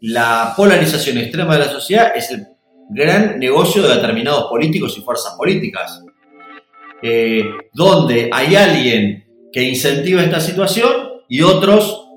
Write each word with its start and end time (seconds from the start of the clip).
la 0.00 0.52
polarización 0.56 1.18
extrema 1.18 1.54
de 1.54 1.64
la 1.64 1.70
sociedad 1.70 2.12
es 2.14 2.30
el 2.30 2.46
gran 2.90 3.38
negocio 3.38 3.82
de 3.82 3.94
determinados 3.94 4.44
políticos 4.44 4.96
y 4.98 5.02
fuerzas 5.02 5.34
políticas. 5.36 6.02
Eh, 7.02 7.44
donde 7.74 8.30
hay 8.32 8.56
alguien 8.56 9.26
que 9.52 9.62
incentiva 9.62 10.22
esta 10.22 10.40
situación 10.40 10.90
y 11.28 11.42
otros 11.42 12.08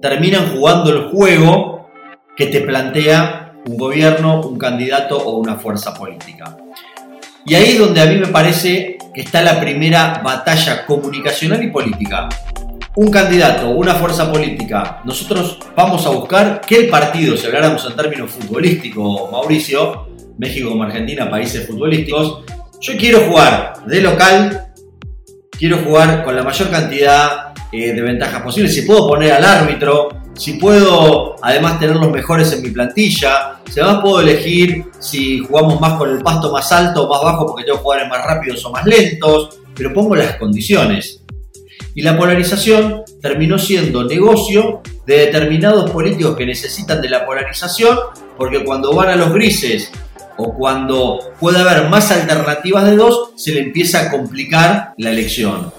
terminan 0.00 0.52
jugando 0.52 0.90
el 0.90 1.08
juego 1.08 1.90
que 2.36 2.46
te 2.46 2.60
plantea 2.60 3.54
un 3.66 3.76
gobierno, 3.76 4.40
un 4.42 4.58
candidato 4.58 5.18
o 5.18 5.38
una 5.38 5.56
fuerza 5.56 5.92
política. 5.92 6.56
Y 7.44 7.54
ahí 7.54 7.70
es 7.70 7.78
donde 7.78 8.00
a 8.00 8.06
mí 8.06 8.16
me 8.16 8.28
parece 8.28 8.96
que 9.12 9.22
está 9.22 9.42
la 9.42 9.58
primera 9.58 10.20
batalla 10.24 10.86
comunicacional 10.86 11.62
y 11.62 11.70
política. 11.70 12.28
Un 13.00 13.12
candidato 13.12 13.70
una 13.70 13.94
fuerza 13.94 14.28
política, 14.28 15.02
nosotros 15.04 15.56
vamos 15.76 16.04
a 16.04 16.10
buscar 16.10 16.60
que 16.60 16.78
el 16.78 16.88
partido, 16.88 17.36
si 17.36 17.46
habláramos 17.46 17.86
en 17.88 17.94
términos 17.94 18.28
futbolísticos, 18.28 19.30
Mauricio, 19.30 20.08
México 20.36 20.70
como 20.70 20.82
Argentina, 20.82 21.30
países 21.30 21.64
futbolísticos, 21.64 22.42
yo 22.80 22.96
quiero 22.96 23.20
jugar 23.20 23.84
de 23.86 24.00
local, 24.00 24.72
quiero 25.48 25.78
jugar 25.84 26.24
con 26.24 26.34
la 26.34 26.42
mayor 26.42 26.70
cantidad 26.70 27.54
eh, 27.70 27.92
de 27.92 28.02
ventajas 28.02 28.42
posibles. 28.42 28.74
Si 28.74 28.82
puedo 28.82 29.06
poner 29.06 29.30
al 29.30 29.44
árbitro, 29.44 30.08
si 30.34 30.54
puedo 30.54 31.36
además 31.40 31.78
tener 31.78 31.94
los 31.94 32.10
mejores 32.10 32.52
en 32.52 32.62
mi 32.62 32.70
plantilla, 32.70 33.60
si 33.70 33.78
además 33.78 34.00
puedo 34.02 34.22
elegir 34.22 34.86
si 34.98 35.38
jugamos 35.38 35.80
más 35.80 35.96
con 35.96 36.10
el 36.10 36.20
pasto 36.20 36.50
más 36.50 36.72
alto 36.72 37.06
o 37.06 37.08
más 37.08 37.22
bajo 37.22 37.46
porque 37.46 37.62
tengo 37.62 37.78
jugadores 37.78 38.10
más 38.10 38.24
rápidos 38.24 38.64
o 38.64 38.72
más 38.72 38.84
lentos, 38.84 39.60
pero 39.72 39.94
pongo 39.94 40.16
las 40.16 40.34
condiciones. 40.34 41.17
Y 41.98 42.02
la 42.02 42.16
polarización 42.16 43.02
terminó 43.20 43.58
siendo 43.58 44.04
negocio 44.04 44.82
de 45.04 45.16
determinados 45.16 45.90
políticos 45.90 46.36
que 46.36 46.46
necesitan 46.46 47.02
de 47.02 47.08
la 47.08 47.26
polarización 47.26 47.98
porque 48.36 48.62
cuando 48.62 48.94
van 48.94 49.08
a 49.08 49.16
los 49.16 49.32
grises 49.32 49.90
o 50.36 50.54
cuando 50.54 51.18
puede 51.40 51.58
haber 51.58 51.88
más 51.88 52.12
alternativas 52.12 52.84
de 52.84 52.94
dos, 52.94 53.30
se 53.34 53.50
le 53.50 53.62
empieza 53.62 54.02
a 54.02 54.10
complicar 54.12 54.94
la 54.96 55.10
elección. 55.10 55.72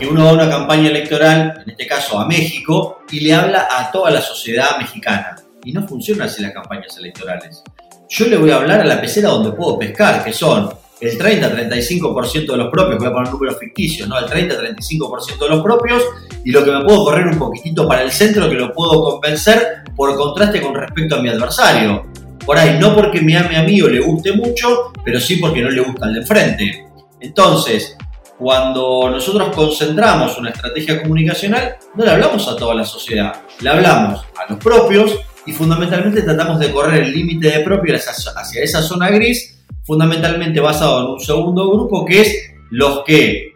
Que 0.00 0.06
uno 0.06 0.24
da 0.24 0.32
una 0.32 0.48
campaña 0.48 0.88
electoral, 0.88 1.62
en 1.62 1.72
este 1.72 1.86
caso 1.86 2.18
a 2.18 2.26
México, 2.26 3.02
y 3.10 3.20
le 3.20 3.34
habla 3.34 3.68
a 3.70 3.90
toda 3.90 4.10
la 4.10 4.22
sociedad 4.22 4.78
mexicana. 4.78 5.36
Y 5.62 5.72
no 5.72 5.86
funciona 5.86 6.24
así 6.24 6.40
las 6.40 6.52
campañas 6.52 6.96
electorales. 6.96 7.62
Yo 8.08 8.28
le 8.28 8.38
voy 8.38 8.50
a 8.50 8.56
hablar 8.56 8.80
a 8.80 8.86
la 8.86 8.98
pecera 8.98 9.28
donde 9.28 9.52
puedo 9.52 9.78
pescar, 9.78 10.24
que 10.24 10.32
son 10.32 10.70
el 11.00 11.18
30-35% 11.18 12.46
de 12.46 12.56
los 12.56 12.70
propios, 12.70 12.98
voy 12.98 13.08
a 13.08 13.12
poner 13.12 13.30
números 13.30 13.58
ficticios, 13.58 14.08
¿no? 14.08 14.18
El 14.18 14.26
30-35% 14.26 15.38
de 15.38 15.48
los 15.48 15.62
propios 15.62 16.02
y 16.44 16.50
lo 16.50 16.64
que 16.64 16.70
me 16.70 16.84
puedo 16.84 17.04
correr 17.04 17.26
un 17.26 17.38
poquitito 17.38 17.86
para 17.86 18.02
el 18.02 18.10
centro 18.10 18.48
que 18.48 18.54
lo 18.54 18.72
puedo 18.72 19.02
convencer 19.02 19.84
por 19.94 20.16
contraste 20.16 20.62
con 20.62 20.74
respecto 20.74 21.16
a 21.16 21.22
mi 21.22 21.28
adversario 21.28 22.04
por 22.46 22.56
ahí, 22.56 22.78
no 22.78 22.94
porque 22.94 23.20
me 23.20 23.36
ame 23.36 23.56
a 23.56 23.64
mí 23.64 23.82
o 23.82 23.88
le 23.88 24.00
guste 24.00 24.32
mucho, 24.32 24.92
pero 25.04 25.20
sí 25.20 25.36
porque 25.36 25.60
no 25.60 25.68
le 25.68 25.82
gusta 25.82 26.06
al 26.06 26.14
de 26.14 26.24
frente. 26.24 26.86
Entonces, 27.20 27.96
cuando 28.38 29.10
nosotros 29.10 29.54
concentramos 29.54 30.38
una 30.38 30.50
estrategia 30.50 31.02
comunicacional, 31.02 31.76
no 31.96 32.04
le 32.04 32.10
hablamos 32.12 32.46
a 32.46 32.56
toda 32.56 32.74
la 32.74 32.84
sociedad, 32.84 33.34
le 33.60 33.68
hablamos 33.68 34.24
a 34.36 34.52
los 34.52 34.62
propios 34.62 35.18
y 35.44 35.52
fundamentalmente 35.52 36.22
tratamos 36.22 36.60
de 36.60 36.70
correr 36.70 37.02
el 37.02 37.12
límite 37.12 37.50
de 37.50 37.64
propios 37.64 38.06
hacia, 38.06 38.62
esa 38.62 38.80
zona 38.80 39.10
gris, 39.10 39.55
fundamentalmente 39.86 40.60
basado 40.60 41.00
en 41.00 41.06
un 41.12 41.20
segundo 41.20 41.70
grupo 41.70 42.04
que 42.04 42.20
es 42.20 42.50
los 42.70 43.04
que 43.04 43.54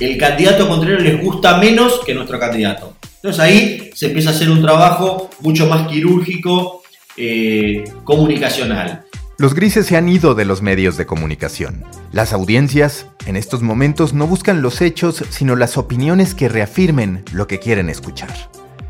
el 0.00 0.18
candidato 0.18 0.68
contrario 0.68 0.98
les 0.98 1.22
gusta 1.22 1.56
menos 1.58 2.00
que 2.04 2.14
nuestro 2.14 2.38
candidato. 2.38 2.96
Entonces 3.16 3.40
ahí 3.40 3.90
se 3.94 4.06
empieza 4.06 4.30
a 4.30 4.32
hacer 4.32 4.50
un 4.50 4.60
trabajo 4.60 5.30
mucho 5.40 5.66
más 5.66 5.88
quirúrgico 5.88 6.82
eh, 7.16 7.84
comunicacional. 8.04 9.04
Los 9.38 9.54
grises 9.54 9.86
se 9.86 9.96
han 9.96 10.08
ido 10.08 10.34
de 10.34 10.44
los 10.44 10.62
medios 10.62 10.96
de 10.96 11.06
comunicación. 11.06 11.84
Las 12.10 12.32
audiencias, 12.32 13.06
en 13.26 13.36
estos 13.36 13.62
momentos, 13.62 14.14
no 14.14 14.26
buscan 14.26 14.62
los 14.62 14.80
hechos, 14.80 15.22
sino 15.28 15.56
las 15.56 15.76
opiniones 15.76 16.34
que 16.34 16.48
reafirmen 16.48 17.22
lo 17.32 17.46
que 17.46 17.58
quieren 17.58 17.90
escuchar. 17.90 18.32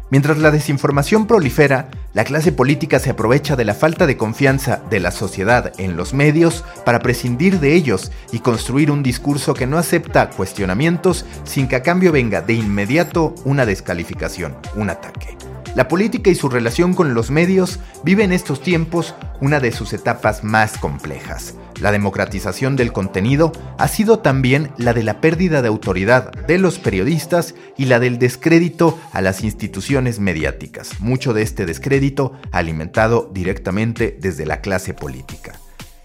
Mientras 0.08 0.38
la 0.38 0.52
desinformación 0.52 1.26
prolifera, 1.26 1.88
la 2.14 2.24
clase 2.24 2.52
política 2.52 3.00
se 3.00 3.10
aprovecha 3.10 3.56
de 3.56 3.64
la 3.64 3.74
falta 3.74 4.06
de 4.06 4.16
confianza 4.16 4.80
de 4.88 5.00
la 5.00 5.10
sociedad 5.10 5.72
en 5.78 5.96
los 5.96 6.14
medios 6.14 6.64
para 6.84 7.00
prescindir 7.00 7.58
de 7.58 7.74
ellos 7.74 8.12
y 8.30 8.38
construir 8.38 8.92
un 8.92 9.02
discurso 9.02 9.52
que 9.52 9.66
no 9.66 9.78
acepta 9.78 10.30
cuestionamientos 10.30 11.26
sin 11.44 11.66
que 11.66 11.76
a 11.76 11.82
cambio 11.82 12.12
venga 12.12 12.40
de 12.40 12.54
inmediato 12.54 13.34
una 13.44 13.66
descalificación, 13.66 14.56
un 14.76 14.90
ataque. 14.90 15.36
La 15.76 15.88
política 15.88 16.30
y 16.30 16.34
su 16.34 16.48
relación 16.48 16.94
con 16.94 17.12
los 17.12 17.30
medios 17.30 17.80
vive 18.02 18.24
en 18.24 18.32
estos 18.32 18.62
tiempos 18.62 19.14
una 19.42 19.60
de 19.60 19.72
sus 19.72 19.92
etapas 19.92 20.42
más 20.42 20.78
complejas. 20.78 21.54
La 21.82 21.92
democratización 21.92 22.76
del 22.76 22.94
contenido 22.94 23.52
ha 23.76 23.86
sido 23.86 24.20
también 24.20 24.70
la 24.78 24.94
de 24.94 25.02
la 25.02 25.20
pérdida 25.20 25.60
de 25.60 25.68
autoridad 25.68 26.32
de 26.32 26.56
los 26.56 26.78
periodistas 26.78 27.54
y 27.76 27.84
la 27.84 28.00
del 28.00 28.18
descrédito 28.18 28.98
a 29.12 29.20
las 29.20 29.44
instituciones 29.44 30.18
mediáticas, 30.18 30.98
mucho 30.98 31.34
de 31.34 31.42
este 31.42 31.66
descrédito 31.66 32.32
alimentado 32.52 33.30
directamente 33.34 34.16
desde 34.18 34.46
la 34.46 34.62
clase 34.62 34.94
política. 34.94 35.60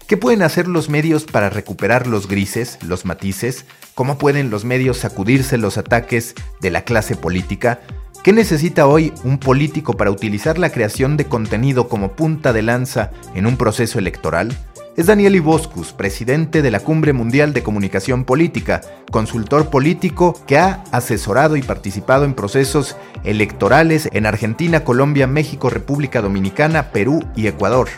¿Qué 0.06 0.18
pueden 0.18 0.42
hacer 0.42 0.68
los 0.68 0.90
medios 0.90 1.24
para 1.24 1.48
recuperar 1.48 2.06
los 2.06 2.28
grises, 2.28 2.78
los 2.82 3.06
matices? 3.06 3.64
¿Cómo 3.94 4.18
pueden 4.18 4.50
los 4.50 4.66
medios 4.66 4.98
sacudirse 4.98 5.56
los 5.56 5.78
ataques 5.78 6.34
de 6.60 6.70
la 6.70 6.84
clase 6.84 7.16
política? 7.16 7.80
¿Qué 8.22 8.32
necesita 8.32 8.86
hoy 8.86 9.12
un 9.24 9.38
político 9.38 9.94
para 9.94 10.12
utilizar 10.12 10.56
la 10.56 10.70
creación 10.70 11.16
de 11.16 11.24
contenido 11.24 11.88
como 11.88 12.12
punta 12.12 12.52
de 12.52 12.62
lanza 12.62 13.10
en 13.34 13.46
un 13.46 13.56
proceso 13.56 13.98
electoral? 13.98 14.56
Es 14.96 15.06
Daniel 15.06 15.34
Iboscus, 15.34 15.92
presidente 15.92 16.62
de 16.62 16.70
la 16.70 16.78
Cumbre 16.78 17.12
Mundial 17.12 17.52
de 17.52 17.64
Comunicación 17.64 18.22
Política, 18.22 18.80
consultor 19.10 19.70
político 19.70 20.40
que 20.46 20.56
ha 20.56 20.84
asesorado 20.92 21.56
y 21.56 21.62
participado 21.62 22.24
en 22.24 22.34
procesos 22.34 22.96
electorales 23.24 24.08
en 24.12 24.26
Argentina, 24.26 24.84
Colombia, 24.84 25.26
México, 25.26 25.68
República 25.68 26.22
Dominicana, 26.22 26.92
Perú 26.92 27.24
y 27.34 27.48
Ecuador. 27.48 27.88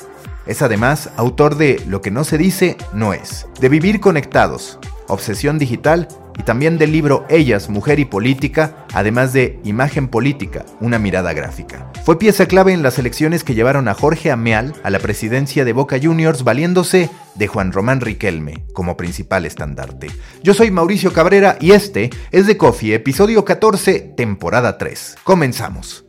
Es 0.47 0.63
además 0.63 1.11
autor 1.19 1.57
de 1.57 1.83
Lo 1.87 2.01
que 2.01 2.11
no 2.11 2.25
se 2.25 2.39
dice, 2.39 2.79
no 2.95 3.13
es, 3.13 3.47
de 3.61 3.69
Vivir 3.69 4.01
Conectados, 4.01 4.79
Obsesión 5.07 5.59
Digital 5.59 6.09
y 6.39 6.43
también 6.43 6.79
del 6.79 6.93
libro 6.93 7.25
Ellas, 7.29 7.69
Mujer 7.69 7.99
y 7.99 8.05
Política, 8.05 8.87
además 8.93 9.33
de 9.33 9.61
Imagen 9.65 10.09
Política, 10.09 10.65
una 10.81 10.99
mirada 10.99 11.33
gráfica. 11.33 11.91
Fue 12.05 12.19
pieza 12.19 12.47
clave 12.47 12.73
en 12.73 12.83
las 12.83 12.99
elecciones 12.99 13.45
que 13.45 13.55
llevaron 13.55 13.89
a 13.89 13.95
Jorge 13.95 14.31
Ameal 14.31 14.75
a 14.83 14.91
la 14.91 14.99
presidencia 14.99 15.65
de 15.65 15.73
Boca 15.73 15.99
Juniors 16.03 16.45
valiéndose 16.45 17.11
de 17.35 17.47
Juan 17.47 17.73
Román 17.73 18.01
Riquelme 18.01 18.65
como 18.73 18.97
principal 18.97 19.47
estandarte. 19.47 20.09
Yo 20.43 20.55
soy 20.55 20.71
Mauricio 20.71 21.13
Cabrera 21.13 21.57
y 21.61 21.73
este 21.73 22.11
es 22.31 22.47
de 22.47 22.57
Coffee, 22.57 22.95
episodio 22.95 23.45
14, 23.45 24.15
temporada 24.17 24.79
3. 24.79 25.17
Comenzamos. 25.25 26.05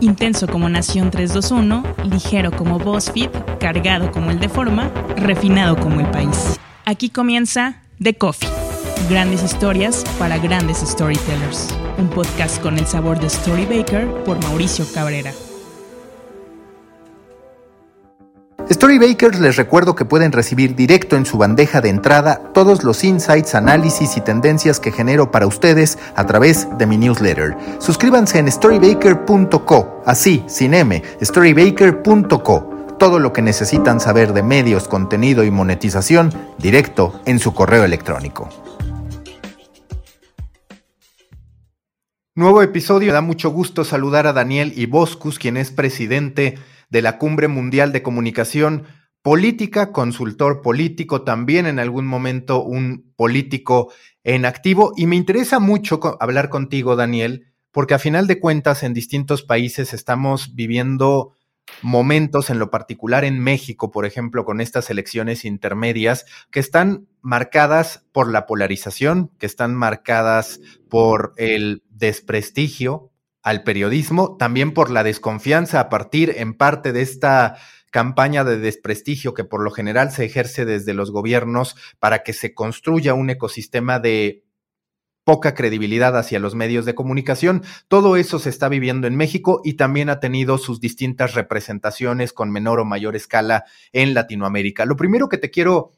Intenso 0.00 0.46
como 0.46 0.68
Nación 0.68 1.10
321, 1.10 1.82
ligero 2.04 2.50
como 2.50 2.78
BuzzFeed, 2.78 3.30
cargado 3.58 4.10
como 4.10 4.30
el 4.30 4.40
de 4.40 4.48
Forma, 4.48 4.90
refinado 5.16 5.76
como 5.76 6.00
el 6.00 6.10
país. 6.10 6.58
Aquí 6.86 7.10
comienza 7.10 7.82
The 8.02 8.14
Coffee. 8.14 8.48
Grandes 9.10 9.42
historias 9.42 10.04
para 10.18 10.38
grandes 10.38 10.78
storytellers. 10.78 11.68
Un 11.98 12.08
podcast 12.08 12.62
con 12.62 12.78
el 12.78 12.86
sabor 12.86 13.20
de 13.20 13.28
Storybaker 13.28 14.06
por 14.24 14.42
Mauricio 14.42 14.86
Cabrera. 14.94 15.32
Storybakers 18.72 19.40
les 19.40 19.56
recuerdo 19.56 19.96
que 19.96 20.04
pueden 20.04 20.30
recibir 20.30 20.76
directo 20.76 21.16
en 21.16 21.26
su 21.26 21.36
bandeja 21.38 21.80
de 21.80 21.88
entrada 21.88 22.40
todos 22.54 22.84
los 22.84 23.02
insights, 23.02 23.56
análisis 23.56 24.16
y 24.16 24.20
tendencias 24.20 24.78
que 24.78 24.92
genero 24.92 25.32
para 25.32 25.48
ustedes 25.48 25.98
a 26.14 26.24
través 26.24 26.68
de 26.78 26.86
mi 26.86 26.96
newsletter. 26.96 27.56
Suscríbanse 27.80 28.38
en 28.38 28.48
storybaker.co, 28.48 30.02
así, 30.06 30.44
sin 30.46 30.74
M, 30.74 31.02
storybaker.co. 31.20 32.70
Todo 32.96 33.18
lo 33.18 33.32
que 33.32 33.42
necesitan 33.42 33.98
saber 33.98 34.32
de 34.32 34.44
medios, 34.44 34.86
contenido 34.86 35.42
y 35.42 35.50
monetización 35.50 36.32
directo 36.58 37.20
en 37.26 37.40
su 37.40 37.52
correo 37.52 37.82
electrónico. 37.82 38.48
Nuevo 42.36 42.62
episodio. 42.62 43.08
Me 43.08 43.14
da 43.14 43.20
mucho 43.20 43.50
gusto 43.50 43.84
saludar 43.84 44.28
a 44.28 44.32
Daniel 44.32 44.72
Iboscus, 44.76 45.40
quien 45.40 45.56
es 45.56 45.72
presidente 45.72 46.56
de 46.90 47.02
la 47.02 47.18
Cumbre 47.18 47.48
Mundial 47.48 47.92
de 47.92 48.02
Comunicación 48.02 48.84
Política, 49.22 49.92
consultor 49.92 50.62
político, 50.62 51.22
también 51.22 51.66
en 51.66 51.78
algún 51.78 52.06
momento 52.06 52.62
un 52.62 53.12
político 53.16 53.92
en 54.24 54.46
activo. 54.46 54.92
Y 54.96 55.06
me 55.06 55.16
interesa 55.16 55.58
mucho 55.58 56.00
hablar 56.20 56.48
contigo, 56.48 56.96
Daniel, 56.96 57.52
porque 57.70 57.94
a 57.94 57.98
final 57.98 58.26
de 58.26 58.40
cuentas 58.40 58.82
en 58.82 58.94
distintos 58.94 59.42
países 59.42 59.92
estamos 59.92 60.54
viviendo 60.54 61.34
momentos, 61.82 62.50
en 62.50 62.58
lo 62.58 62.70
particular 62.70 63.24
en 63.24 63.38
México, 63.38 63.90
por 63.90 64.06
ejemplo, 64.06 64.44
con 64.44 64.60
estas 64.60 64.90
elecciones 64.90 65.44
intermedias, 65.44 66.24
que 66.50 66.60
están 66.60 67.06
marcadas 67.20 68.06
por 68.12 68.30
la 68.30 68.46
polarización, 68.46 69.30
que 69.38 69.46
están 69.46 69.74
marcadas 69.74 70.60
por 70.88 71.34
el 71.36 71.82
desprestigio 71.90 73.09
al 73.42 73.62
periodismo, 73.62 74.36
también 74.36 74.72
por 74.72 74.90
la 74.90 75.02
desconfianza 75.02 75.80
a 75.80 75.88
partir 75.88 76.34
en 76.36 76.54
parte 76.54 76.92
de 76.92 77.02
esta 77.02 77.56
campaña 77.90 78.44
de 78.44 78.58
desprestigio 78.58 79.34
que 79.34 79.44
por 79.44 79.62
lo 79.62 79.70
general 79.70 80.12
se 80.12 80.24
ejerce 80.24 80.64
desde 80.64 80.94
los 80.94 81.10
gobiernos 81.10 81.76
para 81.98 82.22
que 82.22 82.32
se 82.32 82.54
construya 82.54 83.14
un 83.14 83.30
ecosistema 83.30 83.98
de 83.98 84.44
poca 85.24 85.54
credibilidad 85.54 86.16
hacia 86.16 86.40
los 86.40 86.54
medios 86.54 86.84
de 86.84 86.94
comunicación. 86.94 87.62
Todo 87.88 88.16
eso 88.16 88.38
se 88.38 88.48
está 88.48 88.68
viviendo 88.68 89.06
en 89.06 89.16
México 89.16 89.60
y 89.64 89.74
también 89.74 90.08
ha 90.08 90.20
tenido 90.20 90.58
sus 90.58 90.80
distintas 90.80 91.34
representaciones 91.34 92.32
con 92.32 92.50
menor 92.50 92.80
o 92.80 92.84
mayor 92.84 93.16
escala 93.16 93.64
en 93.92 94.14
Latinoamérica. 94.14 94.86
Lo 94.86 94.96
primero 94.96 95.28
que 95.28 95.38
te 95.38 95.50
quiero 95.50 95.92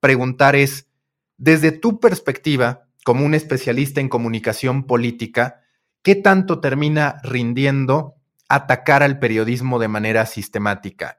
preguntar 0.00 0.56
es, 0.56 0.88
desde 1.36 1.72
tu 1.72 2.00
perspectiva, 2.00 2.88
como 3.04 3.24
un 3.24 3.34
especialista 3.34 4.00
en 4.00 4.08
comunicación 4.08 4.84
política, 4.84 5.63
¿qué 6.04 6.14
tanto 6.14 6.60
termina 6.60 7.16
rindiendo 7.24 8.14
atacar 8.48 9.02
al 9.02 9.18
periodismo 9.18 9.80
de 9.80 9.88
manera 9.88 10.26
sistemática? 10.26 11.18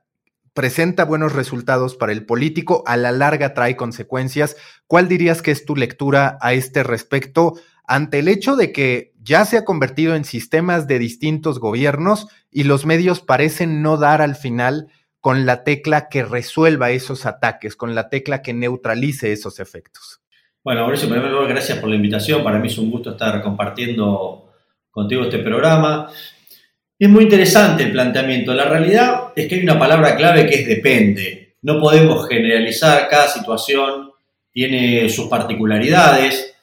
presenta 0.56 1.04
buenos 1.04 1.34
resultados 1.34 1.96
para 1.96 2.14
el 2.14 2.26
político, 2.26 2.82
a 2.88 2.96
la 2.96 3.12
larga 3.12 3.54
trae 3.54 3.76
consecuencias. 3.76 4.56
¿Cuál 4.88 5.10
dirías 5.10 5.42
que 5.42 5.52
es 5.52 5.66
tu 5.66 5.76
lectura 5.76 6.38
a 6.40 6.54
este 6.54 6.82
respecto 6.82 7.56
ante 7.86 8.20
el 8.20 8.30
hecho 8.30 8.56
de 8.56 8.72
que 8.72 9.14
ya 9.22 9.44
se 9.44 9.58
ha 9.58 9.66
convertido 9.66 10.16
en 10.16 10.24
sistemas 10.24 10.88
de 10.88 10.98
distintos 10.98 11.60
gobiernos 11.60 12.28
y 12.52 12.64
los 12.64 12.86
medios 12.86 13.20
parecen 13.20 13.82
no 13.82 13.98
dar 13.98 14.22
al 14.22 14.36
final 14.36 14.88
con 15.20 15.46
la 15.46 15.66
tecla 15.66 16.08
que 16.08 16.24
resuelva 16.24 16.92
esos 16.92 17.26
ataques, 17.26 17.76
con 17.76 17.94
la 17.94 18.08
tecla 18.08 18.42
que 18.42 18.54
neutralice 18.54 19.34
esos 19.34 19.60
efectos? 19.60 20.22
Bueno, 20.64 20.82
Mauricio, 20.82 21.10
primero 21.10 21.46
gracias 21.48 21.80
por 21.80 21.90
la 21.90 21.96
invitación. 21.98 22.44
Para 22.44 22.60
mí 22.60 22.70
es 22.70 22.78
un 22.78 22.90
gusto 22.90 23.12
estar 23.12 23.42
compartiendo 23.42 24.44
contigo 24.95 25.24
este 25.24 25.39
programa. 25.39 26.09
Es 26.97 27.09
muy 27.09 27.24
interesante 27.24 27.83
el 27.83 27.92
planteamiento. 27.92 28.53
La 28.53 28.63
realidad 28.63 29.33
es 29.36 29.45
que 29.47 29.56
hay 29.56 29.62
una 29.62 29.77
palabra 29.77 30.15
clave 30.15 30.47
que 30.47 30.56
es 30.56 30.68
depende. 30.68 31.57
No 31.63 31.81
podemos 31.81 32.25
generalizar, 32.30 33.09
cada 33.09 33.27
situación 33.27 34.12
tiene 34.53 35.09
sus 35.09 35.27
particularidades, 35.27 36.56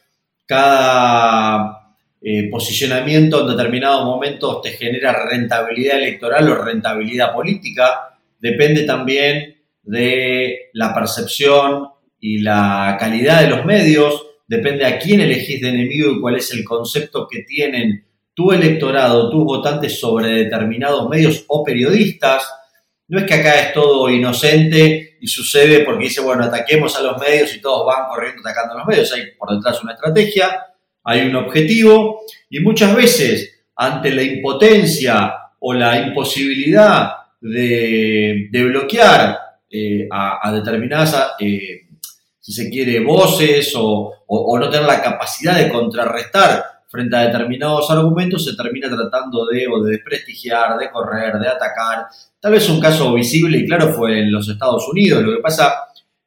cada 0.47 1.95
eh, 2.23 2.49
posicionamiento 2.51 3.43
en 3.43 3.55
determinados 3.55 4.07
momentos 4.07 4.63
te 4.63 4.71
genera 4.71 5.27
rentabilidad 5.27 5.99
electoral 5.99 6.49
o 6.49 6.65
rentabilidad 6.65 7.35
política, 7.35 8.17
depende 8.39 8.85
también 8.85 9.57
de 9.83 10.71
la 10.73 10.95
percepción 10.95 11.89
y 12.19 12.39
la 12.39 12.97
calidad 12.99 13.43
de 13.43 13.51
los 13.51 13.67
medios, 13.67 14.27
depende 14.47 14.87
a 14.87 14.99
quién 14.99 15.21
elegís 15.21 15.61
de 15.61 15.69
enemigo 15.69 16.13
y 16.13 16.21
cuál 16.21 16.37
es 16.37 16.51
el 16.53 16.65
concepto 16.65 17.29
que 17.31 17.43
tienen 17.43 18.07
tu 18.35 18.53
electorado, 18.53 19.31
tus 19.31 19.45
votantes 19.45 19.99
sobre 19.99 20.29
determinados 20.29 21.09
medios 21.09 21.45
o 21.49 21.63
periodistas. 21.63 22.49
No 23.09 23.19
es 23.19 23.25
que 23.25 23.35
acá 23.35 23.61
es 23.61 23.73
todo 23.75 24.09
inocente 24.09 25.19
y 25.21 25.27
sucede 25.27 25.81
porque 25.81 26.05
dice, 26.05 26.23
bueno, 26.23 26.45
ataquemos 26.45 26.97
a 26.97 27.03
los 27.03 27.21
medios 27.21 27.55
y 27.55 27.61
todos 27.61 27.87
van 27.87 28.09
corriendo 28.09 28.41
atacando 28.41 28.75
a 28.75 28.79
los 28.79 28.87
medios. 28.87 29.13
Hay 29.13 29.33
por 29.39 29.55
detrás 29.55 29.83
una 29.83 29.93
estrategia, 29.93 30.67
hay 31.05 31.29
un 31.29 31.37
objetivo 31.37 32.23
y 32.49 32.61
muchas 32.61 32.95
veces 32.97 33.65
ante 33.77 34.11
la 34.11 34.23
impotencia 34.23 35.35
o 35.59 35.75
la 35.75 35.99
imposibilidad 35.99 37.13
de, 37.41 38.49
bloquear 38.53 39.39
eh, 39.69 40.09
a, 40.11 40.51
determinadas, 40.53 41.33
eh, 41.39 41.89
si 42.39 42.53
se 42.53 42.71
quiere, 42.71 43.01
voces 43.01 43.73
o 43.77 44.15
no 44.59 44.71
tener 44.71 44.87
la 44.87 45.03
capacidad 45.03 45.57
de 45.57 45.69
contrarrestar 45.69 46.82
frente 46.93 47.17
a 47.17 47.21
determinados 47.21 47.91
argumentos 47.91 48.45
se 48.45 48.55
termina 48.55 48.91
tratando 48.91 49.47
de 49.47 49.67
o 49.67 49.83
de 49.83 49.93
desprestigiar, 49.93 50.79
de 50.79 50.91
correr, 50.91 51.39
de 51.39 51.49
atacar. 51.49 52.05
Tal 52.39 52.53
vez 52.53 52.69
un 52.69 52.79
caso 52.79 53.15
visible 53.15 53.57
y 53.57 53.67
claro 53.67 53.95
fue 53.95 54.21
en 54.21 54.31
los 54.31 54.47
Estados 54.47 54.87
Unidos. 54.93 55.23
Lo 55.23 55.35
que 55.35 55.43
pasa 55.43 55.73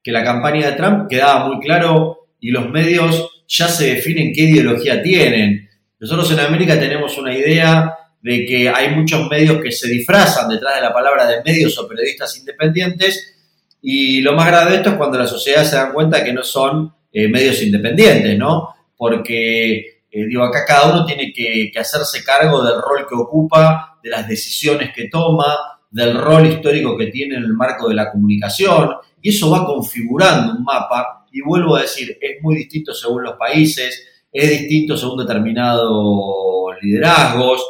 que 0.02 0.12
la 0.12 0.24
campaña 0.24 0.72
de 0.72 0.76
Trump 0.76 1.08
quedaba 1.08 1.48
muy 1.48 1.60
claro 1.60 2.30
y 2.40 2.50
los 2.50 2.68
medios 2.72 3.44
ya 3.48 3.68
se 3.68 3.94
definen 3.94 4.34
qué 4.34 4.42
ideología 4.42 5.04
tienen. 5.04 5.70
Nosotros 6.00 6.32
en 6.32 6.40
América 6.40 6.80
tenemos 6.80 7.16
una 7.20 7.32
idea 7.32 7.94
de 8.24 8.44
que 8.44 8.68
hay 8.68 8.90
muchos 8.96 9.30
medios 9.30 9.62
que 9.62 9.72
se 9.72 9.88
disfrazan 9.88 10.50
detrás 10.50 10.78
de 10.78 10.82
la 10.82 10.92
palabra 10.92 11.28
de 11.28 11.44
medios 11.44 11.78
o 11.78 11.88
periodistas 11.88 12.36
independientes 12.40 13.36
y 13.84 14.22
lo 14.22 14.34
más 14.34 14.48
grave 14.48 14.72
de 14.72 14.78
esto 14.78 14.90
es 14.90 14.96
cuando 14.96 15.20
la 15.20 15.28
sociedad 15.28 15.64
se 15.64 15.76
da 15.76 15.94
cuenta 15.94 16.24
que 16.24 16.34
no 16.34 16.42
son 16.42 16.92
eh, 17.14 17.28
medios 17.28 17.62
independientes, 17.62 18.36
¿no? 18.36 18.74
Porque 18.98 19.95
eh, 20.16 20.28
digo, 20.28 20.44
acá 20.44 20.64
cada 20.66 20.94
uno 20.94 21.06
tiene 21.06 21.34
que, 21.34 21.70
hacerse 21.78 22.24
cargo 22.24 22.64
del 22.64 22.82
rol 22.82 23.06
que 23.06 23.16
ocupa, 23.16 24.00
de 24.02 24.10
las 24.10 24.26
decisiones 24.26 24.92
que 24.96 25.10
toma, 25.10 25.46
del 25.92 26.18
rol 26.18 26.48
histórico 26.48 26.96
que 26.98 27.08
tiene 27.08 27.36
en 27.36 27.44
el 27.44 27.52
marco 27.52 27.90
de 27.90 27.96
la 27.96 28.10
comunicación, 28.10 28.92
y 29.22 29.30
eso 29.32 29.50
va 29.50 29.66
configurando 29.66 30.54
un 30.54 30.64
mapa, 30.64 31.26
y 31.34 31.42
vuelvo 31.42 31.76
a 31.76 31.82
decir, 31.82 32.18
es 32.22 32.42
muy 32.42 32.56
distinto 32.56 32.94
según 32.94 33.24
los 33.24 33.36
países, 33.36 34.08
es 34.32 34.50
distinto 34.52 34.96
según 34.96 35.18
determinados 35.18 36.76
liderazgos, 36.82 37.62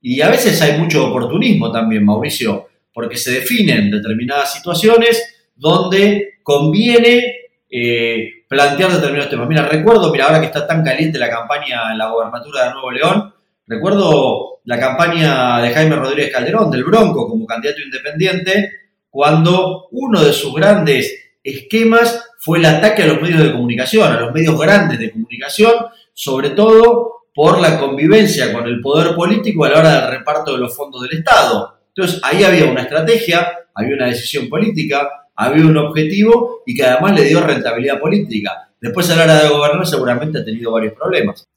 y 0.00 0.22
a 0.22 0.30
veces 0.30 0.62
hay 0.62 0.80
mucho 0.80 1.08
oportunismo 1.10 1.70
también, 1.70 2.02
Mauricio, 2.02 2.66
porque 2.94 3.18
se 3.18 3.32
definen 3.32 3.90
determinadas 3.90 4.54
situaciones 4.54 5.50
donde 5.54 6.38
conviene 6.42 7.24
eh, 7.68 8.43
plantear 8.54 8.92
determinados 8.92 9.30
temas. 9.30 9.48
Mira, 9.48 9.66
recuerdo, 9.66 10.12
mira, 10.12 10.26
ahora 10.26 10.38
que 10.38 10.46
está 10.46 10.64
tan 10.64 10.84
caliente 10.84 11.18
la 11.18 11.28
campaña 11.28 11.90
en 11.90 11.98
la 11.98 12.08
gobernatura 12.08 12.64
de 12.64 12.72
Nuevo 12.72 12.90
León, 12.92 13.34
recuerdo 13.66 14.60
la 14.64 14.78
campaña 14.78 15.60
de 15.60 15.70
Jaime 15.70 15.96
Rodríguez 15.96 16.32
Calderón, 16.32 16.70
del 16.70 16.84
Bronco, 16.84 17.28
como 17.28 17.46
candidato 17.46 17.80
independiente, 17.80 18.70
cuando 19.10 19.88
uno 19.90 20.22
de 20.22 20.32
sus 20.32 20.54
grandes 20.54 21.32
esquemas 21.42 22.30
fue 22.38 22.58
el 22.58 22.66
ataque 22.66 23.02
a 23.02 23.06
los 23.06 23.20
medios 23.20 23.42
de 23.42 23.52
comunicación, 23.52 24.12
a 24.12 24.20
los 24.20 24.32
medios 24.32 24.58
grandes 24.58 25.00
de 25.00 25.10
comunicación, 25.10 25.72
sobre 26.12 26.50
todo 26.50 27.24
por 27.34 27.60
la 27.60 27.78
convivencia 27.80 28.52
con 28.52 28.66
el 28.66 28.80
poder 28.80 29.16
político 29.16 29.64
a 29.64 29.70
la 29.70 29.78
hora 29.80 30.00
del 30.00 30.18
reparto 30.18 30.52
de 30.52 30.58
los 30.58 30.74
fondos 30.74 31.02
del 31.02 31.18
Estado. 31.18 31.73
Entonces, 31.96 32.20
ahí 32.24 32.42
había 32.42 32.66
una 32.66 32.82
estrategia, 32.82 33.46
había 33.74 33.94
una 33.94 34.06
decisión 34.06 34.48
política, 34.48 35.08
había 35.36 35.64
un 35.64 35.76
objetivo 35.76 36.62
y 36.66 36.74
que 36.74 36.84
además 36.84 37.14
le 37.14 37.24
dio 37.24 37.40
rentabilidad 37.40 38.00
política. 38.00 38.70
Después 38.80 39.10
a 39.10 39.16
la 39.16 39.24
hora 39.24 39.42
de 39.42 39.48
gobernar 39.48 39.86
seguramente 39.86 40.38
ha 40.38 40.44
tenido 40.44 40.72
varios 40.72 40.94
problemas. 40.94 41.48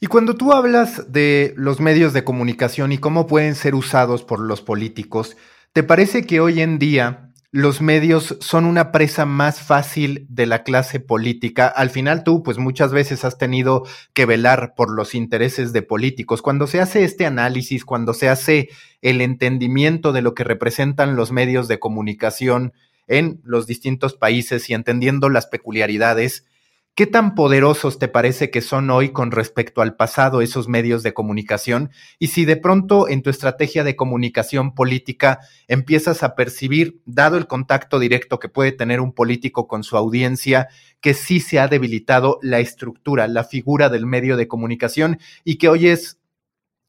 Y 0.00 0.06
cuando 0.06 0.34
tú 0.34 0.52
hablas 0.52 1.12
de 1.12 1.54
los 1.56 1.80
medios 1.80 2.12
de 2.12 2.24
comunicación 2.24 2.92
y 2.92 2.98
cómo 2.98 3.26
pueden 3.26 3.54
ser 3.54 3.74
usados 3.74 4.22
por 4.22 4.40
los 4.40 4.60
políticos, 4.60 5.36
¿te 5.72 5.82
parece 5.82 6.26
que 6.26 6.40
hoy 6.40 6.60
en 6.60 6.78
día 6.78 7.30
los 7.54 7.80
medios 7.80 8.36
son 8.40 8.64
una 8.64 8.90
presa 8.90 9.26
más 9.26 9.60
fácil 9.60 10.26
de 10.28 10.44
la 10.44 10.64
clase 10.64 10.98
política? 10.98 11.68
Al 11.68 11.88
final 11.88 12.24
tú, 12.24 12.42
pues 12.42 12.58
muchas 12.58 12.90
veces 12.90 13.24
has 13.24 13.38
tenido 13.38 13.84
que 14.12 14.26
velar 14.26 14.74
por 14.76 14.90
los 14.90 15.14
intereses 15.14 15.72
de 15.72 15.82
políticos. 15.82 16.42
Cuando 16.42 16.66
se 16.66 16.80
hace 16.80 17.04
este 17.04 17.26
análisis, 17.26 17.84
cuando 17.84 18.12
se 18.12 18.28
hace 18.28 18.70
el 19.02 19.20
entendimiento 19.20 20.10
de 20.10 20.20
lo 20.20 20.34
que 20.34 20.42
representan 20.42 21.14
los 21.14 21.30
medios 21.30 21.68
de 21.68 21.78
comunicación, 21.78 22.72
en 23.06 23.40
los 23.44 23.68
distintos 23.68 24.14
países 24.14 24.68
y 24.68 24.74
entendiendo 24.74 25.28
las 25.28 25.46
peculiaridades, 25.46 26.46
¿qué 26.94 27.06
tan 27.06 27.34
poderosos 27.34 27.98
te 27.98 28.06
parece 28.06 28.50
que 28.50 28.60
son 28.60 28.88
hoy 28.90 29.10
con 29.10 29.32
respecto 29.32 29.82
al 29.82 29.96
pasado 29.96 30.40
esos 30.40 30.68
medios 30.68 31.02
de 31.02 31.12
comunicación? 31.12 31.90
Y 32.18 32.28
si 32.28 32.44
de 32.44 32.56
pronto 32.56 33.08
en 33.08 33.22
tu 33.22 33.30
estrategia 33.30 33.82
de 33.82 33.96
comunicación 33.96 34.74
política 34.74 35.40
empiezas 35.66 36.22
a 36.22 36.36
percibir, 36.36 37.00
dado 37.04 37.36
el 37.36 37.46
contacto 37.48 37.98
directo 37.98 38.38
que 38.38 38.48
puede 38.48 38.70
tener 38.70 39.00
un 39.00 39.12
político 39.12 39.66
con 39.66 39.82
su 39.82 39.96
audiencia, 39.96 40.68
que 41.00 41.14
sí 41.14 41.40
se 41.40 41.58
ha 41.58 41.66
debilitado 41.66 42.38
la 42.42 42.60
estructura, 42.60 43.26
la 43.26 43.44
figura 43.44 43.88
del 43.88 44.06
medio 44.06 44.36
de 44.36 44.46
comunicación 44.46 45.18
y 45.42 45.56
que 45.56 45.68
hoy 45.68 45.88
es 45.88 46.20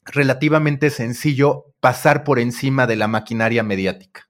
relativamente 0.05 0.91
sencillo 0.91 1.73
pasar 1.79 2.23
por 2.23 2.37
encima 2.37 2.85
de 2.85 2.95
la 2.95 3.07
maquinaria 3.07 3.63
mediática. 3.63 4.29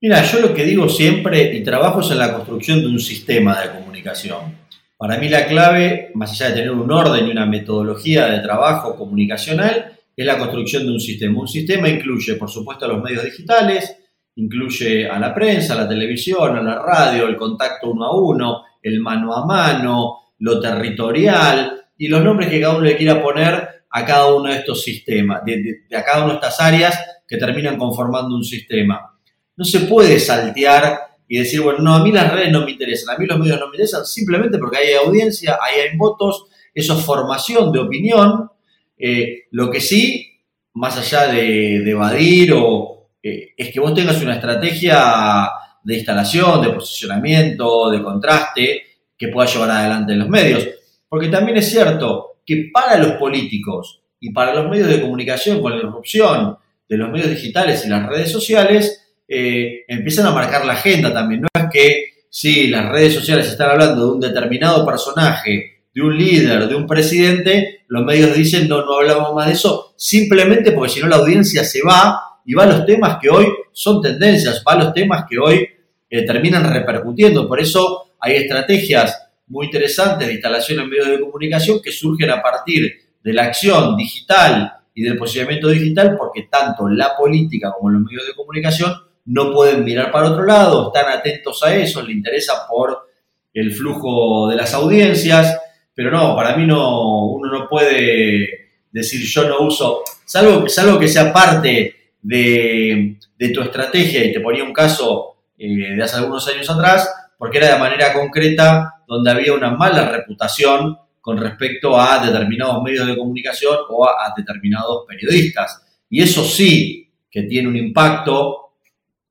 Mira, 0.00 0.22
yo 0.24 0.40
lo 0.40 0.52
que 0.52 0.64
digo 0.64 0.88
siempre 0.90 1.56
y 1.56 1.62
trabajo 1.62 2.00
es 2.00 2.10
en 2.10 2.18
la 2.18 2.34
construcción 2.34 2.80
de 2.80 2.88
un 2.88 3.00
sistema 3.00 3.60
de 3.62 3.70
comunicación. 3.70 4.66
Para 4.98 5.16
mí 5.16 5.28
la 5.30 5.46
clave, 5.46 6.10
más 6.14 6.32
allá 6.32 6.48
de 6.50 6.56
tener 6.56 6.70
un 6.70 6.90
orden 6.92 7.26
y 7.26 7.30
una 7.30 7.46
metodología 7.46 8.26
de 8.26 8.40
trabajo 8.40 8.94
comunicacional, 8.94 9.98
es 10.14 10.26
la 10.26 10.38
construcción 10.38 10.84
de 10.84 10.92
un 10.92 11.00
sistema. 11.00 11.40
Un 11.40 11.48
sistema 11.48 11.88
incluye, 11.88 12.34
por 12.34 12.50
supuesto, 12.50 12.84
a 12.84 12.88
los 12.88 13.02
medios 13.02 13.24
digitales, 13.24 13.96
incluye 14.36 15.08
a 15.08 15.18
la 15.18 15.34
prensa, 15.34 15.72
a 15.72 15.78
la 15.78 15.88
televisión, 15.88 16.56
a 16.56 16.62
la 16.62 16.78
radio, 16.78 17.26
el 17.26 17.36
contacto 17.36 17.90
uno 17.90 18.04
a 18.04 18.20
uno, 18.20 18.64
el 18.82 19.00
mano 19.00 19.34
a 19.34 19.46
mano, 19.46 20.32
lo 20.40 20.60
territorial 20.60 21.84
y 21.96 22.08
los 22.08 22.22
nombres 22.22 22.50
que 22.50 22.60
cada 22.60 22.74
uno 22.76 22.84
le 22.84 22.96
quiera 22.98 23.22
poner 23.22 23.84
a 23.90 24.04
cada 24.04 24.34
uno 24.34 24.50
de 24.50 24.56
estos 24.56 24.82
sistemas, 24.82 25.42
de, 25.44 25.86
a 25.96 26.04
cada 26.04 26.24
una 26.24 26.34
de 26.34 26.40
estas 26.40 26.60
áreas 26.60 27.00
que 27.26 27.38
terminan 27.38 27.78
conformando 27.78 28.36
un 28.36 28.44
sistema. 28.44 29.15
No 29.56 29.64
se 29.64 29.80
puede 29.80 30.18
saltear 30.18 31.00
y 31.28 31.38
decir, 31.38 31.60
bueno, 31.60 31.80
no, 31.80 31.94
a 31.94 32.04
mí 32.04 32.12
las 32.12 32.32
redes 32.32 32.52
no 32.52 32.64
me 32.64 32.72
interesan, 32.72 33.14
a 33.14 33.18
mí 33.18 33.26
los 33.26 33.38
medios 33.38 33.58
no 33.58 33.66
me 33.66 33.76
interesan, 33.76 34.04
simplemente 34.04 34.58
porque 34.58 34.78
hay 34.78 34.94
audiencia, 34.94 35.58
ahí 35.60 35.80
hay 35.80 35.96
votos, 35.96 36.46
eso 36.74 36.98
es 36.98 37.04
formación 37.04 37.72
de 37.72 37.80
opinión. 37.80 38.50
Eh, 38.98 39.44
lo 39.50 39.70
que 39.70 39.80
sí, 39.80 40.26
más 40.74 40.96
allá 40.96 41.32
de, 41.32 41.90
evadir, 41.90 42.52
o, 42.54 43.10
eh, 43.22 43.54
es 43.56 43.72
que 43.72 43.80
vos 43.80 43.94
tengas 43.94 44.22
una 44.22 44.34
estrategia 44.34 45.50
de 45.82 45.94
instalación, 45.94 46.62
de 46.62 46.70
posicionamiento, 46.70 47.90
de 47.90 48.02
contraste, 48.02 48.82
que 49.16 49.28
pueda 49.28 49.48
llevar 49.48 49.70
adelante 49.70 50.14
los 50.14 50.28
medios. 50.28 50.68
Porque 51.08 51.28
también 51.28 51.56
es 51.58 51.70
cierto 51.70 52.40
que 52.44 52.70
para 52.72 52.98
los 52.98 53.12
políticos 53.12 54.02
y 54.20 54.32
para 54.32 54.54
los 54.54 54.68
medios 54.68 54.88
de 54.88 55.00
comunicación 55.00 55.60
con 55.60 55.72
la 55.72 55.78
irrupción 55.78 56.56
de 56.88 56.96
los 56.96 57.10
medios 57.10 57.30
digitales 57.30 57.84
y 57.84 57.88
las 57.88 58.06
redes 58.06 58.30
sociales, 58.30 59.05
eh, 59.28 59.84
empiezan 59.88 60.26
a 60.26 60.32
marcar 60.32 60.64
la 60.64 60.74
agenda 60.74 61.12
también. 61.12 61.42
No 61.42 61.48
es 61.54 61.66
que 61.72 62.04
si 62.30 62.68
las 62.68 62.90
redes 62.90 63.14
sociales 63.14 63.48
están 63.48 63.70
hablando 63.70 64.06
de 64.06 64.12
un 64.12 64.20
determinado 64.20 64.84
personaje, 64.84 65.84
de 65.94 66.02
un 66.02 66.16
líder, 66.16 66.68
de 66.68 66.74
un 66.74 66.86
presidente, 66.86 67.84
los 67.88 68.04
medios 68.04 68.36
dicen 68.36 68.68
no, 68.68 68.84
no 68.84 68.98
hablamos 68.98 69.34
más 69.34 69.46
de 69.46 69.54
eso, 69.54 69.94
simplemente 69.96 70.72
porque 70.72 70.92
si 70.92 71.00
no 71.00 71.08
la 71.08 71.16
audiencia 71.16 71.64
se 71.64 71.80
va 71.82 72.20
y 72.44 72.52
va 72.54 72.64
a 72.64 72.66
los 72.66 72.84
temas 72.84 73.18
que 73.20 73.30
hoy 73.30 73.46
son 73.72 74.02
tendencias, 74.02 74.62
va 74.66 74.72
a 74.72 74.84
los 74.84 74.92
temas 74.92 75.24
que 75.28 75.38
hoy 75.38 75.66
eh, 76.08 76.26
terminan 76.26 76.70
repercutiendo. 76.72 77.48
Por 77.48 77.60
eso 77.60 78.14
hay 78.20 78.36
estrategias 78.36 79.30
muy 79.48 79.66
interesantes 79.66 80.26
de 80.26 80.34
instalación 80.34 80.80
en 80.80 80.90
medios 80.90 81.08
de 81.08 81.20
comunicación 81.20 81.80
que 81.82 81.92
surgen 81.92 82.30
a 82.30 82.42
partir 82.42 82.92
de 83.22 83.32
la 83.32 83.44
acción 83.44 83.96
digital 83.96 84.72
y 84.94 85.02
del 85.02 85.16
posicionamiento 85.16 85.68
digital, 85.68 86.16
porque 86.16 86.48
tanto 86.50 86.88
la 86.88 87.16
política 87.16 87.72
como 87.72 87.90
los 87.90 88.02
medios 88.02 88.26
de 88.26 88.34
comunicación 88.34 88.92
no 89.26 89.52
pueden 89.52 89.84
mirar 89.84 90.10
para 90.10 90.30
otro 90.30 90.44
lado, 90.44 90.92
están 90.94 91.12
atentos 91.12 91.62
a 91.62 91.74
eso, 91.74 92.02
les 92.02 92.16
interesa 92.16 92.66
por 92.68 93.08
el 93.52 93.72
flujo 93.72 94.48
de 94.48 94.56
las 94.56 94.72
audiencias, 94.74 95.58
pero 95.94 96.10
no, 96.10 96.36
para 96.36 96.56
mí 96.56 96.66
no, 96.66 97.26
uno 97.26 97.50
no 97.50 97.68
puede 97.68 98.70
decir 98.90 99.26
yo 99.26 99.48
no 99.48 99.60
uso, 99.60 100.02
salvo, 100.24 100.68
salvo 100.68 100.98
que 100.98 101.08
sea 101.08 101.32
parte 101.32 101.96
de, 102.22 103.16
tu 103.52 103.60
estrategia, 103.62 104.24
y 104.24 104.32
te 104.32 104.40
ponía 104.40 104.64
un 104.64 104.72
caso 104.72 105.36
eh, 105.58 105.94
de 105.96 106.02
hace 106.02 106.16
algunos 106.16 106.46
años 106.48 106.68
atrás, 106.70 107.08
porque 107.38 107.58
era 107.58 107.74
de 107.74 107.78
manera 107.78 108.12
concreta 108.12 109.02
donde 109.06 109.30
había 109.30 109.52
una 109.52 109.70
mala 109.70 110.08
reputación 110.08 110.98
con 111.20 111.38
respecto 111.38 111.98
a 112.00 112.24
determinados 112.24 112.82
medios 112.82 113.06
de 113.06 113.16
comunicación 113.16 113.76
o 113.90 114.08
a 114.08 114.32
determinados 114.36 115.04
periodistas. 115.08 115.82
Y 116.08 116.22
eso 116.22 116.44
sí 116.44 117.10
que 117.30 117.42
tiene 117.42 117.68
un 117.68 117.76
impacto 117.76 118.65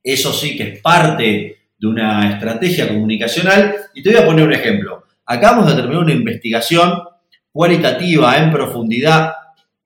eso 0.06 0.32
sí 0.32 0.56
que 0.56 0.64
es 0.64 0.82
parte 0.82 1.58
de 1.78 1.88
una 1.88 2.30
estrategia 2.32 2.88
comunicacional. 2.88 3.76
Y 3.94 4.04
te 4.04 4.12
voy 4.12 4.22
a 4.22 4.26
poner 4.26 4.48
un 4.48 4.54
ejemplo. 4.54 5.04
Acabamos 5.26 5.68
de 5.68 5.82
terminar 5.82 6.04
una 6.04 6.14
investigación 6.14 7.00
cualitativa 7.52 8.38
en 8.38 8.52
profundidad, 8.52 9.34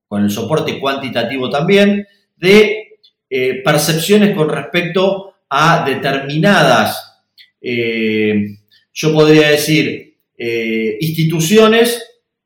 con 0.08 0.24
el 0.24 0.30
soporte 0.30 0.80
cuantitativo 0.80 1.50
también, 1.50 2.06
de 2.36 3.00
eh, 3.30 3.62
percepciones 3.64 4.36
con 4.36 4.50
respecto 4.50 5.36
a 5.50 5.86
determinadas, 5.86 7.22
eh, 7.62 8.58
yo 8.92 9.14
podría 9.14 9.52
decir, 9.52 10.18
eh, 10.38 10.98
instituciones 11.00 12.04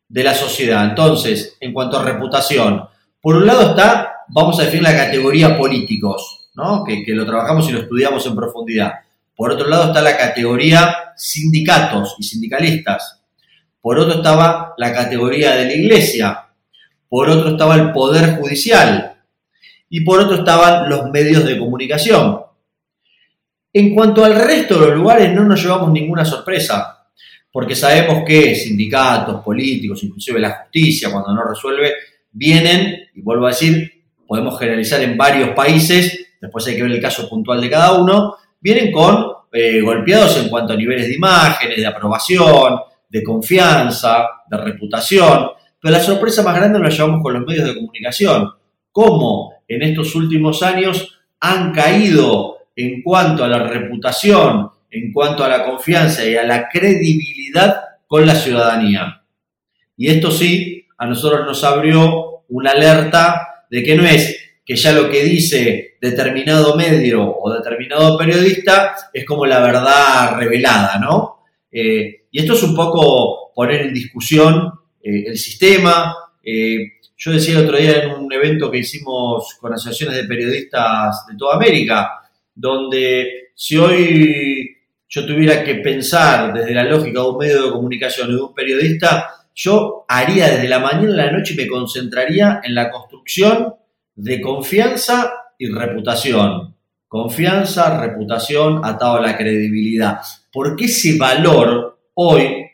de 0.08 0.24
la 0.24 0.34
sociedad. 0.34 0.90
Entonces, 0.90 1.58
en 1.60 1.74
cuanto 1.74 1.98
a 1.98 2.04
reputación, 2.04 2.84
por 3.22 3.38
un 3.38 3.48
lado 3.48 3.72
está, 3.72 4.26
vamos 4.28 4.60
a 4.60 4.64
definir 4.64 4.84
la 4.84 4.96
categoría 4.96 5.58
políticos, 5.58 6.43
que, 6.86 7.14
lo 7.14 7.26
trabajamos 7.26 7.70
y 7.70 7.74
lo 7.74 7.80
estudiamos 7.80 8.26
en 8.26 8.36
profundidad. 8.36 8.94
Por 9.36 9.52
otro 9.52 9.68
lado 9.68 9.88
está 9.88 10.02
la 10.02 10.16
categoría 10.16 11.14
sindicatos 11.16 12.16
y 12.20 12.24
sindicalistas. 12.24 13.22
Por 13.82 14.00
otro 14.00 14.18
estaba 14.18 14.74
la 14.78 14.94
categoría 14.94 15.56
de 15.56 15.66
la 15.66 15.74
iglesia. 15.74 16.46
Por 17.10 17.30
otro 17.30 17.52
estaba 17.52 17.76
el 17.76 17.92
poder 17.92 18.38
judicial. 18.38 19.16
Y 19.90 20.02
por 20.02 20.20
otro 20.20 20.38
estaban 20.38 20.90
los 20.90 21.10
medios 21.10 21.46
de 21.46 21.58
comunicación. 21.58 22.42
En 23.74 23.94
cuanto 23.94 24.24
al 24.24 24.36
resto 24.36 24.80
de 24.80 24.88
los 24.88 24.96
lugares 24.96 25.34
no 25.34 25.44
nos 25.44 25.62
llevamos 25.62 25.92
ninguna 25.92 26.24
sorpresa, 26.24 27.08
porque 27.52 27.76
sabemos 27.76 28.24
que 28.26 28.54
sindicatos, 28.54 29.44
políticos, 29.44 30.04
inclusive 30.04 30.40
la 30.40 30.52
justicia, 30.52 31.12
cuando 31.12 31.34
no 31.34 31.44
resuelve, 31.44 31.94
vienen, 32.32 33.10
y 33.16 33.22
vuelvo 33.22 33.48
a 33.48 33.50
decir, 33.50 34.04
podemos 34.28 34.58
generalizar 34.60 35.02
en 35.02 35.18
varios 35.18 35.50
países, 35.50 36.23
después 36.44 36.68
hay 36.68 36.76
que 36.76 36.84
ver 36.84 36.92
el 36.92 37.02
caso 37.02 37.30
puntual 37.30 37.62
de 37.62 37.70
cada 37.70 37.94
uno, 37.94 38.36
vienen 38.60 38.92
con 38.92 39.28
eh, 39.50 39.80
golpeados 39.80 40.36
en 40.38 40.50
cuanto 40.50 40.74
a 40.74 40.76
niveles 40.76 41.08
de 41.08 41.16
imágenes, 41.16 41.78
de 41.78 41.88
aprobación, 41.88 42.82
de 43.10 43.24
confianza, 43.24 44.28
de 44.50 44.58
reputación, 44.58 45.52
pero 45.80 45.94
la 45.94 46.04
sorpresa 46.04 46.44
más 46.44 46.56
grande 46.56 46.80
la 46.80 46.90
llevamos 46.90 47.24
con 47.24 47.34
los 47.34 47.46
medios 47.46 47.66
de 47.66 47.76
comunicación, 47.76 48.52
cómo 48.92 49.54
en 49.70 49.84
estos 49.84 50.14
últimos 50.16 50.62
años 50.64 51.18
han 51.40 51.72
caído 51.72 52.58
en 52.76 53.02
cuanto 53.02 53.46
a 53.46 53.48
la 53.48 53.60
reputación, 53.60 54.70
en 54.92 55.14
cuanto 55.14 55.46
a 55.46 55.48
la 55.48 55.64
confianza 55.64 56.26
y 56.26 56.36
a 56.36 56.44
la 56.44 56.68
credibilidad 56.68 57.84
con 58.06 58.26
la 58.26 58.36
ciudadanía. 58.36 59.24
Y 59.96 60.10
esto 60.10 60.30
sí, 60.30 60.88
a 60.98 61.06
nosotros 61.06 61.46
nos 61.46 61.64
abrió 61.64 62.44
una 62.50 62.72
alerta 62.72 63.66
de 63.70 63.82
que 63.82 63.96
no 63.96 64.06
es 64.06 64.43
que 64.66 64.76
ya 64.76 64.94
lo 64.94 65.10
que 65.10 65.24
dice 65.24 65.98
determinado 66.00 66.76
medio 66.76 67.38
o 67.38 67.54
determinado 67.54 68.18
periodista 68.18 68.96
es 69.14 69.26
como 69.26 69.46
la 69.46 69.60
verdad 69.60 70.38
revelada, 70.38 70.98
¿no? 71.00 71.44
Eh, 71.72 72.28
y 72.32 72.40
esto 72.40 72.54
es 72.54 72.64
un 72.64 72.76
poco 72.76 73.52
poner 73.54 73.82
en 73.82 73.94
discusión 73.94 74.72
eh, 75.02 75.26
el 75.28 75.38
sistema. 75.38 76.16
Eh, 76.44 76.94
yo 77.18 77.32
decía 77.32 77.58
el 77.58 77.66
otro 77.66 77.78
día 77.78 78.04
en 78.04 78.12
un 78.12 78.32
evento 78.32 78.72
que 78.72 78.80
hicimos 78.80 79.56
con 79.60 79.74
asociaciones 79.74 80.16
de 80.16 80.28
periodistas 80.28 81.26
de 81.28 81.38
toda 81.38 81.56
América, 81.56 82.22
donde 82.56 83.52
si 83.56 83.78
hoy 83.78 84.78
yo 85.08 85.26
tuviera 85.26 85.64
que 85.64 85.76
pensar 85.76 86.54
desde 86.54 86.74
la 86.74 86.84
lógica 86.84 87.22
de 87.22 87.28
un 87.28 87.38
medio 87.38 87.66
de 87.66 87.72
comunicación 87.72 88.30
y 88.30 88.36
de 88.36 88.42
un 88.42 88.54
periodista, 88.54 89.30
yo 89.54 90.06
haría 90.08 90.50
desde 90.50 90.68
la 90.68 90.80
mañana 90.80 91.14
a 91.14 91.26
la 91.28 91.32
noche 91.32 91.54
y 91.54 91.58
me 91.58 91.68
concentraría 91.68 92.62
en 92.64 92.74
la 92.74 92.90
construcción 92.90 93.76
de 94.16 94.42
confianza 94.42 95.34
y 95.58 95.68
reputación. 95.68 96.76
Confianza, 97.08 98.00
reputación 98.02 98.84
atado 98.84 99.18
a 99.18 99.22
la 99.22 99.38
credibilidad. 99.38 100.22
Porque 100.52 100.86
ese 100.86 101.18
valor 101.18 102.00
hoy 102.16 102.66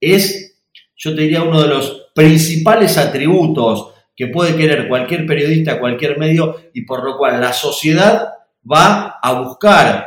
es, 0.00 0.56
yo 0.96 1.14
te 1.14 1.22
diría, 1.22 1.42
uno 1.42 1.62
de 1.62 1.68
los 1.68 2.10
principales 2.14 2.96
atributos 2.98 3.94
que 4.16 4.26
puede 4.26 4.54
querer 4.56 4.88
cualquier 4.88 5.26
periodista, 5.26 5.80
cualquier 5.80 6.18
medio, 6.18 6.56
y 6.74 6.82
por 6.82 7.04
lo 7.04 7.16
cual 7.16 7.40
la 7.40 7.52
sociedad 7.52 8.28
va 8.70 9.18
a 9.22 9.40
buscar, 9.40 10.06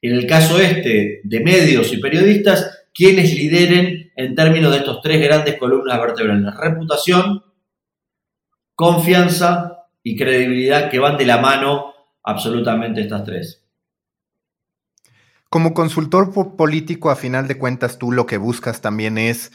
en 0.00 0.14
el 0.14 0.26
caso 0.26 0.58
este 0.58 1.20
de 1.22 1.40
medios 1.40 1.92
y 1.92 1.98
periodistas, 1.98 2.86
quienes 2.94 3.34
lideren 3.34 4.10
en 4.16 4.34
términos 4.34 4.72
de 4.72 4.78
estos 4.78 5.00
tres 5.02 5.20
grandes 5.20 5.56
columnas 5.58 6.00
vertebrales, 6.00 6.54
reputación, 6.56 7.42
confianza 8.78 9.88
y 10.04 10.16
credibilidad 10.16 10.88
que 10.88 11.00
van 11.00 11.16
de 11.16 11.26
la 11.26 11.38
mano 11.38 11.94
absolutamente 12.22 13.00
estas 13.00 13.24
tres. 13.24 13.64
Como 15.50 15.74
consultor 15.74 16.32
político, 16.56 17.10
a 17.10 17.16
final 17.16 17.48
de 17.48 17.58
cuentas, 17.58 17.98
tú 17.98 18.12
lo 18.12 18.26
que 18.26 18.36
buscas 18.36 18.80
también 18.80 19.18
es 19.18 19.50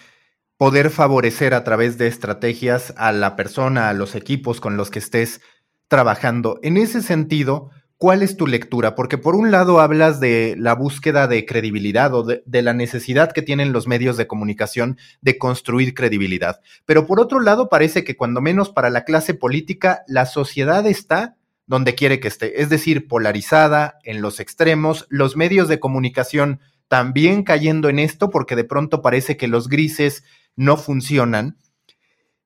poder 0.57 0.89
favorecer 0.89 1.53
a 1.53 1.63
través 1.63 1.97
de 1.97 2.07
estrategias 2.07 2.93
a 2.97 3.13
la 3.13 3.37
persona, 3.37 3.87
a 3.87 3.93
los 3.93 4.15
equipos 4.15 4.59
con 4.59 4.75
los 4.75 4.89
que 4.89 4.99
estés 4.99 5.39
trabajando. 5.87 6.59
En 6.61 6.75
ese 6.75 7.01
sentido, 7.01 7.69
¿Cuál 8.03 8.21
es 8.21 8.35
tu 8.35 8.47
lectura? 8.47 8.95
Porque 8.95 9.17
por 9.17 9.33
un 9.33 9.49
lado 9.49 9.79
hablas 9.79 10.19
de 10.19 10.55
la 10.57 10.75
búsqueda 10.75 11.25
de 11.25 11.45
credibilidad 11.45 12.13
o 12.13 12.23
de, 12.23 12.61
la 12.61 12.73
necesidad 12.73 13.31
que 13.31 13.41
tienen 13.41 13.71
los 13.71 13.87
medios 13.87 14.17
de 14.17 14.27
comunicación 14.27 14.97
de 15.21 15.37
construir 15.37 15.93
credibilidad. 15.93 16.59
Pero 16.83 17.07
por 17.07 17.21
otro 17.21 17.39
lado 17.39 17.69
parece 17.69 18.03
que 18.03 18.17
cuando 18.17 18.41
menos 18.41 18.69
para 18.69 18.89
la 18.89 19.05
clase 19.05 19.35
política, 19.35 20.03
la 20.05 20.25
sociedad 20.25 20.85
está 20.85 21.37
donde 21.65 21.95
quiere 21.95 22.19
que 22.19 22.27
esté, 22.27 22.61
es 22.61 22.67
decir, 22.67 23.07
polarizada, 23.07 23.99
en 24.03 24.21
los 24.21 24.41
extremos, 24.41 25.05
los 25.07 25.37
medios 25.37 25.69
de 25.69 25.79
comunicación 25.79 26.59
también 26.89 27.43
cayendo 27.43 27.87
en 27.87 27.99
esto 27.99 28.29
porque 28.29 28.57
de 28.57 28.65
pronto 28.65 29.01
parece 29.01 29.37
que 29.37 29.47
los 29.47 29.69
grises 29.69 30.25
no 30.57 30.75
funcionan. 30.75 31.55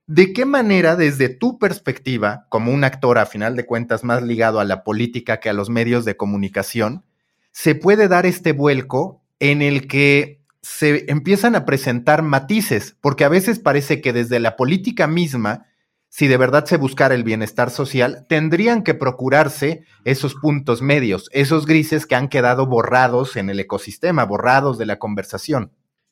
¿De 0.08 0.34
qué 0.34 0.46
manera, 0.46 0.96
desde 0.96 1.30
tu 1.30 1.60
perspectiva, 1.60 2.48
como 2.50 2.72
un 2.72 2.84
actor 2.84 3.18
a 3.18 3.26
final 3.26 3.56
de 3.56 3.66
cuentas 3.66 4.04
más 4.04 4.24
ligado 4.24 4.60
a 4.60 4.66
la 4.66 4.84
política 4.84 5.40
que 5.40 5.50
a 5.50 5.54
los 5.54 5.70
medios 5.70 6.06
de 6.06 6.16
comunicación, 6.16 7.04
se 7.52 7.76
puede 7.76 8.08
dar 8.08 8.26
este 8.26 8.54
vuelco 8.54 9.22
en 9.40 9.62
el 9.62 9.88
que 9.88 10.42
se 10.62 11.12
empiezan 11.12 11.56
a 11.56 11.66
presentar 11.66 12.22
matices? 12.22 12.96
Porque 13.02 13.26
a 13.26 13.30
veces 13.30 13.60
parece 13.60 14.02
que 14.02 14.14
desde 14.14 14.40
la 14.40 14.56
política 14.56 15.08
misma 15.08 15.68
si 16.10 16.28
de 16.28 16.38
verdad 16.38 16.66
se 16.66 16.78
buscara 16.78 17.16
el 17.16 17.24
bienestar 17.24 17.70
social, 17.70 18.26
tendrían 18.30 18.84
que 18.84 18.94
procurarse 18.94 19.84
esos 20.06 20.36
puntos 20.36 20.82
medios, 20.82 21.30
esos 21.32 21.66
grises 21.66 22.06
que 22.06 22.16
han 22.16 22.30
quedado 22.30 22.66
borrados 22.66 23.36
en 23.36 23.50
el 23.50 23.60
ecosistema, 23.60 24.26
borrados 24.26 24.78
de 24.78 24.86
la 24.86 25.00
conversación. 25.00 25.72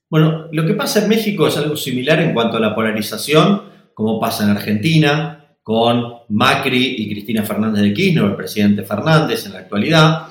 Bueno, 0.10 0.48
lo 0.52 0.66
que 0.66 0.74
pasa 0.74 1.02
en 1.02 1.10
México 1.10 1.48
es 1.48 1.58
algo 1.58 1.76
similar 1.76 2.20
en 2.20 2.34
cuanto 2.34 2.58
a 2.58 2.60
la 2.60 2.76
polarización, 2.76 3.64
como 3.96 4.20
pasa 4.20 4.44
en 4.44 4.52
Argentina, 4.52 5.58
con 5.64 6.14
Macri 6.30 6.96
y 7.00 7.10
Cristina 7.10 7.42
Fernández 7.42 7.82
de 7.82 7.94
Kirchner, 7.94 8.26
el 8.26 8.36
presidente 8.36 8.84
Fernández 8.84 9.48
en 9.48 9.54
la 9.54 9.60
actualidad, 9.60 10.28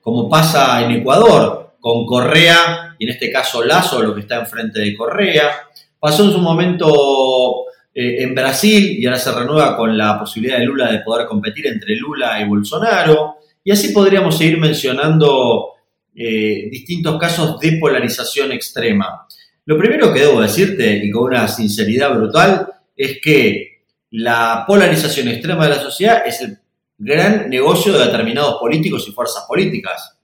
como 0.00 0.30
pasa 0.30 0.82
en 0.82 0.92
Ecuador, 0.92 1.74
con 1.80 2.06
Correa 2.06 2.94
y 2.98 3.04
en 3.04 3.10
este 3.10 3.30
caso 3.30 3.62
Lazo, 3.62 4.02
lo 4.02 4.14
que 4.14 4.22
está 4.22 4.40
enfrente 4.40 4.80
de 4.80 4.96
Correa. 4.96 5.50
Pasó 5.98 6.24
en 6.24 6.32
su 6.32 6.38
momento 6.38 7.64
eh, 7.92 8.22
en 8.22 8.34
Brasil 8.34 8.96
y 8.98 9.04
ahora 9.04 9.18
se 9.18 9.32
renueva 9.32 9.76
con 9.76 9.98
la 9.98 10.18
posibilidad 10.18 10.58
de 10.58 10.64
Lula 10.64 10.90
de 10.90 11.00
poder 11.00 11.26
competir 11.26 11.66
entre 11.66 11.96
Lula 11.96 12.40
y 12.40 12.48
Bolsonaro. 12.48 13.36
Y 13.62 13.72
así 13.72 13.88
podríamos 13.92 14.38
seguir 14.38 14.58
mencionando 14.58 15.74
eh, 16.14 16.68
distintos 16.70 17.18
casos 17.18 17.58
de 17.60 17.72
polarización 17.72 18.52
extrema. 18.52 19.26
Lo 19.66 19.76
primero 19.76 20.12
que 20.12 20.20
debo 20.20 20.40
decirte, 20.40 21.04
y 21.04 21.10
con 21.10 21.24
una 21.24 21.46
sinceridad 21.46 22.14
brutal, 22.14 22.66
es 22.98 23.20
que 23.22 23.84
la 24.10 24.64
polarización 24.66 25.28
extrema 25.28 25.64
de 25.64 25.76
la 25.76 25.80
sociedad 25.80 26.22
es 26.26 26.40
el 26.42 26.58
gran 26.98 27.48
negocio 27.48 27.92
de 27.92 28.04
determinados 28.04 28.58
políticos 28.58 29.06
y 29.08 29.12
fuerzas 29.12 29.44
políticas. 29.46 30.18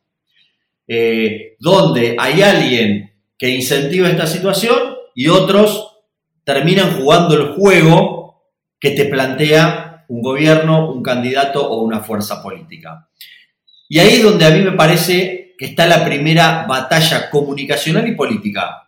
Eh, 0.87 1.57
donde 1.61 2.15
hay 2.19 2.43
alguien 2.43 3.15
que 3.39 3.49
incentiva 3.49 4.09
esta 4.09 4.27
situación 4.27 4.97
y 5.15 5.29
otros 5.29 6.03
terminan 6.45 6.99
jugando 6.99 7.35
el 7.35 7.55
juego 7.55 8.51
que 8.79 8.91
te 8.91 9.07
plantea 9.07 10.05
un 10.09 10.21
gobierno, 10.21 10.93
un 10.93 11.03
candidato 11.03 11.67
o 11.67 11.83
una 11.83 12.01
fuerza 12.01 12.43
política. 12.43 13.09
Y 13.89 13.99
ahí 13.99 14.17
es 14.17 14.23
donde 14.23 14.45
a 14.45 14.51
mí 14.51 14.61
me 14.61 14.73
parece 14.73 15.55
que 15.57 15.67
está 15.67 15.87
la 15.87 16.05
primera 16.05 16.67
batalla 16.67 17.31
comunicacional 17.31 18.07
y 18.07 18.15
política. 18.15 18.84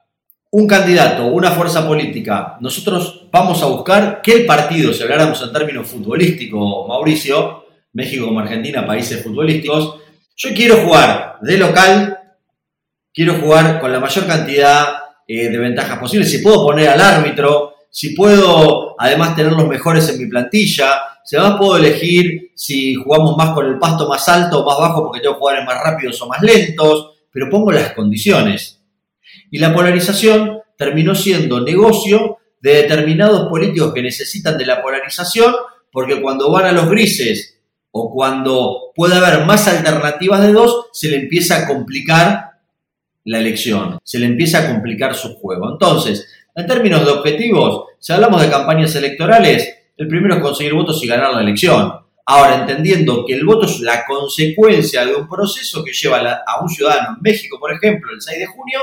Un 0.56 0.66
candidato, 0.66 1.26
una 1.26 1.50
fuerza 1.50 1.86
política, 1.86 2.56
nosotros 2.60 3.26
vamos 3.30 3.62
a 3.62 3.66
buscar 3.66 4.22
que 4.22 4.32
el 4.32 4.46
partido, 4.46 4.90
si 4.90 5.02
habláramos 5.02 5.42
en 5.42 5.52
términos 5.52 5.86
futbolísticos, 5.86 6.88
Mauricio, 6.88 7.66
México 7.92 8.24
como 8.24 8.40
Argentina, 8.40 8.86
países 8.86 9.22
futbolísticos, 9.22 9.96
yo 10.34 10.54
quiero 10.54 10.76
jugar 10.76 11.36
de 11.42 11.58
local, 11.58 12.18
quiero 13.12 13.34
jugar 13.34 13.78
con 13.78 13.92
la 13.92 14.00
mayor 14.00 14.26
cantidad 14.26 14.94
eh, 15.28 15.50
de 15.50 15.58
ventajas 15.58 15.98
posibles, 15.98 16.30
si 16.30 16.38
puedo 16.38 16.64
poner 16.64 16.88
al 16.88 17.02
árbitro, 17.02 17.74
si 17.90 18.14
puedo 18.14 18.98
además 18.98 19.36
tener 19.36 19.52
los 19.52 19.68
mejores 19.68 20.08
en 20.08 20.16
mi 20.16 20.24
plantilla, 20.24 21.02
si 21.22 21.36
además 21.36 21.58
puedo 21.58 21.76
elegir 21.76 22.52
si 22.54 22.94
jugamos 22.94 23.36
más 23.36 23.50
con 23.50 23.66
el 23.66 23.78
pasto 23.78 24.08
más 24.08 24.26
alto 24.26 24.60
o 24.60 24.64
más 24.64 24.78
bajo 24.78 25.02
porque 25.02 25.20
tengo 25.20 25.34
jugadores 25.34 25.66
más 25.66 25.82
rápidos 25.84 26.22
o 26.22 26.28
más 26.28 26.40
lentos, 26.40 27.10
pero 27.30 27.50
pongo 27.50 27.70
las 27.72 27.92
condiciones. 27.92 28.75
Y 29.50 29.58
la 29.58 29.74
polarización 29.74 30.60
terminó 30.76 31.14
siendo 31.14 31.60
negocio 31.60 32.38
de 32.60 32.82
determinados 32.82 33.48
políticos 33.48 33.92
que 33.94 34.02
necesitan 34.02 34.58
de 34.58 34.66
la 34.66 34.82
polarización 34.82 35.54
porque 35.92 36.20
cuando 36.20 36.50
van 36.50 36.66
a 36.66 36.72
los 36.72 36.90
grises 36.90 37.58
o 37.90 38.10
cuando 38.10 38.92
puede 38.94 39.14
haber 39.16 39.46
más 39.46 39.66
alternativas 39.66 40.42
de 40.42 40.52
dos, 40.52 40.88
se 40.92 41.08
le 41.08 41.16
empieza 41.16 41.56
a 41.56 41.66
complicar 41.66 42.50
la 43.24 43.38
elección, 43.38 43.98
se 44.04 44.18
le 44.18 44.26
empieza 44.26 44.58
a 44.58 44.72
complicar 44.72 45.14
su 45.14 45.34
juego. 45.36 45.72
Entonces, 45.72 46.28
en 46.54 46.66
términos 46.66 47.04
de 47.04 47.12
objetivos, 47.12 47.86
si 47.98 48.12
hablamos 48.12 48.42
de 48.42 48.50
campañas 48.50 48.94
electorales, 48.94 49.74
el 49.96 50.08
primero 50.08 50.34
es 50.34 50.42
conseguir 50.42 50.74
votos 50.74 51.02
y 51.02 51.06
ganar 51.06 51.32
la 51.32 51.40
elección. 51.40 51.92
Ahora, 52.26 52.60
entendiendo 52.60 53.24
que 53.24 53.34
el 53.34 53.46
voto 53.46 53.66
es 53.66 53.80
la 53.80 54.04
consecuencia 54.04 55.06
de 55.06 55.14
un 55.14 55.28
proceso 55.28 55.82
que 55.82 55.92
lleva 55.92 56.18
a 56.46 56.60
un 56.60 56.68
ciudadano 56.68 57.16
en 57.16 57.22
México, 57.22 57.58
por 57.58 57.72
ejemplo, 57.72 58.12
el 58.12 58.20
6 58.20 58.38
de 58.38 58.46
junio, 58.46 58.80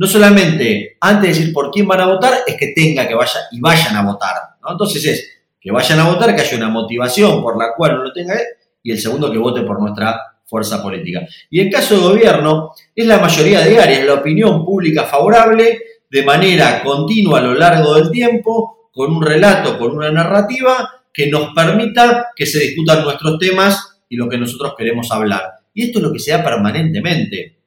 no 0.00 0.06
solamente 0.06 0.96
antes 0.98 1.22
de 1.22 1.28
decir 1.28 1.52
por 1.52 1.70
quién 1.70 1.86
van 1.86 2.00
a 2.00 2.06
votar, 2.06 2.38
es 2.46 2.56
que 2.56 2.68
tenga 2.68 3.06
que 3.06 3.14
vaya 3.14 3.38
y 3.52 3.60
vayan 3.60 3.94
a 3.96 4.02
votar. 4.02 4.34
Entonces 4.66 5.04
es 5.04 5.30
que 5.60 5.70
vayan 5.70 6.00
a 6.00 6.08
votar, 6.08 6.34
que 6.34 6.40
haya 6.40 6.56
una 6.56 6.70
motivación 6.70 7.42
por 7.42 7.58
la 7.58 7.74
cual 7.76 7.96
uno 7.96 8.04
lo 8.04 8.12
tenga, 8.14 8.34
y 8.82 8.92
el 8.92 8.98
segundo 8.98 9.30
que 9.30 9.36
vote 9.36 9.60
por 9.60 9.78
nuestra 9.78 10.18
fuerza 10.46 10.82
política. 10.82 11.20
Y 11.50 11.60
en 11.60 11.70
caso 11.70 11.96
de 11.96 12.00
gobierno, 12.00 12.72
es 12.96 13.06
la 13.06 13.18
mayoría 13.18 13.60
de 13.60 13.78
áreas, 13.78 14.06
la 14.06 14.14
opinión 14.14 14.64
pública 14.64 15.04
favorable, 15.04 15.82
de 16.10 16.22
manera 16.22 16.82
continua 16.82 17.40
a 17.40 17.42
lo 17.42 17.54
largo 17.54 17.94
del 17.96 18.10
tiempo, 18.10 18.88
con 18.90 19.14
un 19.14 19.22
relato, 19.22 19.78
con 19.78 19.92
una 19.92 20.10
narrativa 20.10 21.02
que 21.12 21.26
nos 21.26 21.52
permita 21.54 22.28
que 22.34 22.46
se 22.46 22.58
discutan 22.58 23.04
nuestros 23.04 23.38
temas 23.38 24.00
y 24.08 24.16
lo 24.16 24.30
que 24.30 24.38
nosotros 24.38 24.72
queremos 24.78 25.12
hablar. 25.12 25.42
Y 25.74 25.88
esto 25.88 25.98
es 25.98 26.04
lo 26.04 26.10
que 26.10 26.20
se 26.20 26.30
da 26.30 26.42
permanentemente. 26.42 27.58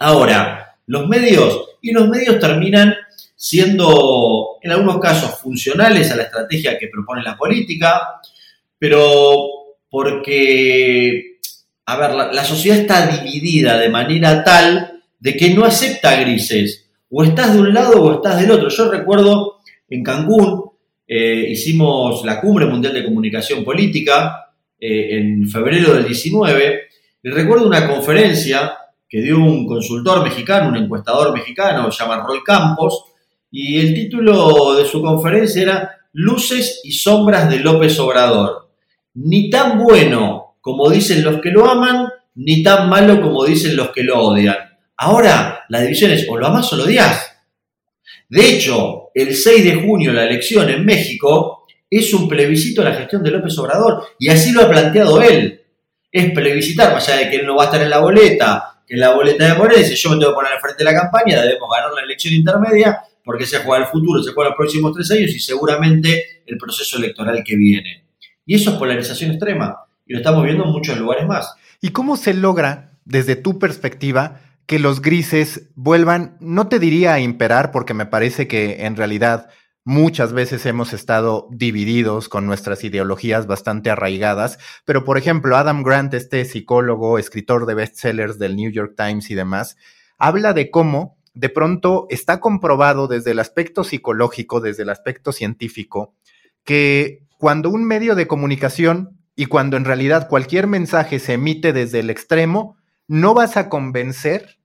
Ahora, 0.00 0.61
los 0.86 1.08
medios, 1.08 1.76
y 1.80 1.92
los 1.92 2.08
medios 2.08 2.38
terminan 2.38 2.94
siendo 3.36 4.58
en 4.62 4.70
algunos 4.70 4.98
casos 5.00 5.38
funcionales 5.40 6.10
a 6.10 6.16
la 6.16 6.24
estrategia 6.24 6.78
que 6.78 6.88
propone 6.88 7.22
la 7.22 7.36
política, 7.36 8.20
pero 8.78 9.48
porque 9.90 11.32
a 11.86 11.96
ver, 11.96 12.14
la, 12.32 12.44
sociedad 12.44 12.78
está 12.78 13.06
dividida 13.06 13.78
de 13.78 13.88
manera 13.88 14.44
tal 14.44 15.02
de 15.18 15.36
que 15.36 15.50
no 15.50 15.64
acepta 15.64 16.20
grises. 16.20 16.88
O 17.10 17.24
estás 17.24 17.54
de 17.54 17.60
un 17.60 17.74
lado 17.74 18.02
o 18.02 18.14
estás 18.14 18.40
del 18.40 18.50
otro. 18.50 18.68
Yo 18.68 18.90
recuerdo 18.90 19.60
en 19.88 20.02
Cancún, 20.02 20.70
eh, 21.06 21.48
hicimos 21.50 22.24
la 22.24 22.40
Cumbre 22.40 22.66
Mundial 22.66 22.94
de 22.94 23.04
Comunicación 23.04 23.64
Política 23.64 24.52
eh, 24.78 25.18
en 25.18 25.48
febrero 25.48 25.94
del 25.94 26.06
19, 26.06 26.80
y 27.24 27.28
recuerdo 27.28 27.66
una 27.66 27.86
conferencia 27.86 28.74
que 29.12 29.20
dio 29.20 29.36
un 29.36 29.66
consultor 29.66 30.24
mexicano, 30.24 30.70
un 30.70 30.76
encuestador 30.78 31.34
mexicano, 31.34 31.92
se 31.92 32.02
llama 32.02 32.24
Roy 32.26 32.42
Campos, 32.42 33.04
y 33.50 33.78
el 33.78 33.92
título 33.92 34.74
de 34.74 34.86
su 34.86 35.02
conferencia 35.02 35.60
era 35.60 35.96
Luces 36.14 36.80
y 36.82 36.92
sombras 36.92 37.50
de 37.50 37.58
López 37.58 37.98
Obrador. 37.98 38.70
Ni 39.12 39.50
tan 39.50 39.78
bueno 39.84 40.56
como 40.62 40.88
dicen 40.88 41.22
los 41.22 41.42
que 41.42 41.50
lo 41.50 41.68
aman, 41.68 42.08
ni 42.36 42.62
tan 42.62 42.88
malo 42.88 43.20
como 43.20 43.44
dicen 43.44 43.76
los 43.76 43.90
que 43.90 44.02
lo 44.02 44.18
odian. 44.18 44.56
Ahora, 44.96 45.64
la 45.68 45.82
división 45.82 46.10
es 46.10 46.26
o 46.30 46.38
lo 46.38 46.46
amas 46.46 46.72
o 46.72 46.76
lo 46.76 46.84
odias. 46.84 47.36
De 48.30 48.48
hecho, 48.48 49.10
el 49.12 49.36
6 49.36 49.62
de 49.62 49.74
junio, 49.74 50.14
la 50.14 50.24
elección 50.24 50.70
en 50.70 50.86
México, 50.86 51.66
es 51.90 52.14
un 52.14 52.26
plebiscito 52.26 52.80
a 52.80 52.86
la 52.86 52.94
gestión 52.94 53.22
de 53.22 53.30
López 53.30 53.58
Obrador, 53.58 54.06
y 54.18 54.30
así 54.30 54.52
lo 54.52 54.62
ha 54.62 54.70
planteado 54.70 55.20
él. 55.20 55.60
Es 56.10 56.32
plebiscitar, 56.32 56.94
más 56.94 57.06
allá 57.10 57.24
de 57.24 57.30
que 57.30 57.36
él 57.36 57.46
no 57.46 57.56
va 57.56 57.64
a 57.64 57.66
estar 57.66 57.82
en 57.82 57.90
la 57.90 57.98
boleta, 57.98 58.71
que 58.92 58.96
en 58.96 59.00
la 59.00 59.14
boleta 59.14 59.46
de 59.46 59.54
Morales, 59.54 59.98
yo 59.98 60.10
me 60.10 60.18
tengo 60.18 60.32
que 60.32 60.34
poner 60.34 60.52
al 60.52 60.60
frente 60.60 60.84
de 60.84 60.92
la 60.92 61.00
campaña, 61.00 61.40
debemos 61.40 61.66
ganar 61.74 61.94
la 61.94 62.02
elección 62.02 62.34
intermedia, 62.34 63.00
porque 63.24 63.46
se 63.46 63.56
juega 63.60 63.86
el 63.86 63.90
futuro, 63.90 64.22
se 64.22 64.32
juega 64.32 64.50
los 64.50 64.56
próximos 64.58 64.92
tres 64.92 65.10
años 65.12 65.30
y 65.30 65.38
seguramente 65.38 66.42
el 66.44 66.58
proceso 66.58 66.98
electoral 66.98 67.42
que 67.42 67.56
viene. 67.56 68.04
Y 68.44 68.54
eso 68.54 68.72
es 68.72 68.76
polarización 68.76 69.30
extrema 69.30 69.78
y 70.06 70.12
lo 70.12 70.18
estamos 70.18 70.44
viendo 70.44 70.64
en 70.64 70.72
muchos 70.72 70.98
lugares 70.98 71.26
más. 71.26 71.54
¿Y 71.80 71.88
cómo 71.88 72.18
se 72.18 72.34
logra, 72.34 72.92
desde 73.06 73.34
tu 73.34 73.58
perspectiva, 73.58 74.42
que 74.66 74.78
los 74.78 75.00
grises 75.00 75.70
vuelvan, 75.74 76.36
no 76.40 76.68
te 76.68 76.78
diría 76.78 77.14
a 77.14 77.20
imperar, 77.20 77.72
porque 77.72 77.94
me 77.94 78.04
parece 78.04 78.46
que 78.46 78.84
en 78.84 78.96
realidad 78.96 79.48
muchas 79.84 80.32
veces 80.32 80.64
hemos 80.66 80.92
estado 80.92 81.48
divididos 81.50 82.28
con 82.28 82.46
nuestras 82.46 82.84
ideologías 82.84 83.46
bastante 83.46 83.90
arraigadas, 83.90 84.58
pero 84.84 85.04
por 85.04 85.18
ejemplo, 85.18 85.56
Adam 85.56 85.82
Grant, 85.82 86.14
este 86.14 86.44
psicólogo, 86.44 87.18
escritor 87.18 87.66
de 87.66 87.74
bestsellers 87.74 88.38
del 88.38 88.56
New 88.56 88.70
York 88.70 88.94
Times 88.96 89.30
y 89.30 89.34
demás, 89.34 89.76
habla 90.18 90.52
de 90.52 90.70
cómo 90.70 91.16
de 91.34 91.48
pronto 91.48 92.06
está 92.10 92.40
comprobado 92.40 93.08
desde 93.08 93.32
el 93.32 93.38
aspecto 93.38 93.84
psicológico, 93.84 94.60
desde 94.60 94.82
el 94.82 94.90
aspecto 94.90 95.32
científico, 95.32 96.14
que 96.64 97.26
cuando 97.38 97.70
un 97.70 97.84
medio 97.84 98.14
de 98.14 98.26
comunicación 98.26 99.18
y 99.34 99.46
cuando 99.46 99.76
en 99.76 99.84
realidad 99.84 100.28
cualquier 100.28 100.66
mensaje 100.66 101.18
se 101.18 101.34
emite 101.34 101.72
desde 101.72 102.00
el 102.00 102.10
extremo, 102.10 102.76
no 103.08 103.34
vas 103.34 103.56
a 103.56 103.68
convencer 103.68 104.58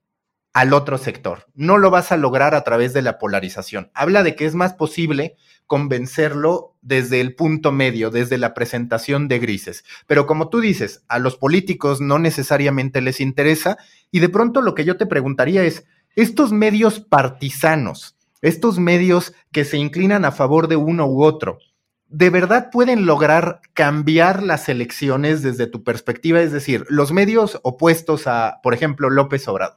al 0.58 0.72
otro 0.72 0.98
sector, 0.98 1.46
no 1.54 1.78
lo 1.78 1.88
vas 1.88 2.10
a 2.10 2.16
lograr 2.16 2.56
a 2.56 2.64
través 2.64 2.92
de 2.92 3.00
la 3.00 3.20
polarización. 3.20 3.92
Habla 3.94 4.24
de 4.24 4.34
que 4.34 4.44
es 4.44 4.56
más 4.56 4.74
posible 4.74 5.36
convencerlo 5.68 6.74
desde 6.82 7.20
el 7.20 7.36
punto 7.36 7.70
medio, 7.70 8.10
desde 8.10 8.38
la 8.38 8.54
presentación 8.54 9.28
de 9.28 9.38
grises. 9.38 9.84
Pero 10.08 10.26
como 10.26 10.48
tú 10.48 10.58
dices, 10.58 11.04
a 11.06 11.20
los 11.20 11.36
políticos 11.36 12.00
no 12.00 12.18
necesariamente 12.18 13.00
les 13.00 13.20
interesa 13.20 13.78
y 14.10 14.18
de 14.18 14.30
pronto 14.30 14.60
lo 14.60 14.74
que 14.74 14.84
yo 14.84 14.96
te 14.96 15.06
preguntaría 15.06 15.62
es, 15.62 15.84
estos 16.16 16.50
medios 16.50 16.98
partisanos, 16.98 18.16
estos 18.42 18.80
medios 18.80 19.34
que 19.52 19.64
se 19.64 19.76
inclinan 19.76 20.24
a 20.24 20.32
favor 20.32 20.66
de 20.66 20.74
uno 20.74 21.06
u 21.06 21.22
otro, 21.22 21.60
¿de 22.08 22.30
verdad 22.30 22.70
pueden 22.72 23.06
lograr 23.06 23.60
cambiar 23.74 24.42
las 24.42 24.68
elecciones 24.68 25.40
desde 25.40 25.68
tu 25.68 25.84
perspectiva? 25.84 26.40
Es 26.40 26.50
decir, 26.50 26.84
los 26.88 27.12
medios 27.12 27.60
opuestos 27.62 28.26
a, 28.26 28.58
por 28.64 28.74
ejemplo, 28.74 29.08
López 29.08 29.46
Obrador. 29.46 29.76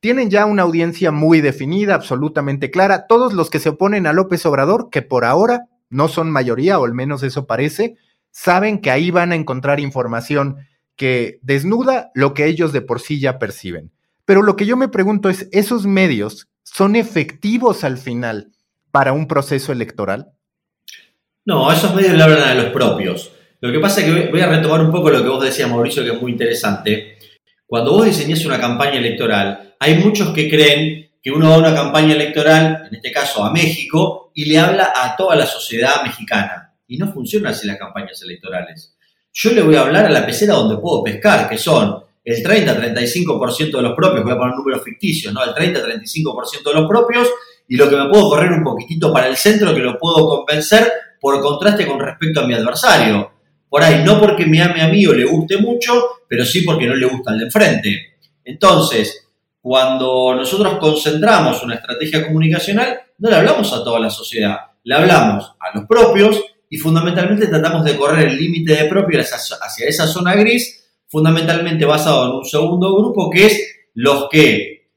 Tienen 0.00 0.30
ya 0.30 0.46
una 0.46 0.62
audiencia 0.62 1.10
muy 1.10 1.40
definida, 1.40 1.94
absolutamente 1.94 2.70
clara. 2.70 3.06
Todos 3.08 3.32
los 3.32 3.50
que 3.50 3.58
se 3.58 3.70
oponen 3.70 4.06
a 4.06 4.12
López 4.12 4.46
Obrador, 4.46 4.90
que 4.90 5.02
por 5.02 5.24
ahora 5.24 5.66
no 5.90 6.08
son 6.08 6.30
mayoría, 6.30 6.78
o 6.78 6.84
al 6.84 6.94
menos 6.94 7.22
eso 7.22 7.46
parece, 7.46 7.96
saben 8.30 8.80
que 8.80 8.90
ahí 8.90 9.10
van 9.10 9.32
a 9.32 9.34
encontrar 9.34 9.80
información 9.80 10.58
que 10.94 11.38
desnuda 11.42 12.10
lo 12.14 12.34
que 12.34 12.46
ellos 12.46 12.72
de 12.72 12.80
por 12.80 13.00
sí 13.00 13.20
ya 13.20 13.38
perciben. 13.38 13.90
Pero 14.24 14.42
lo 14.42 14.56
que 14.56 14.66
yo 14.66 14.76
me 14.76 14.88
pregunto 14.88 15.28
es, 15.30 15.48
¿esos 15.52 15.86
medios 15.86 16.48
son 16.62 16.96
efectivos 16.96 17.82
al 17.82 17.98
final 17.98 18.52
para 18.90 19.12
un 19.12 19.26
proceso 19.26 19.72
electoral? 19.72 20.32
No, 21.44 21.72
esos 21.72 21.94
medios 21.94 22.12
le 22.12 22.22
hablan 22.22 22.42
a 22.42 22.54
los 22.54 22.66
propios. 22.66 23.32
Lo 23.60 23.72
que 23.72 23.80
pasa 23.80 24.00
es 24.00 24.06
que 24.06 24.30
voy 24.30 24.40
a 24.40 24.48
retomar 24.48 24.80
un 24.80 24.90
poco 24.90 25.10
lo 25.10 25.22
que 25.22 25.28
vos 25.28 25.42
decías, 25.42 25.68
Mauricio, 25.68 26.04
que 26.04 26.12
es 26.12 26.20
muy 26.20 26.32
interesante. 26.32 27.17
Cuando 27.68 27.92
vos 27.92 28.06
diseñás 28.06 28.46
una 28.46 28.58
campaña 28.58 28.98
electoral, 28.98 29.74
hay 29.78 29.96
muchos 29.96 30.30
que 30.30 30.48
creen 30.48 31.10
que 31.22 31.30
uno 31.30 31.50
va 31.50 31.56
a 31.56 31.58
una 31.58 31.74
campaña 31.74 32.14
electoral, 32.14 32.86
en 32.88 32.96
este 32.96 33.12
caso 33.12 33.44
a 33.44 33.52
México, 33.52 34.32
y 34.34 34.46
le 34.46 34.58
habla 34.58 34.90
a 34.96 35.14
toda 35.14 35.36
la 35.36 35.44
sociedad 35.44 36.02
mexicana. 36.02 36.72
Y 36.86 36.96
no 36.96 37.12
funcionan 37.12 37.52
así 37.52 37.66
las 37.66 37.76
campañas 37.76 38.22
electorales. 38.22 38.96
Yo 39.34 39.52
le 39.52 39.60
voy 39.60 39.76
a 39.76 39.82
hablar 39.82 40.06
a 40.06 40.10
la 40.10 40.24
pecera 40.24 40.54
donde 40.54 40.78
puedo 40.78 41.04
pescar, 41.04 41.46
que 41.46 41.58
son 41.58 42.02
el 42.24 42.42
30-35% 42.42 43.76
de 43.76 43.82
los 43.82 43.94
propios, 43.94 44.24
voy 44.24 44.32
a 44.32 44.38
poner 44.38 44.54
números 44.54 44.82
ficticios, 44.82 45.34
¿no? 45.34 45.44
El 45.44 45.50
30-35% 45.50 46.64
de 46.64 46.74
los 46.74 46.88
propios, 46.88 47.28
y 47.68 47.76
lo 47.76 47.90
que 47.90 47.96
me 47.96 48.08
puedo 48.08 48.30
correr 48.30 48.50
un 48.50 48.64
poquitito 48.64 49.12
para 49.12 49.26
el 49.26 49.36
centro, 49.36 49.74
que 49.74 49.80
lo 49.80 49.98
puedo 49.98 50.26
convencer 50.26 50.90
por 51.20 51.38
contraste 51.42 51.86
con 51.86 52.00
respecto 52.00 52.40
a 52.40 52.46
mi 52.46 52.54
adversario. 52.54 53.37
Por 53.68 53.82
ahí, 53.82 54.02
no 54.04 54.20
porque 54.20 54.46
me 54.46 54.62
ame 54.62 54.82
a 54.82 54.88
mí 54.88 55.06
o 55.06 55.12
le 55.12 55.24
guste 55.24 55.58
mucho, 55.58 56.22
pero 56.28 56.44
sí 56.44 56.62
porque 56.62 56.86
no 56.86 56.94
le 56.94 57.06
gusta 57.06 57.32
al 57.32 57.38
de 57.38 57.44
enfrente. 57.44 58.18
Entonces, 58.44 59.28
cuando 59.60 60.34
nosotros 60.34 60.78
concentramos 60.78 61.62
una 61.62 61.74
estrategia 61.74 62.26
comunicacional, 62.26 63.00
no 63.18 63.28
le 63.28 63.36
hablamos 63.36 63.72
a 63.72 63.84
toda 63.84 64.00
la 64.00 64.08
sociedad, 64.08 64.56
le 64.84 64.94
hablamos 64.94 65.52
a 65.60 65.76
los 65.76 65.86
propios 65.86 66.42
y 66.70 66.78
fundamentalmente 66.78 67.46
tratamos 67.48 67.84
de 67.84 67.96
correr 67.96 68.28
el 68.28 68.38
límite 68.38 68.74
de 68.74 68.88
propio 68.88 69.20
hacia 69.20 69.86
esa 69.86 70.06
zona 70.06 70.34
gris, 70.34 70.88
fundamentalmente 71.08 71.84
basado 71.84 72.26
en 72.26 72.36
un 72.38 72.44
segundo 72.44 72.96
grupo 72.96 73.28
que 73.30 73.46
es 73.46 73.68
los 73.94 74.28
que 74.30 74.90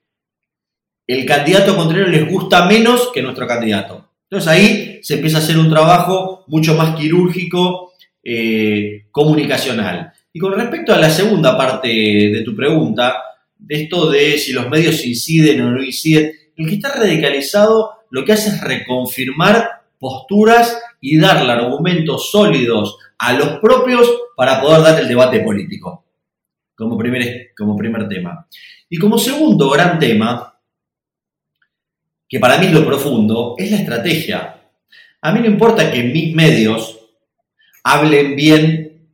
el 1.07 1.25
candidato 1.25 1.75
contrario 1.75 2.07
les 2.07 2.29
gusta 2.29 2.65
menos 2.65 3.09
que 3.13 3.21
nuestro 3.21 3.47
candidato. 3.47 4.09
Entonces 4.29 4.49
ahí 4.49 4.99
se 5.01 5.15
empieza 5.15 5.39
a 5.39 5.41
hacer 5.41 5.57
un 5.57 5.69
trabajo 5.69 6.45
mucho 6.47 6.75
más 6.75 6.95
quirúrgico, 6.95 7.90
eh, 8.23 9.05
comunicacional. 9.11 10.13
Y 10.33 10.39
con 10.39 10.53
respecto 10.53 10.93
a 10.93 10.97
la 10.97 11.09
segunda 11.09 11.57
parte 11.57 11.87
de 11.87 12.41
tu 12.43 12.55
pregunta, 12.55 13.21
de 13.57 13.83
esto 13.83 14.09
de 14.09 14.37
si 14.37 14.53
los 14.53 14.69
medios 14.69 15.05
inciden 15.05 15.61
o 15.61 15.71
no 15.71 15.83
inciden, 15.83 16.31
el 16.55 16.67
que 16.67 16.75
está 16.75 16.93
radicalizado 16.93 17.91
lo 18.09 18.25
que 18.25 18.33
hace 18.33 18.49
es 18.49 18.61
reconfirmar 18.61 19.83
posturas 19.97 20.77
y 20.99 21.17
darle 21.17 21.51
argumentos 21.51 22.31
sólidos 22.31 22.97
a 23.17 23.33
los 23.33 23.59
propios 23.59 24.09
para 24.35 24.61
poder 24.61 24.81
dar 24.81 24.99
el 24.99 25.07
debate 25.07 25.39
político, 25.41 26.05
como 26.75 26.97
primer, 26.97 27.51
como 27.55 27.75
primer 27.75 28.07
tema. 28.07 28.47
Y 28.89 28.97
como 28.97 29.17
segundo 29.17 29.69
gran 29.69 29.99
tema, 29.99 30.59
que 32.27 32.39
para 32.39 32.57
mí 32.57 32.67
es 32.67 32.73
lo 32.73 32.85
profundo, 32.85 33.55
es 33.57 33.71
la 33.71 33.77
estrategia. 33.77 34.61
A 35.21 35.31
mí 35.31 35.39
no 35.39 35.45
importa 35.47 35.91
que 35.91 36.03
mis 36.03 36.33
medios 36.33 37.00
hablen 37.83 38.35
bien 38.35 39.09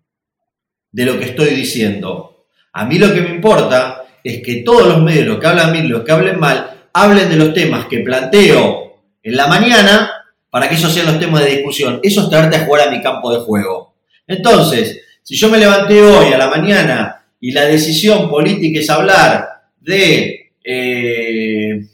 de 0.91 1.05
lo 1.05 1.19
que 1.19 1.25
estoy 1.25 1.49
diciendo. 1.49 2.45
A 2.73 2.85
mí 2.85 2.97
lo 2.97 3.13
que 3.13 3.21
me 3.21 3.29
importa 3.29 4.03
es 4.23 4.41
que 4.43 4.63
todos 4.63 4.87
los 4.87 5.01
medios, 5.01 5.27
los 5.27 5.39
que 5.39 5.47
hablan 5.47 5.71
bien, 5.71 5.89
los 5.89 6.03
que 6.03 6.11
hablen 6.11 6.39
mal, 6.39 6.89
hablen 6.93 7.29
de 7.29 7.35
los 7.35 7.53
temas 7.53 7.85
que 7.85 7.99
planteo 7.99 9.01
en 9.23 9.37
la 9.37 9.47
mañana 9.47 10.11
para 10.49 10.67
que 10.67 10.75
esos 10.75 10.93
sean 10.93 11.07
los 11.07 11.19
temas 11.19 11.43
de 11.43 11.51
discusión. 11.51 11.99
Eso 12.03 12.23
es 12.23 12.29
traerte 12.29 12.57
a 12.57 12.65
jugar 12.65 12.87
a 12.87 12.91
mi 12.91 13.01
campo 13.01 13.31
de 13.31 13.39
juego. 13.39 13.95
Entonces, 14.25 15.01
si 15.23 15.35
yo 15.35 15.49
me 15.49 15.57
levanté 15.57 16.01
hoy 16.01 16.33
a 16.33 16.37
la 16.37 16.49
mañana 16.49 17.25
y 17.39 17.51
la 17.51 17.65
decisión 17.65 18.29
política 18.29 18.79
es 18.79 18.89
hablar 18.89 19.47
de... 19.79 20.51
Eh, 20.63 21.87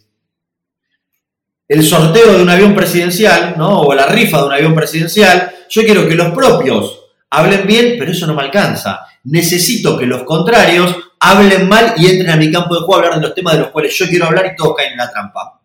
el 1.68 1.84
sorteo 1.84 2.34
de 2.34 2.44
un 2.44 2.50
avión 2.50 2.76
presidencial, 2.76 3.56
¿no? 3.58 3.82
O 3.82 3.96
la 3.96 4.06
rifa 4.06 4.40
de 4.40 4.48
un 4.48 4.54
avión 4.54 4.76
presidencial, 4.76 5.53
yo 5.70 5.84
quiero 5.84 6.08
que 6.08 6.16
los 6.16 6.34
propios 6.34 7.00
hablen 7.30 7.66
bien, 7.66 7.96
pero 7.98 8.12
eso 8.12 8.28
no 8.28 8.34
me 8.34 8.44
alcanza. 8.44 9.06
Necesito 9.26 9.98
que 9.98 10.06
los 10.06 10.24
contrarios 10.24 10.96
hablen 11.20 11.68
mal 11.68 11.94
y 11.98 12.08
entren 12.08 12.30
a 12.30 12.36
mi 12.36 12.52
campo 12.52 12.76
de 12.76 12.82
juego 12.82 12.96
a 12.96 12.98
hablar 12.98 13.20
de 13.20 13.28
los 13.28 13.36
temas 13.36 13.54
de 13.54 13.60
los 13.62 13.70
cuales 13.70 13.98
yo 13.98 14.08
quiero 14.08 14.26
hablar 14.26 14.52
y 14.52 14.56
todos 14.56 14.76
caen 14.76 14.92
en 14.92 14.98
la 14.98 15.10
trampa. 15.10 15.62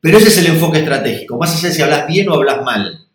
Pero 0.00 0.16
ese 0.16 0.28
es 0.28 0.38
el 0.38 0.46
enfoque 0.46 0.78
estratégico, 0.78 1.38
más 1.38 1.54
allá 1.54 1.68
de 1.68 1.74
si 1.74 1.82
hablas 1.82 2.06
bien 2.06 2.28
o 2.28 2.34
hablas 2.34 2.62
mal. 2.62 3.06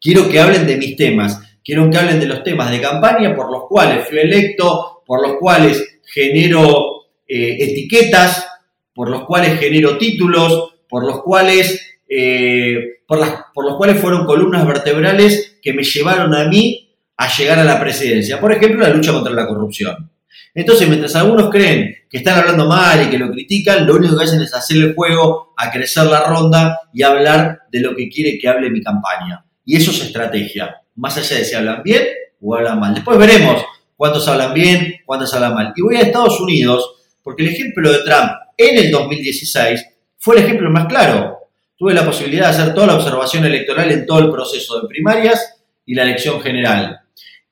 Quiero 0.00 0.28
que 0.28 0.40
hablen 0.40 0.66
de 0.66 0.76
mis 0.76 0.96
temas, 0.96 1.40
quiero 1.64 1.88
que 1.88 1.96
hablen 1.96 2.18
de 2.18 2.26
los 2.26 2.42
temas 2.42 2.70
de 2.70 2.80
campaña 2.80 3.34
por 3.34 3.50
los 3.50 3.64
cuales 3.68 4.08
fui 4.08 4.18
electo, 4.18 5.02
por 5.06 5.26
los 5.26 5.36
cuales 5.38 6.00
genero 6.04 7.06
eh, 7.26 7.56
etiquetas, 7.60 8.46
por 8.92 9.08
los 9.08 9.24
cuales 9.24 9.58
genero 9.60 9.96
títulos, 9.96 10.74
por 10.88 11.04
los 11.04 11.22
cuales, 11.22 11.95
eh, 12.08 13.02
por, 13.06 13.18
las, 13.18 13.30
por 13.52 13.64
los 13.64 13.76
cuales 13.76 14.00
fueron 14.00 14.26
columnas 14.26 14.66
vertebrales 14.66 15.58
que 15.62 15.72
me 15.72 15.82
llevaron 15.82 16.34
a 16.34 16.44
mí 16.48 16.94
a 17.16 17.28
llegar 17.28 17.58
a 17.58 17.64
la 17.64 17.80
presidencia. 17.80 18.40
Por 18.40 18.52
ejemplo, 18.52 18.86
la 18.86 18.92
lucha 18.92 19.12
contra 19.12 19.32
la 19.32 19.46
corrupción. 19.46 20.10
Entonces, 20.54 20.88
mientras 20.88 21.14
algunos 21.16 21.50
creen 21.50 21.94
que 22.08 22.18
están 22.18 22.38
hablando 22.38 22.66
mal 22.66 23.02
y 23.02 23.10
que 23.10 23.18
lo 23.18 23.30
critican, 23.30 23.86
lo 23.86 23.96
único 23.96 24.16
que 24.16 24.24
hacen 24.24 24.40
es 24.40 24.54
hacer 24.54 24.78
el 24.78 24.94
juego, 24.94 25.52
a 25.56 25.70
crecer 25.70 26.06
la 26.06 26.26
ronda 26.26 26.80
y 26.94 27.02
hablar 27.02 27.60
de 27.70 27.80
lo 27.80 27.94
que 27.94 28.08
quiere 28.08 28.38
que 28.38 28.48
hable 28.48 28.70
mi 28.70 28.80
campaña. 28.82 29.44
Y 29.66 29.76
eso 29.76 29.90
es 29.90 30.02
estrategia, 30.02 30.76
más 30.94 31.16
allá 31.18 31.36
de 31.36 31.44
si 31.44 31.54
hablan 31.54 31.82
bien 31.82 32.04
o 32.40 32.54
hablan 32.54 32.80
mal. 32.80 32.94
Después 32.94 33.18
veremos 33.18 33.64
cuántos 33.96 34.26
hablan 34.28 34.54
bien, 34.54 34.94
cuántos 35.04 35.34
hablan 35.34 35.54
mal. 35.54 35.72
Y 35.76 35.82
voy 35.82 35.96
a 35.96 36.00
Estados 36.00 36.40
Unidos, 36.40 36.90
porque 37.22 37.42
el 37.42 37.50
ejemplo 37.50 37.92
de 37.92 37.98
Trump 37.98 38.30
en 38.56 38.78
el 38.78 38.90
2016 38.90 39.86
fue 40.18 40.38
el 40.38 40.44
ejemplo 40.44 40.70
más 40.70 40.86
claro. 40.86 41.38
Tuve 41.76 41.92
la 41.92 42.04
posibilidad 42.04 42.48
de 42.48 42.62
hacer 42.62 42.74
toda 42.74 42.86
la 42.88 42.94
observación 42.94 43.44
electoral 43.44 43.90
en 43.92 44.06
todo 44.06 44.20
el 44.20 44.30
proceso 44.30 44.80
de 44.80 44.88
primarias 44.88 45.62
y 45.84 45.94
la 45.94 46.04
elección 46.04 46.40
general. 46.40 47.00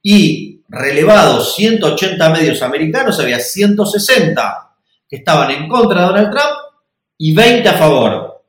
Y 0.03 0.63
relevados 0.69 1.55
180 1.55 2.31
medios 2.31 2.63
americanos, 2.63 3.21
había 3.21 3.39
160 3.39 4.71
que 5.09 5.17
estaban 5.17 5.51
en 5.51 5.69
contra 5.69 6.01
de 6.01 6.07
Donald 6.07 6.31
Trump 6.31 6.57
y 7.19 7.35
20 7.35 7.69
a 7.69 7.75
favor. 7.75 8.43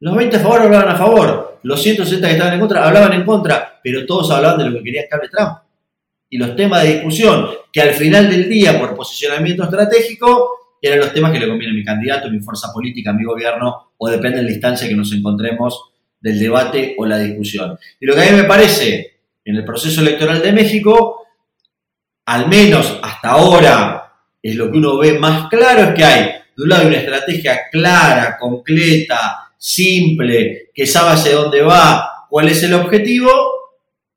Los 0.00 0.14
20 0.14 0.36
a 0.36 0.40
favor 0.40 0.60
hablaban 0.62 0.88
a 0.90 0.96
favor, 0.96 1.58
los 1.62 1.82
160 1.82 2.28
que 2.28 2.34
estaban 2.34 2.54
en 2.54 2.60
contra 2.60 2.86
hablaban 2.86 3.12
en 3.14 3.24
contra, 3.24 3.80
pero 3.82 4.04
todos 4.04 4.30
hablaban 4.30 4.58
de 4.58 4.64
lo 4.66 4.78
que 4.78 4.84
quería 4.84 5.02
que 5.02 5.28
Trump. 5.28 5.58
Y 6.28 6.38
los 6.38 6.54
temas 6.54 6.82
de 6.82 6.94
discusión, 6.94 7.48
que 7.72 7.80
al 7.80 7.94
final 7.94 8.28
del 8.28 8.48
día, 8.48 8.78
por 8.78 8.94
posicionamiento 8.94 9.64
estratégico, 9.64 10.65
eran 10.80 11.00
los 11.00 11.12
temas 11.12 11.32
que 11.32 11.40
le 11.40 11.48
conviene 11.48 11.72
a 11.72 11.76
mi 11.76 11.84
candidato, 11.84 12.30
mi 12.30 12.40
fuerza 12.40 12.72
política, 12.72 13.10
a 13.10 13.14
mi 13.14 13.24
gobierno, 13.24 13.92
o 13.96 14.08
depende 14.08 14.38
de 14.38 14.44
la 14.44 14.48
distancia 14.48 14.88
que 14.88 14.94
nos 14.94 15.12
encontremos 15.12 15.90
del 16.20 16.38
debate 16.38 16.94
o 16.98 17.06
la 17.06 17.18
discusión. 17.18 17.78
Y 18.00 18.06
lo 18.06 18.14
que 18.14 18.22
a 18.22 18.30
mí 18.30 18.36
me 18.36 18.44
parece 18.44 19.18
en 19.44 19.56
el 19.56 19.64
proceso 19.64 20.00
electoral 20.00 20.42
de 20.42 20.52
México, 20.52 21.26
al 22.26 22.48
menos 22.48 22.98
hasta 23.02 23.30
ahora, 23.30 24.12
es 24.42 24.56
lo 24.56 24.70
que 24.70 24.78
uno 24.78 24.98
ve 24.98 25.18
más 25.18 25.48
claro, 25.48 25.90
es 25.90 25.94
que 25.94 26.04
hay, 26.04 26.24
de 26.56 26.62
un 26.62 26.68
lado, 26.68 26.88
una 26.88 26.98
estrategia 26.98 27.60
clara, 27.70 28.36
completa, 28.38 29.52
simple, 29.56 30.70
que 30.74 30.86
sabe 30.86 31.12
hacia 31.12 31.34
dónde 31.34 31.62
va, 31.62 32.26
cuál 32.28 32.48
es 32.48 32.62
el 32.62 32.74
objetivo, 32.74 33.30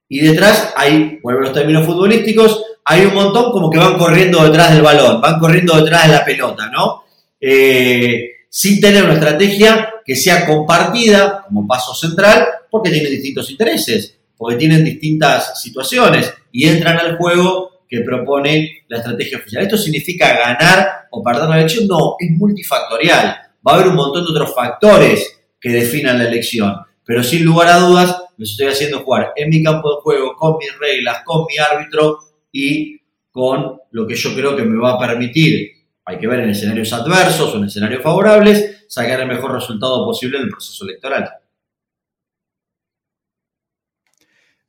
y 0.08 0.20
detrás 0.22 0.74
hay, 0.76 1.20
vuelvo 1.22 1.42
a 1.42 1.44
los 1.44 1.54
términos 1.54 1.86
futbolísticos, 1.86 2.64
hay 2.92 3.06
un 3.06 3.14
montón 3.14 3.52
como 3.52 3.70
que 3.70 3.78
van 3.78 4.00
corriendo 4.00 4.44
detrás 4.44 4.74
del 4.74 4.82
balón, 4.82 5.22
van 5.22 5.40
corriendo 5.40 5.76
detrás 5.76 6.08
de 6.08 6.14
la 6.14 6.26
pelota, 6.26 6.72
¿no? 6.72 7.04
Eh, 7.40 8.32
sin 8.50 8.82
tener 8.82 9.04
una 9.04 9.14
estrategia 9.14 9.94
que 10.04 10.16
sea 10.16 10.44
compartida 10.48 11.44
como 11.44 11.68
paso 11.68 11.94
central, 11.94 12.48
porque 12.68 12.90
tienen 12.90 13.12
distintos 13.12 13.52
intereses, 13.52 14.18
porque 14.36 14.56
tienen 14.56 14.84
distintas 14.84 15.62
situaciones 15.62 16.34
y 16.52 16.68
entran 16.68 16.98
al 16.98 17.16
juego 17.18 17.84
que 17.88 18.00
propone 18.00 18.84
la 18.88 18.98
estrategia 18.98 19.38
oficial. 19.38 19.62
¿Esto 19.62 19.78
significa 19.78 20.36
ganar 20.36 21.08
o 21.12 21.22
perder 21.22 21.48
la 21.48 21.60
elección? 21.60 21.86
No, 21.86 22.16
es 22.18 22.32
multifactorial. 22.32 23.38
Va 23.68 23.72
a 23.72 23.76
haber 23.76 23.90
un 23.90 23.96
montón 23.98 24.26
de 24.26 24.32
otros 24.32 24.56
factores 24.56 25.42
que 25.62 25.70
definan 25.70 26.18
la 26.18 26.28
elección, 26.28 26.76
pero 27.06 27.24
sin 27.24 27.46
lugar 27.46 27.68
a 27.68 27.78
dudas, 27.78 28.16
los 28.36 28.50
estoy 28.50 28.68
haciendo 28.68 29.02
jugar 29.02 29.32
en 29.36 29.50
mi 29.50 29.62
campo 29.62 29.96
de 29.96 30.02
juego, 30.02 30.36
con 30.36 30.58
mis 30.58 30.76
reglas, 30.80 31.22
con 31.24 31.46
mi 31.46 31.58
árbitro, 31.60 32.18
y 32.52 33.02
con 33.32 33.80
lo 33.92 34.08
que 34.08 34.16
yo 34.16 34.34
creo 34.34 34.56
que 34.56 34.64
me 34.64 34.80
va 34.80 34.94
a 34.94 35.00
permitir, 35.00 35.72
hay 36.06 36.18
que 36.18 36.28
ver 36.28 36.40
en 36.40 36.50
escenarios 36.50 36.92
adversos 36.94 37.54
o 37.54 37.58
en 37.58 37.66
escenarios 37.66 38.02
favorables, 38.02 38.86
sacar 38.88 39.22
el 39.22 39.28
mejor 39.28 39.54
resultado 39.54 40.06
posible 40.06 40.38
en 40.38 40.46
el 40.46 40.50
proceso 40.50 40.84
electoral. 40.86 41.30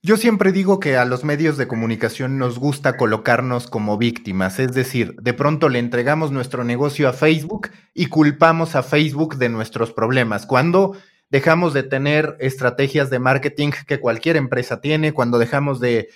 Yo 0.02 0.16
siempre 0.16 0.50
digo 0.50 0.80
que 0.80 0.96
a 0.96 1.04
los 1.04 1.24
medios 1.24 1.58
de 1.58 1.68
comunicación 1.68 2.38
nos 2.38 2.58
gusta 2.58 2.96
colocarnos 2.96 3.66
como 3.66 3.98
víctimas, 3.98 4.58
es 4.58 4.72
decir, 4.72 5.14
de 5.16 5.34
pronto 5.34 5.68
le 5.68 5.78
entregamos 5.78 6.32
nuestro 6.32 6.64
negocio 6.64 7.06
a 7.06 7.12
Facebook 7.12 7.68
y 7.92 8.06
culpamos 8.06 8.76
a 8.76 8.82
Facebook 8.82 9.36
de 9.36 9.50
nuestros 9.50 9.92
problemas, 9.92 10.46
cuando 10.46 10.96
dejamos 11.28 11.74
de 11.74 11.82
tener 11.82 12.36
estrategias 12.40 13.10
de 13.10 13.18
marketing 13.18 13.72
que 13.86 14.00
cualquier 14.00 14.36
empresa 14.36 14.80
tiene, 14.80 15.12
cuando 15.12 15.38
dejamos 15.38 15.80
de 15.80 16.08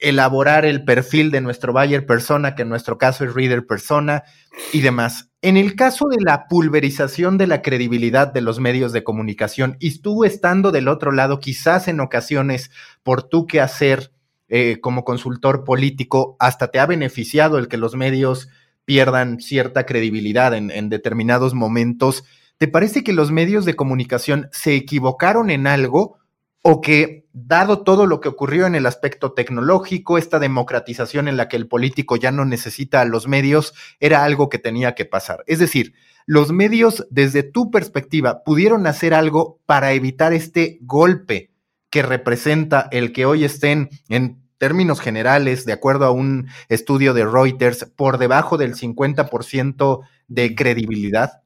elaborar 0.00 0.64
el 0.64 0.84
perfil 0.84 1.30
de 1.30 1.40
nuestro 1.40 1.72
buyer 1.72 2.06
persona, 2.06 2.54
que 2.54 2.62
en 2.62 2.68
nuestro 2.68 2.98
caso 2.98 3.24
es 3.24 3.34
reader 3.34 3.66
persona 3.66 4.24
y 4.72 4.80
demás. 4.80 5.30
En 5.42 5.56
el 5.56 5.76
caso 5.76 6.06
de 6.08 6.22
la 6.24 6.48
pulverización 6.48 7.38
de 7.38 7.46
la 7.46 7.62
credibilidad 7.62 8.32
de 8.32 8.40
los 8.40 8.60
medios 8.60 8.92
de 8.92 9.04
comunicación, 9.04 9.76
y 9.78 9.88
estuvo 9.88 10.24
estando 10.24 10.72
del 10.72 10.88
otro 10.88 11.12
lado, 11.12 11.38
quizás 11.38 11.86
en 11.88 12.00
ocasiones 12.00 12.70
por 13.02 13.22
tú 13.22 13.46
qué 13.46 13.60
hacer 13.60 14.12
eh, 14.48 14.78
como 14.80 15.04
consultor 15.04 15.64
político, 15.64 16.36
hasta 16.40 16.70
te 16.70 16.80
ha 16.80 16.86
beneficiado 16.86 17.58
el 17.58 17.68
que 17.68 17.76
los 17.76 17.94
medios 17.94 18.48
pierdan 18.84 19.40
cierta 19.40 19.86
credibilidad 19.86 20.52
en 20.54 20.88
determinados 20.88 21.54
momentos. 21.54 22.24
¿Te 22.58 22.66
parece 22.66 23.04
que 23.04 23.12
los 23.12 23.30
medios 23.30 23.64
de 23.64 23.76
comunicación 23.76 24.48
se 24.50 24.74
equivocaron 24.74 25.50
en 25.50 25.66
algo 25.66 26.18
o 26.62 26.80
que, 26.80 27.19
dado 27.32 27.82
todo 27.82 28.06
lo 28.06 28.20
que 28.20 28.28
ocurrió 28.28 28.66
en 28.66 28.74
el 28.74 28.86
aspecto 28.86 29.32
tecnológico, 29.32 30.18
esta 30.18 30.38
democratización 30.38 31.28
en 31.28 31.36
la 31.36 31.48
que 31.48 31.56
el 31.56 31.68
político 31.68 32.16
ya 32.16 32.32
no 32.32 32.44
necesita 32.44 33.00
a 33.00 33.04
los 33.04 33.28
medios, 33.28 33.74
era 34.00 34.24
algo 34.24 34.48
que 34.48 34.58
tenía 34.58 34.94
que 34.94 35.04
pasar? 35.04 35.44
Es 35.46 35.58
decir, 35.58 35.94
los 36.26 36.52
medios, 36.52 37.06
desde 37.10 37.42
tu 37.42 37.70
perspectiva, 37.70 38.42
pudieron 38.44 38.86
hacer 38.86 39.14
algo 39.14 39.60
para 39.66 39.92
evitar 39.92 40.32
este 40.32 40.78
golpe 40.82 41.50
que 41.90 42.02
representa 42.02 42.88
el 42.92 43.12
que 43.12 43.26
hoy 43.26 43.44
estén 43.44 43.90
en 44.08 44.40
términos 44.58 45.00
generales, 45.00 45.64
de 45.64 45.72
acuerdo 45.72 46.04
a 46.04 46.10
un 46.10 46.48
estudio 46.68 47.14
de 47.14 47.24
Reuters, 47.24 47.86
por 47.96 48.18
debajo 48.18 48.58
del 48.58 48.74
50% 48.74 50.00
de 50.28 50.54
credibilidad? 50.54 51.42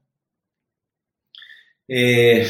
Eh, 1.86 2.46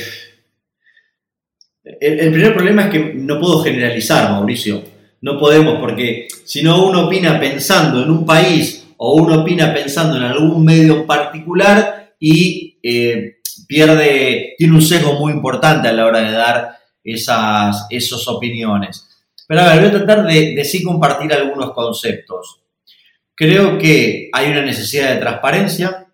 el, 1.85 2.33
primer 2.33 2.55
problema 2.55 2.85
es 2.85 2.90
que 2.90 3.14
no 3.14 3.38
puedo 3.38 3.62
generalizar, 3.62 4.31
Mauricio. 4.31 4.83
No 5.20 5.38
podemos, 5.38 5.79
porque 5.81 6.29
si 6.44 6.62
no 6.62 6.87
uno 6.87 7.07
opina 7.07 7.38
pensando 7.38 8.03
en 8.03 8.11
un 8.11 8.25
país 8.25 8.87
o 8.97 9.14
uno 9.14 9.42
opina 9.42 9.73
pensando 9.73 10.16
en 10.16 10.23
algún 10.23 10.64
medio 10.64 11.07
particular 11.07 12.14
y 12.18 12.79
eh, 12.83 13.37
pierde, 13.66 14.55
tiene 14.57 14.75
un 14.75 14.83
sesgo 14.83 15.14
muy 15.14 15.33
importante 15.33 15.88
a 15.88 15.92
la 15.92 16.07
hora 16.07 16.20
de 16.20 16.33
dar 16.33 16.79
esas, 17.03 17.87
esas 17.90 18.27
opiniones. 18.29 19.07
Pero 19.47 19.61
a 19.61 19.75
ver, 19.75 19.81
voy 19.81 19.88
a 19.88 20.05
tratar 20.05 20.27
de, 20.27 20.55
de 20.55 20.64
sí 20.64 20.83
compartir 20.83 21.33
algunos 21.33 21.73
conceptos. 21.73 22.61
Creo 23.35 23.79
que 23.79 24.31
hay 24.33 24.51
una 24.51 24.62
necesidad 24.62 25.12
de 25.12 25.20
transparencia, 25.20 26.07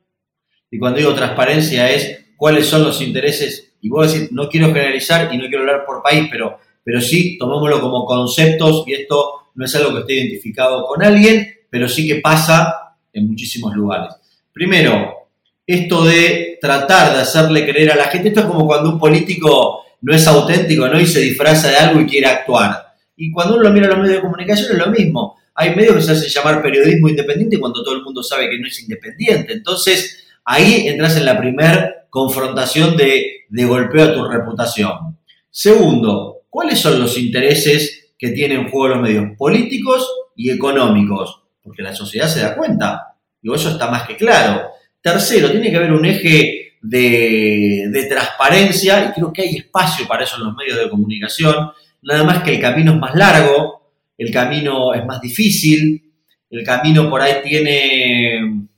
y 0.71 0.79
cuando 0.79 0.99
digo 0.99 1.15
transparencia 1.15 1.91
es 1.91 2.25
cuáles 2.37 2.67
son 2.67 2.85
los 2.85 3.01
intereses 3.03 3.70
y 3.81 3.91
a 3.97 4.03
decir, 4.03 4.29
no 4.33 4.49
quiero 4.49 4.69
generalizar 4.69 5.33
y 5.33 5.39
no 5.39 5.49
quiero 5.49 5.61
hablar 5.61 5.85
por 5.87 6.03
país, 6.03 6.29
pero, 6.31 6.59
pero 6.85 7.01
sí 7.01 7.39
tomémoslo 7.39 7.81
como 7.81 8.05
conceptos 8.05 8.85
y 8.87 8.95
esto 8.95 9.51
no 9.55 9.65
es 9.65 9.75
algo 9.75 9.95
que 9.95 10.01
esté 10.01 10.15
identificado 10.15 10.87
con 10.87 11.03
alguien, 11.03 11.49
pero 11.69 11.89
sí 11.89 12.07
que 12.07 12.17
pasa 12.17 12.97
en 13.13 13.27
muchísimos 13.27 13.75
lugares. 13.75 14.15
Primero, 14.53 15.29
esto 15.67 16.05
de 16.05 16.59
tratar 16.61 17.15
de 17.15 17.23
hacerle 17.23 17.67
creer 17.67 17.93
a 17.93 17.97
la 17.97 18.05
gente, 18.05 18.29
esto 18.29 18.41
es 18.41 18.47
como 18.47 18.67
cuando 18.67 18.91
un 18.91 18.99
político 18.99 19.85
no 20.03 20.15
es 20.15 20.27
auténtico, 20.27 20.89
¿no? 20.89 21.01
Y 21.01 21.07
se 21.07 21.21
disfraza 21.21 21.69
de 21.69 21.77
algo 21.77 22.01
y 22.01 22.07
quiere 22.07 22.27
actuar. 22.27 22.95
Y 23.17 23.31
cuando 23.31 23.55
uno 23.55 23.65
lo 23.65 23.71
mira 23.71 23.87
en 23.87 23.91
los 23.91 24.01
medios 24.01 24.17
de 24.17 24.23
comunicación 24.23 24.73
es 24.73 24.79
lo 24.79 24.91
mismo. 24.91 25.37
Hay 25.55 25.75
medios 25.75 25.97
que 25.97 26.03
se 26.03 26.13
hacen 26.13 26.31
llamar 26.31 26.63
periodismo 26.63 27.09
independiente 27.09 27.61
cuando 27.61 27.83
todo 27.83 27.95
el 27.95 28.03
mundo 28.03 28.23
sabe 28.23 28.49
que 28.49 28.59
no 28.59 28.67
es 28.67 28.81
independiente. 28.81 29.53
Entonces, 29.53 30.27
ahí 30.45 30.89
entras 30.89 31.17
en 31.17 31.25
la 31.25 31.39
primera 31.39 32.07
confrontación 32.11 32.97
de, 32.97 33.47
golpeo 33.51 34.05
a 34.05 34.15
tu 34.15 34.25
reputación. 34.25 35.19
Segundo, 35.51 36.43
¿cuáles 36.49 36.79
son 36.79 37.01
los 37.01 37.17
intereses 37.19 38.15
que 38.19 38.31
tienen 38.31 38.61
en 38.61 38.71
juego 38.71 38.89
los 38.89 39.03
medios 39.03 39.37
políticos 39.37 40.09
y 40.37 40.51
económicos? 40.51 41.43
Porque 41.63 41.83
la 41.83 41.95
sociedad 41.95 42.29
se 42.29 42.41
da 42.41 42.57
cuenta. 42.57 43.17
Y 43.43 43.53
eso 43.53 43.71
está 43.71 43.91
más 43.91 44.07
que 44.07 44.17
claro. 44.17 44.69
Tercero, 45.01 45.51
tiene 45.51 45.71
que 45.71 45.77
haber 45.77 45.93
un 45.93 46.05
eje 46.05 46.75
de, 46.83 47.89
de, 47.91 48.07
transparencia 48.07 49.07
y 49.07 49.13
creo 49.13 49.33
que 49.33 49.43
hay 49.43 49.57
espacio 49.57 50.07
para 50.07 50.25
eso 50.25 50.37
en 50.37 50.45
los 50.45 50.57
medios 50.57 50.79
de 50.79 50.91
comunicación. 50.91 51.71
Nada 52.03 52.25
más 52.25 52.43
que 52.43 52.55
el 52.55 52.61
camino 52.61 52.93
es 52.93 52.99
más 52.99 53.15
largo, 53.15 53.93
el 54.19 54.31
camino 54.31 54.93
es 54.95 55.05
más 55.07 55.21
difícil, 55.21 56.13
el 56.51 56.65
camino 56.65 57.09
por 57.09 57.23
ahí 57.23 57.37
tiene 57.43 58.69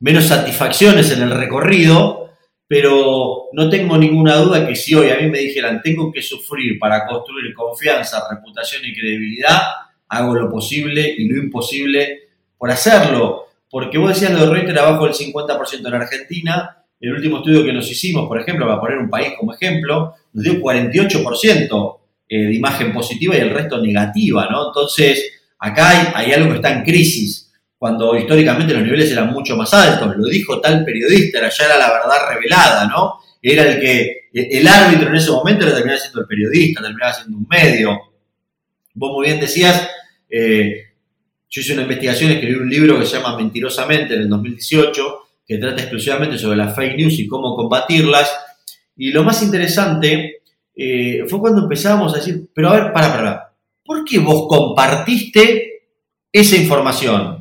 menos 0.00 0.24
satisfacciones 0.24 1.10
en 1.10 1.22
el 1.22 1.30
recorrido, 1.30 2.30
pero 2.68 3.44
no 3.52 3.70
tengo 3.70 3.96
ninguna 3.96 4.36
duda 4.36 4.66
que 4.66 4.74
si 4.74 4.94
hoy 4.94 5.10
a 5.10 5.16
mí 5.16 5.28
me 5.28 5.38
dijeran 5.38 5.80
tengo 5.82 6.12
que 6.12 6.22
sufrir 6.22 6.78
para 6.78 7.06
construir 7.06 7.54
confianza, 7.54 8.26
reputación 8.30 8.82
y 8.84 8.94
credibilidad, 8.94 9.60
hago 10.08 10.34
lo 10.34 10.50
posible 10.50 11.14
y 11.16 11.28
lo 11.28 11.42
imposible 11.42 12.28
por 12.58 12.70
hacerlo. 12.70 13.46
Porque 13.70 13.98
vos 13.98 14.10
decías 14.10 14.32
lo 14.32 14.46
de 14.46 14.52
Reuters 14.52 14.78
abajo 14.78 15.04
del 15.04 15.14
50% 15.14 15.86
en 15.86 15.94
Argentina, 15.94 16.84
el 17.00 17.12
último 17.12 17.38
estudio 17.38 17.64
que 17.64 17.72
nos 17.72 17.90
hicimos, 17.90 18.26
por 18.26 18.40
ejemplo, 18.40 18.66
para 18.66 18.80
poner 18.80 18.98
un 18.98 19.10
país 19.10 19.34
como 19.38 19.52
ejemplo, 19.52 20.14
nos 20.32 20.44
dio 20.44 20.54
48% 20.60 21.98
eh, 22.28 22.38
de 22.38 22.54
imagen 22.54 22.92
positiva 22.92 23.36
y 23.36 23.40
el 23.40 23.50
resto 23.50 23.80
negativa, 23.80 24.48
¿no? 24.50 24.68
Entonces, 24.68 25.42
acá 25.58 25.90
hay, 25.90 26.08
hay 26.14 26.32
algo 26.32 26.50
que 26.50 26.56
está 26.56 26.72
en 26.72 26.84
crisis 26.84 27.45
cuando 27.78 28.16
históricamente 28.16 28.72
los 28.72 28.82
niveles 28.82 29.10
eran 29.10 29.32
mucho 29.32 29.56
más 29.56 29.72
altos. 29.74 30.16
Lo 30.16 30.28
dijo 30.28 30.60
tal 30.60 30.84
periodista, 30.84 31.40
ya 31.48 31.64
era 31.64 31.78
la 31.78 31.92
verdad 31.92 32.28
revelada, 32.30 32.86
¿no? 32.86 33.20
Era 33.42 33.62
el 33.62 33.80
que, 33.80 34.28
el 34.32 34.66
árbitro 34.66 35.08
en 35.08 35.16
ese 35.16 35.30
momento 35.30 35.64
era 35.64 35.74
terminaba 35.74 36.00
siendo 36.00 36.20
el 36.20 36.26
periodista, 36.26 36.82
terminaba 36.82 37.12
siendo 37.12 37.36
un 37.36 37.46
medio. 37.48 37.98
Vos 38.94 39.12
muy 39.12 39.26
bien 39.26 39.40
decías, 39.40 39.88
eh, 40.28 40.86
yo 41.48 41.60
hice 41.60 41.74
una 41.74 41.82
investigación, 41.82 42.32
escribí 42.32 42.54
un 42.54 42.68
libro 42.68 42.98
que 42.98 43.06
se 43.06 43.16
llama 43.16 43.36
Mentirosamente 43.36 44.14
en 44.14 44.22
el 44.22 44.28
2018, 44.28 45.28
que 45.46 45.58
trata 45.58 45.82
exclusivamente 45.82 46.38
sobre 46.38 46.56
las 46.56 46.74
fake 46.74 46.96
news 46.96 47.18
y 47.18 47.26
cómo 47.26 47.54
combatirlas. 47.54 48.30
Y 48.96 49.10
lo 49.12 49.22
más 49.22 49.42
interesante 49.42 50.42
eh, 50.74 51.24
fue 51.28 51.38
cuando 51.38 51.62
empezábamos 51.62 52.14
a 52.14 52.16
decir, 52.16 52.48
pero 52.54 52.70
a 52.70 52.80
ver, 52.80 52.92
para, 52.92 53.12
para, 53.12 53.52
¿por 53.84 54.04
qué 54.04 54.18
vos 54.18 54.46
compartiste 54.48 55.82
esa 56.32 56.56
información? 56.56 57.35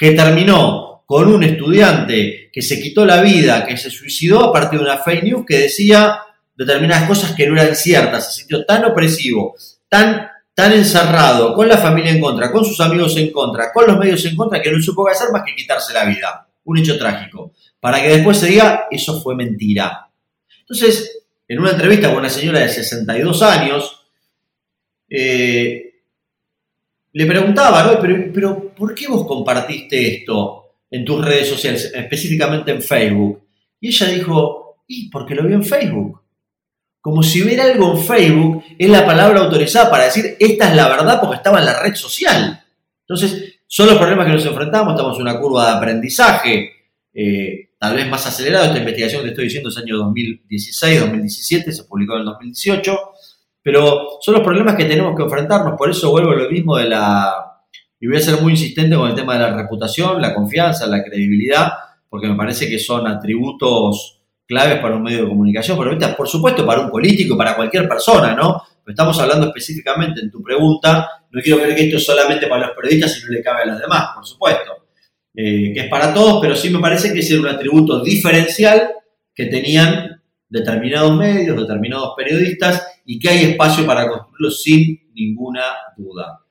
Que 0.00 0.12
terminó 0.12 1.04
con 1.04 1.30
un 1.30 1.44
estudiante 1.44 2.48
que 2.50 2.62
se 2.62 2.80
quitó 2.80 3.04
la 3.04 3.20
vida, 3.20 3.66
que 3.66 3.76
se 3.76 3.90
suicidó 3.90 4.44
a 4.44 4.52
partir 4.52 4.78
de 4.78 4.86
una 4.86 4.96
fake 4.96 5.24
news 5.24 5.44
que 5.46 5.58
decía 5.58 6.20
determinadas 6.56 7.06
cosas 7.06 7.32
que 7.32 7.46
no 7.46 7.60
eran 7.60 7.76
ciertas, 7.76 8.32
se 8.32 8.40
sintió 8.40 8.64
tan 8.64 8.82
opresivo, 8.86 9.54
tan, 9.90 10.26
tan 10.54 10.72
encerrado, 10.72 11.52
con 11.52 11.68
la 11.68 11.76
familia 11.76 12.12
en 12.12 12.20
contra, 12.20 12.50
con 12.50 12.64
sus 12.64 12.80
amigos 12.80 13.14
en 13.18 13.30
contra, 13.30 13.70
con 13.72 13.86
los 13.86 13.98
medios 13.98 14.24
en 14.24 14.36
contra, 14.36 14.62
que 14.62 14.72
no 14.72 14.80
supo 14.80 15.04
qué 15.04 15.12
hacer 15.12 15.28
más 15.32 15.42
que 15.44 15.54
quitarse 15.54 15.92
la 15.92 16.06
vida. 16.06 16.48
Un 16.64 16.78
hecho 16.78 16.98
trágico. 16.98 17.52
Para 17.78 18.00
que 18.00 18.08
después 18.08 18.38
se 18.38 18.46
diga, 18.46 18.86
eso 18.90 19.20
fue 19.20 19.34
mentira. 19.34 20.08
Entonces, 20.60 21.24
en 21.46 21.58
una 21.58 21.72
entrevista 21.72 22.08
con 22.08 22.20
una 22.20 22.30
señora 22.30 22.60
de 22.60 22.70
62 22.70 23.42
años, 23.42 24.06
eh, 25.10 25.89
le 27.12 27.26
preguntaba, 27.26 27.82
¿no? 27.84 28.00
Pero, 28.00 28.72
¿por 28.74 28.94
qué 28.94 29.08
vos 29.08 29.26
compartiste 29.26 30.16
esto 30.16 30.64
en 30.90 31.04
tus 31.04 31.24
redes 31.24 31.48
sociales, 31.48 31.92
específicamente 31.94 32.70
en 32.70 32.82
Facebook? 32.82 33.42
Y 33.80 33.88
ella 33.88 34.08
dijo, 34.08 34.82
y 34.86 35.08
porque 35.08 35.34
lo 35.34 35.46
vi 35.46 35.54
en 35.54 35.64
Facebook. 35.64 36.20
Como 37.00 37.22
si 37.22 37.42
hubiera 37.42 37.64
algo 37.64 37.92
en 37.92 38.04
Facebook, 38.04 38.64
es 38.78 38.90
la 38.90 39.06
palabra 39.06 39.40
autorizada 39.40 39.90
para 39.90 40.04
decir, 40.04 40.36
esta 40.38 40.70
es 40.70 40.76
la 40.76 40.88
verdad 40.88 41.20
porque 41.20 41.36
estaba 41.36 41.58
en 41.58 41.66
la 41.66 41.82
red 41.82 41.94
social. 41.94 42.62
Entonces, 43.00 43.60
son 43.66 43.86
los 43.86 43.96
problemas 43.96 44.26
que 44.26 44.32
nos 44.32 44.46
enfrentamos, 44.46 44.92
estamos 44.92 45.16
en 45.16 45.22
una 45.22 45.40
curva 45.40 45.66
de 45.66 45.76
aprendizaje, 45.78 46.72
eh, 47.14 47.70
tal 47.78 47.96
vez 47.96 48.08
más 48.08 48.26
acelerado. 48.26 48.66
Esta 48.66 48.78
investigación 48.78 49.22
que 49.22 49.30
estoy 49.30 49.44
diciendo 49.44 49.68
es 49.70 49.78
año 49.78 49.96
2016, 49.96 51.00
2017, 51.00 51.72
se 51.72 51.84
publicó 51.84 52.14
en 52.14 52.20
el 52.20 52.26
2018. 52.26 52.98
Pero 53.62 54.18
son 54.20 54.34
los 54.34 54.42
problemas 54.42 54.74
que 54.74 54.86
tenemos 54.86 55.14
que 55.16 55.22
enfrentarnos, 55.22 55.74
por 55.76 55.90
eso 55.90 56.10
vuelvo 56.10 56.30
a 56.30 56.36
lo 56.36 56.50
mismo 56.50 56.76
de 56.76 56.88
la... 56.88 57.32
Y 57.98 58.06
voy 58.06 58.16
a 58.16 58.20
ser 58.20 58.40
muy 58.40 58.52
insistente 58.52 58.96
con 58.96 59.08
el 59.08 59.14
tema 59.14 59.34
de 59.34 59.40
la 59.40 59.54
reputación, 59.54 60.22
la 60.22 60.34
confianza, 60.34 60.86
la 60.86 61.04
credibilidad, 61.04 61.72
porque 62.08 62.28
me 62.28 62.34
parece 62.34 62.68
que 62.68 62.78
son 62.78 63.06
atributos 63.06 64.22
claves 64.46 64.80
para 64.80 64.96
un 64.96 65.02
medio 65.02 65.24
de 65.24 65.28
comunicación, 65.28 65.78
pero 65.78 66.16
por 66.16 66.26
supuesto 66.26 66.66
para 66.66 66.80
un 66.80 66.90
político, 66.90 67.36
para 67.36 67.54
cualquier 67.54 67.86
persona, 67.86 68.34
¿no? 68.34 68.62
estamos 68.90 69.18
hablando 69.20 69.46
específicamente 69.46 70.20
en 70.20 70.30
tu 70.30 70.42
pregunta, 70.42 71.08
no 71.30 71.40
quiero 71.40 71.58
creer 71.60 71.76
que 71.76 71.84
esto 71.84 71.96
es 71.96 72.04
solamente 72.04 72.46
para 72.46 72.66
los 72.66 72.76
periodistas 72.76 73.18
y 73.18 73.24
no 73.24 73.30
le 73.30 73.42
cabe 73.42 73.62
a 73.62 73.66
los 73.66 73.80
demás, 73.80 74.08
por 74.14 74.26
supuesto, 74.26 74.86
eh, 75.34 75.72
que 75.72 75.80
es 75.80 75.88
para 75.88 76.12
todos, 76.12 76.40
pero 76.40 76.56
sí 76.56 76.70
me 76.70 76.80
parece 76.80 77.12
que 77.12 77.20
es 77.20 77.30
un 77.32 77.46
atributo 77.46 78.02
diferencial 78.02 78.90
que 79.34 79.46
tenían 79.46 80.22
determinados 80.48 81.16
medios, 81.16 81.56
determinados 81.56 82.14
periodistas 82.16 82.84
y 83.12 83.18
que 83.18 83.28
hay 83.28 83.44
espacio 83.50 83.84
para 83.84 84.08
construirlo 84.08 84.50
sin 84.52 85.10
ninguna 85.14 85.62
duda. 85.96 86.44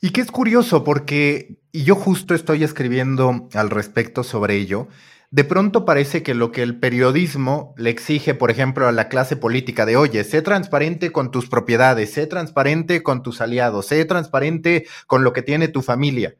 Y 0.00 0.10
que 0.10 0.20
es 0.20 0.30
curioso 0.30 0.84
porque, 0.84 1.58
y 1.72 1.82
yo 1.82 1.96
justo 1.96 2.36
estoy 2.36 2.62
escribiendo 2.62 3.48
al 3.52 3.70
respecto 3.70 4.22
sobre 4.22 4.58
ello, 4.58 4.86
de 5.32 5.42
pronto 5.42 5.84
parece 5.84 6.22
que 6.22 6.34
lo 6.34 6.52
que 6.52 6.62
el 6.62 6.78
periodismo 6.78 7.74
le 7.76 7.90
exige, 7.90 8.34
por 8.34 8.52
ejemplo, 8.52 8.86
a 8.86 8.92
la 8.92 9.08
clase 9.08 9.34
política 9.34 9.86
de, 9.86 9.96
oye, 9.96 10.22
sé 10.22 10.40
transparente 10.40 11.10
con 11.10 11.32
tus 11.32 11.48
propiedades, 11.48 12.12
sé 12.12 12.28
transparente 12.28 13.02
con 13.02 13.24
tus 13.24 13.40
aliados, 13.40 13.86
sé 13.86 14.04
transparente 14.04 14.86
con 15.08 15.24
lo 15.24 15.32
que 15.32 15.42
tiene 15.42 15.66
tu 15.66 15.82
familia. 15.82 16.36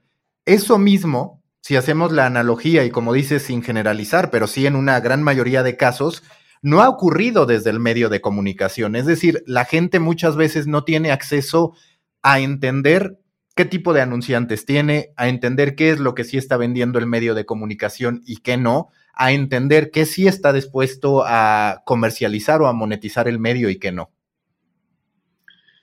Eso 0.46 0.78
mismo, 0.78 1.42
si 1.62 1.74
hacemos 1.74 2.12
la 2.12 2.26
analogía 2.26 2.84
y 2.84 2.90
como 2.90 3.12
dices, 3.12 3.42
sin 3.42 3.64
generalizar, 3.64 4.30
pero 4.30 4.46
sí 4.46 4.66
en 4.66 4.76
una 4.76 5.00
gran 5.00 5.20
mayoría 5.20 5.64
de 5.64 5.76
casos, 5.76 6.22
no 6.62 6.80
ha 6.80 6.88
ocurrido 6.88 7.44
desde 7.44 7.70
el 7.70 7.80
medio 7.80 8.08
de 8.08 8.20
comunicación. 8.20 8.94
Es 8.94 9.04
decir, 9.04 9.42
la 9.46 9.64
gente 9.64 9.98
muchas 9.98 10.36
veces 10.36 10.68
no 10.68 10.84
tiene 10.84 11.10
acceso 11.10 11.74
a 12.22 12.38
entender 12.38 13.18
qué 13.56 13.64
tipo 13.64 13.92
de 13.92 14.00
anunciantes 14.00 14.64
tiene, 14.64 15.10
a 15.16 15.28
entender 15.28 15.74
qué 15.74 15.90
es 15.90 15.98
lo 15.98 16.14
que 16.14 16.24
sí 16.24 16.38
está 16.38 16.56
vendiendo 16.56 17.00
el 17.00 17.06
medio 17.06 17.34
de 17.34 17.44
comunicación 17.44 18.22
y 18.24 18.36
qué 18.36 18.56
no, 18.56 18.90
a 19.12 19.32
entender 19.32 19.90
qué 19.90 20.06
sí 20.06 20.26
está 20.26 20.52
dispuesto 20.52 21.24
a 21.26 21.82
comercializar 21.84 22.62
o 22.62 22.68
a 22.68 22.72
monetizar 22.72 23.28
el 23.28 23.40
medio 23.40 23.68
y 23.68 23.78
qué 23.78 23.92
no. 23.92 24.10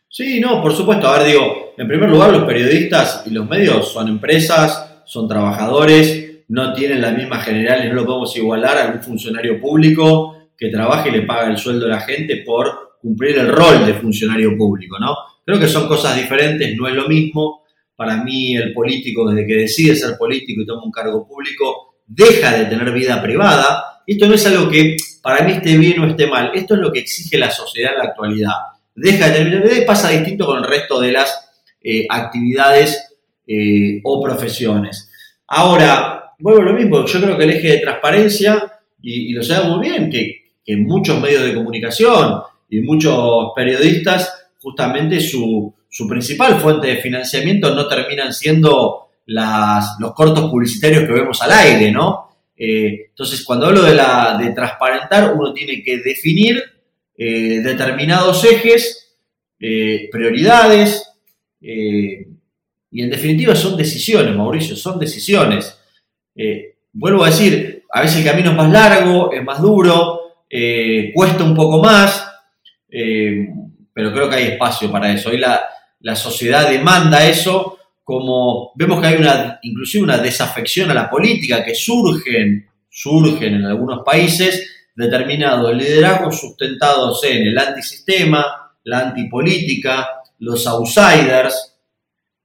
Sí, 0.07 0.39
no, 0.39 0.61
por 0.61 0.73
supuesto. 0.73 1.07
A 1.07 1.19
ver, 1.19 1.27
digo, 1.27 1.73
en 1.77 1.87
primer 1.87 2.09
lugar, 2.09 2.31
los 2.31 2.45
periodistas 2.45 3.23
y 3.27 3.29
los 3.31 3.47
medios 3.47 3.91
son 3.91 4.07
empresas, 4.07 5.03
son 5.05 5.27
trabajadores, 5.27 6.45
no 6.47 6.73
tienen 6.73 7.01
las 7.01 7.15
mismas 7.15 7.45
generales, 7.45 7.89
no 7.89 7.95
lo 7.95 8.05
podemos 8.05 8.35
igualar 8.35 8.77
a 8.79 8.91
un 8.91 9.03
funcionario 9.03 9.61
público 9.61 10.38
que 10.59 10.69
trabaja 10.69 11.07
y 11.07 11.11
le 11.11 11.21
paga 11.21 11.49
el 11.49 11.57
sueldo 11.57 11.85
a 11.85 11.89
la 11.89 12.01
gente 12.01 12.43
por 12.45 12.97
cumplir 13.01 13.37
el 13.37 13.47
rol 13.47 13.85
de 13.85 13.93
funcionario 13.93 14.57
público, 14.57 14.99
¿no? 14.99 15.15
Creo 15.45 15.59
que 15.59 15.67
son 15.67 15.87
cosas 15.87 16.17
diferentes, 16.17 16.75
no 16.75 16.87
es 16.87 16.93
lo 16.93 17.07
mismo. 17.07 17.63
Para 17.95 18.23
mí 18.23 18.55
el 18.55 18.73
político, 18.73 19.29
desde 19.29 19.47
que 19.47 19.55
decide 19.55 19.95
ser 19.95 20.17
político 20.17 20.61
y 20.61 20.65
toma 20.65 20.83
un 20.83 20.91
cargo 20.91 21.27
público, 21.27 21.95
deja 22.05 22.57
de 22.57 22.65
tener 22.65 22.91
vida 22.91 23.21
privada. 23.21 24.01
Esto 24.05 24.27
no 24.27 24.35
es 24.35 24.45
algo 24.45 24.69
que 24.69 24.97
para 25.21 25.45
mí 25.45 25.53
esté 25.53 25.77
bien 25.77 25.99
o 25.99 26.07
esté 26.07 26.27
mal, 26.27 26.51
esto 26.53 26.75
es 26.75 26.81
lo 26.81 26.91
que 26.91 26.99
exige 26.99 27.37
la 27.37 27.51
sociedad 27.51 27.93
en 27.93 27.99
la 27.99 28.05
actualidad. 28.05 28.53
Deja 28.95 29.27
de 29.27 29.33
tener 29.33 29.49
vida 29.49 29.61
privada 29.61 29.81
y 29.81 29.85
pasa 29.85 30.09
distinto 30.09 30.45
con 30.45 30.57
el 30.57 30.65
resto 30.65 30.99
de 30.99 31.11
las 31.11 31.49
eh, 31.81 32.05
actividades 32.09 33.17
eh, 33.47 34.01
o 34.03 34.21
profesiones. 34.21 35.09
Ahora, 35.47 36.33
vuelvo 36.39 36.61
a 36.61 36.65
lo 36.65 36.73
mismo, 36.73 37.05
yo 37.05 37.21
creo 37.21 37.37
que 37.37 37.43
el 37.43 37.51
eje 37.51 37.69
de 37.69 37.77
transparencia, 37.79 38.79
y, 39.01 39.33
lo 39.33 39.41
sabemos 39.41 39.77
muy 39.77 39.89
bien, 39.89 40.09
que, 40.09 40.48
que 40.69 40.77
muchos 40.77 41.19
medios 41.19 41.45
de 41.45 41.55
comunicación 41.55 42.43
y 42.69 42.81
muchos 42.81 43.53
periodistas 43.55 44.51
justamente 44.59 45.19
su, 45.19 45.73
principal 46.07 46.59
fuente 46.59 46.85
de 46.85 46.97
financiamiento 46.97 47.73
no 47.73 47.87
terminan 47.87 48.31
siendo 48.31 49.07
los 49.25 50.13
cortos 50.13 50.47
publicitarios 50.51 51.05
que 51.05 51.11
vemos 51.11 51.41
al 51.41 51.53
aire, 51.53 51.91
¿no? 51.91 52.29
Eh, 52.55 53.07
entonces, 53.09 53.43
cuando 53.43 53.65
hablo 53.65 53.81
de, 53.81 53.95
la, 53.95 54.37
de 54.39 54.51
transparentar, 54.51 55.33
uno 55.33 55.53
tiene 55.53 55.81
que 55.81 55.97
definir 55.97 56.61
eh, 57.17 57.61
determinados 57.63 58.45
ejes, 58.45 59.15
eh, 59.59 60.07
prioridades, 60.11 61.03
y 61.59 63.01
en 63.01 63.09
definitiva 63.09 63.55
son 63.55 63.75
decisiones, 63.75 64.35
Mauricio, 64.35 64.75
son 64.75 64.99
decisiones. 64.99 65.75
vuelvo 66.93 67.23
a 67.23 67.29
decir, 67.29 67.85
a 67.91 68.01
veces 68.01 68.17
el 68.17 68.25
camino 68.25 68.51
es 68.51 68.55
más 68.55 68.71
largo, 68.71 69.33
es 69.33 69.43
más 69.43 69.59
duro, 69.59 70.18
cuesta 71.13 71.43
un 71.43 71.55
poco 71.55 71.81
más 71.81 72.25
pero 73.99 74.13
creo 74.13 74.29
que 74.29 74.35
hay 74.37 74.47
espacio 74.53 74.89
para 74.89 75.11
eso. 75.11 75.29
Hoy 75.29 75.39
la, 75.39 75.61
la 75.99 76.15
sociedad 76.15 76.69
demanda 76.69 77.27
eso, 77.27 77.77
como 78.01 78.71
vemos 78.75 79.01
que 79.01 79.07
hay 79.07 79.17
una, 79.17 79.59
inclusive 79.61 80.05
una 80.05 80.17
desafección 80.17 80.89
a 80.89 80.93
la 80.93 81.09
política, 81.09 81.65
que 81.65 81.75
surgen, 81.75 82.65
surgen 82.89 83.55
en 83.55 83.65
algunos 83.65 83.99
países 84.05 84.87
determinados 84.95 85.75
liderazgos 85.75 86.39
sustentados 86.39 87.21
en 87.25 87.47
el 87.47 87.57
antisistema, 87.57 88.71
la 88.85 88.99
antipolítica, 88.99 90.07
los 90.39 90.65
outsiders. 90.65 91.75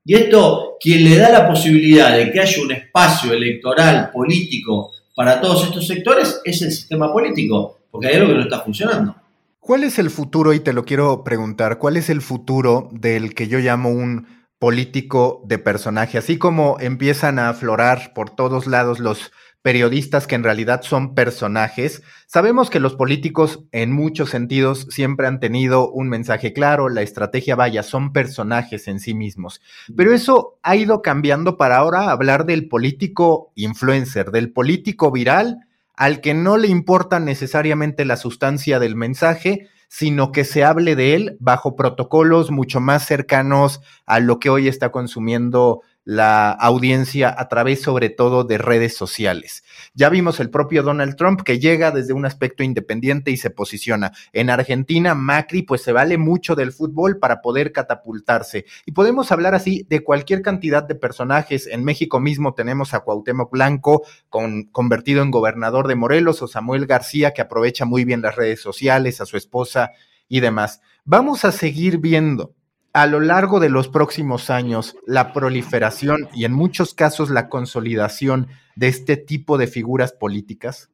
Y 0.05 0.15
esto, 0.17 0.77
quien 0.81 1.05
le 1.05 1.17
da 1.17 1.31
la 1.31 1.49
posibilidad 1.49 2.17
de 2.17 2.33
que 2.33 2.41
haya 2.41 2.63
un 2.63 2.73
espacio 2.73 3.33
electoral 3.33 4.11
político 4.11 4.91
para 5.15 5.41
todos 5.41 5.67
estos 5.67 5.87
sectores 5.87 6.41
es 6.45 6.63
el 6.63 6.73
sistema 6.73 7.13
político, 7.13 7.79
porque 7.95 8.09
hay 8.09 8.15
algo 8.17 8.31
que 8.31 8.35
no 8.35 8.41
está 8.41 8.59
funcionando. 8.59 9.15
¿Cuál 9.61 9.85
es 9.85 10.01
el 10.01 10.11
futuro? 10.11 10.53
Y 10.53 10.59
te 10.59 10.73
lo 10.73 10.85
quiero 10.85 11.23
preguntar, 11.23 11.79
¿cuál 11.79 11.97
es 11.97 12.11
el 12.11 12.23
futuro 12.23 12.89
del 12.91 13.35
que 13.37 13.47
yo 13.47 13.61
llamo 13.61 13.91
un 13.91 14.27
político 14.59 15.45
de 15.47 15.59
personaje? 15.59 16.19
Así 16.19 16.37
como 16.37 16.77
empiezan 16.81 17.39
a 17.39 17.51
aflorar 17.51 18.13
por 18.13 18.31
todos 18.31 18.67
lados 18.67 18.99
los 18.99 19.31
periodistas 19.63 20.27
que 20.27 20.35
en 20.35 20.43
realidad 20.43 20.83
son 20.83 21.15
personajes, 21.15 22.03
sabemos 22.27 22.69
que 22.69 22.81
los 22.81 22.97
políticos 22.97 23.61
en 23.71 23.93
muchos 23.93 24.29
sentidos 24.29 24.89
siempre 24.91 25.29
han 25.29 25.39
tenido 25.39 25.89
un 25.89 26.09
mensaje 26.09 26.53
claro, 26.53 26.89
la 26.89 27.03
estrategia 27.03 27.55
vaya, 27.55 27.85
son 27.85 28.13
personajes 28.13 28.89
en 28.89 28.99
sí 28.99 29.15
mismos, 29.15 29.61
pero 29.97 30.13
eso 30.13 30.59
ha 30.65 30.75
ido 30.75 31.01
cambiando 31.01 31.57
para 31.57 31.77
ahora 31.77 32.11
hablar 32.11 32.45
del 32.45 32.67
político 32.67 33.53
influencer, 33.55 34.33
del 34.33 34.53
político 34.53 35.13
viral 35.13 35.61
al 35.97 36.21
que 36.21 36.35
no 36.35 36.57
le 36.57 36.69
importa 36.69 37.21
necesariamente 37.21 38.05
la 38.05 38.17
sustancia 38.17 38.79
del 38.79 38.97
mensaje, 38.97 39.69
sino 39.89 40.33
que 40.33 40.45
se 40.45 40.65
hable 40.65 40.97
de 40.97 41.15
él 41.15 41.37
bajo 41.39 41.77
protocolos 41.77 42.51
mucho 42.51 42.81
más 42.81 43.07
cercanos 43.07 43.81
a 44.07 44.19
lo 44.19 44.41
que 44.41 44.51
hoy 44.51 44.67
está 44.67 44.91
consumiendo 44.91 45.83
la 46.05 46.51
audiencia 46.51 47.35
a 47.37 47.49
través 47.49 47.83
sobre 47.83 48.11
todo 48.11 48.45
de 48.45 48.59
redes 48.59 48.97
sociales. 48.97 49.65
Ya 49.95 50.11
vimos 50.11 50.39
el 50.39 50.51
propio 50.51 50.83
Donald 50.83 51.17
Trump 51.17 51.43
que 51.43 51.59
llega 51.59 51.91
desde 51.91 52.13
un 52.13 52.27
aspecto 52.27 52.63
independiente 52.63 53.31
y 53.31 53.37
se 53.37 53.51
posiciona. 53.51 54.13
En 54.33 54.51
Argentina, 54.51 55.15
Macri 55.15 55.63
pues 55.63 55.83
se 55.83 55.93
vale 55.93 56.19
mucho 56.19 56.55
del 56.55 56.73
fútbol 56.73 57.19
para 57.19 57.41
poder 57.41 57.73
catapultarse. 57.73 58.67
Y 58.87 58.93
podemos 58.93 59.33
hablar 59.33 59.55
así 59.55 59.87
de 59.89 60.05
cualquier 60.05 60.43
cantidad 60.43 60.83
de 60.83 60.95
personajes. 60.95 61.67
En 61.67 61.85
México 61.85 62.21
mismo 62.21 62.55
tenemos 62.55 62.93
a 62.93 63.01
Cuauhtémoc 63.01 63.51
Blanco 63.51 64.03
con, 64.29 64.65
convertido 64.65 65.23
en 65.23 65.31
gobernador 65.31 65.89
de 65.89 65.95
Morelos 65.95 66.43
o 66.43 66.49
Samuel 66.49 66.87
García 66.87 67.33
que 67.33 67.43
aprovecha 67.43 67.85
muy 67.85 68.05
bien 68.05 68.23
las 68.23 68.37
redes 68.37 68.61
sociales, 68.61 69.21
a 69.21 69.27
su 69.27 69.37
esposa 69.37 69.93
y 70.29 70.41
demás. 70.41 70.81
Vamos 71.05 71.45
a 71.45 71.53
seguir 71.53 71.99
viendo 71.99 72.55
a 72.95 73.07
lo 73.07 73.21
largo 73.21 73.59
de 73.59 73.69
los 73.69 73.89
próximos 73.89 74.51
años 74.51 74.97
la 75.05 75.33
proliferación 75.33 76.29
y 76.33 76.45
en 76.45 76.53
muchos 76.53 76.95
casos 76.95 77.29
la 77.29 77.49
consolidación 77.49 78.49
de 78.77 78.87
este 78.87 79.17
tipo 79.17 79.59
de 79.59 79.67
figuras 79.67 80.13
políticas? 80.13 80.91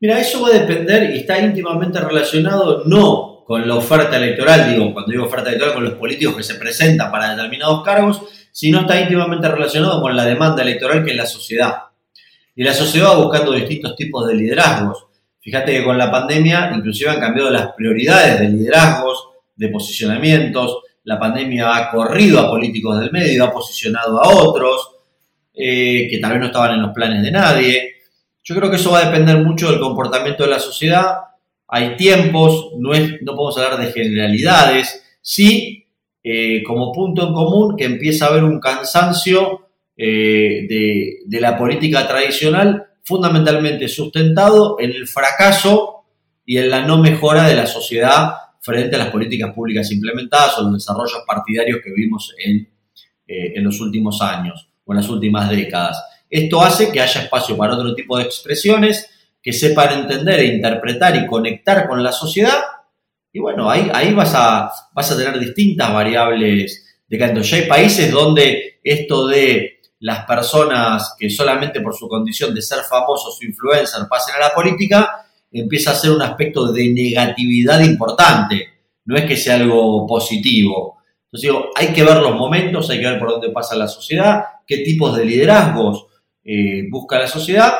Mira, 0.00 0.20
eso 0.20 0.42
va 0.42 0.48
a 0.48 0.52
depender 0.52 1.14
y 1.14 1.20
está 1.20 1.38
íntimamente 1.40 1.98
relacionado 1.98 2.84
no 2.84 3.44
con 3.46 3.66
la 3.66 3.74
oferta 3.74 4.16
electoral, 4.18 4.70
digo, 4.70 4.92
cuando 4.92 5.10
digo 5.10 5.24
oferta 5.24 5.48
electoral, 5.48 5.74
con 5.74 5.84
los 5.84 5.94
políticos 5.94 6.36
que 6.36 6.42
se 6.42 6.54
presentan 6.54 7.10
para 7.10 7.34
determinados 7.34 7.82
cargos, 7.82 8.22
sino 8.52 8.82
está 8.82 9.00
íntimamente 9.00 9.48
relacionado 9.48 10.00
con 10.00 10.14
la 10.14 10.24
demanda 10.24 10.62
electoral 10.62 11.04
que 11.04 11.12
es 11.12 11.16
la 11.16 11.26
sociedad. 11.26 11.74
Y 12.54 12.62
la 12.62 12.74
sociedad 12.74 13.08
va 13.08 13.24
buscando 13.24 13.52
distintos 13.52 13.96
tipos 13.96 14.28
de 14.28 14.34
liderazgos. 14.34 15.06
Fíjate 15.40 15.72
que 15.72 15.84
con 15.84 15.96
la 15.96 16.10
pandemia 16.10 16.70
inclusive 16.76 17.10
han 17.10 17.20
cambiado 17.20 17.50
las 17.50 17.72
prioridades 17.72 18.40
de 18.40 18.48
liderazgos, 18.50 19.30
de 19.60 19.68
posicionamientos. 19.68 20.78
La 21.04 21.18
pandemia 21.18 21.76
ha 21.76 21.90
corrido 21.90 22.40
a 22.40 22.48
políticos 22.48 22.98
del 22.98 23.12
medio, 23.12 23.44
ha 23.44 23.52
posicionado 23.52 24.18
a 24.18 24.28
otros 24.34 24.90
eh, 25.54 26.08
que 26.10 26.18
tal 26.18 26.32
vez 26.32 26.40
no 26.40 26.46
estaban 26.46 26.72
en 26.72 26.82
los 26.82 26.92
planes 26.94 27.22
de 27.22 27.30
nadie. 27.30 27.92
Yo 28.42 28.54
creo 28.54 28.70
que 28.70 28.76
eso 28.76 28.90
va 28.90 29.00
a 29.00 29.10
depender 29.10 29.36
mucho 29.44 29.70
del 29.70 29.78
comportamiento 29.78 30.44
de 30.44 30.50
la 30.50 30.58
sociedad. 30.58 31.18
Hay 31.68 31.94
tiempos, 31.96 32.70
no, 32.78 32.94
es, 32.94 33.20
no 33.20 33.36
podemos 33.36 33.58
hablar 33.58 33.78
de 33.78 33.92
generalidades. 33.92 35.18
Sí, 35.20 35.86
eh, 36.24 36.62
como 36.62 36.90
punto 36.90 37.28
en 37.28 37.34
común, 37.34 37.76
que 37.76 37.84
empieza 37.84 38.24
a 38.24 38.28
haber 38.30 38.44
un 38.44 38.58
cansancio 38.60 39.68
eh, 39.94 40.64
de, 40.66 41.18
de 41.26 41.40
la 41.40 41.58
política 41.58 42.08
tradicional, 42.08 42.86
fundamentalmente 43.04 43.88
sustentado 43.88 44.76
en 44.80 44.92
el 44.92 45.06
fracaso 45.06 46.06
y 46.46 46.56
en 46.56 46.70
la 46.70 46.80
no 46.80 46.96
mejora 46.96 47.46
de 47.46 47.56
la 47.56 47.66
sociedad 47.66 48.32
frente 48.60 48.96
a 48.96 48.98
las 48.98 49.10
políticas 49.10 49.52
públicas 49.54 49.90
implementadas 49.90 50.58
o 50.58 50.62
los 50.62 50.74
desarrollos 50.74 51.22
partidarios 51.26 51.80
que 51.82 51.92
vimos 51.92 52.34
en, 52.38 52.68
eh, 53.26 53.52
en 53.56 53.64
los 53.64 53.80
últimos 53.80 54.20
años 54.20 54.68
o 54.84 54.92
en 54.92 54.98
las 54.98 55.08
últimas 55.08 55.48
décadas. 55.48 56.02
Esto 56.28 56.60
hace 56.60 56.92
que 56.92 57.00
haya 57.00 57.22
espacio 57.22 57.56
para 57.56 57.74
otro 57.74 57.94
tipo 57.94 58.16
de 58.16 58.24
expresiones 58.24 59.10
que 59.42 59.52
sepan 59.52 60.00
entender 60.00 60.40
e 60.40 60.46
interpretar 60.46 61.16
y 61.16 61.26
conectar 61.26 61.88
con 61.88 62.02
la 62.02 62.12
sociedad. 62.12 62.60
Y 63.32 63.40
bueno, 63.40 63.70
ahí, 63.70 63.90
ahí 63.92 64.12
vas, 64.12 64.34
a, 64.34 64.70
vas 64.92 65.10
a 65.10 65.16
tener 65.16 65.38
distintas 65.38 65.92
variables 65.92 67.02
de 67.08 67.18
canto. 67.18 67.40
Ya 67.40 67.56
hay 67.56 67.66
países 67.66 68.10
donde 68.10 68.80
esto 68.84 69.26
de 69.26 69.80
las 70.00 70.24
personas 70.24 71.14
que 71.18 71.30
solamente 71.30 71.80
por 71.80 71.94
su 71.94 72.08
condición 72.08 72.54
de 72.54 72.62
ser 72.62 72.80
famosos 72.88 73.38
o 73.40 73.44
influencer 73.44 74.02
pasen 74.08 74.36
a 74.36 74.48
la 74.48 74.54
política, 74.54 75.26
empieza 75.52 75.92
a 75.92 75.94
ser 75.94 76.12
un 76.12 76.22
aspecto 76.22 76.72
de 76.72 76.90
negatividad 76.90 77.80
importante. 77.80 78.68
No 79.04 79.16
es 79.16 79.24
que 79.24 79.36
sea 79.36 79.56
algo 79.56 80.06
positivo. 80.06 80.98
Entonces 81.24 81.50
digo, 81.50 81.70
hay 81.76 81.88
que 81.88 82.04
ver 82.04 82.16
los 82.18 82.36
momentos, 82.36 82.90
hay 82.90 83.00
que 83.00 83.06
ver 83.06 83.18
por 83.18 83.30
dónde 83.30 83.50
pasa 83.50 83.76
la 83.76 83.88
sociedad, 83.88 84.42
qué 84.66 84.78
tipos 84.78 85.16
de 85.16 85.24
liderazgos 85.24 86.06
eh, 86.44 86.88
busca 86.90 87.18
la 87.18 87.28
sociedad 87.28 87.74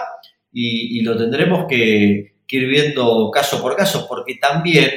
y, 0.53 1.01
lo 1.03 1.16
tendremos 1.16 1.66
que, 1.68 2.35
ir 2.49 2.66
viendo 2.66 3.31
caso 3.31 3.62
por 3.62 3.77
caso, 3.77 4.07
porque 4.09 4.35
también 4.35 4.91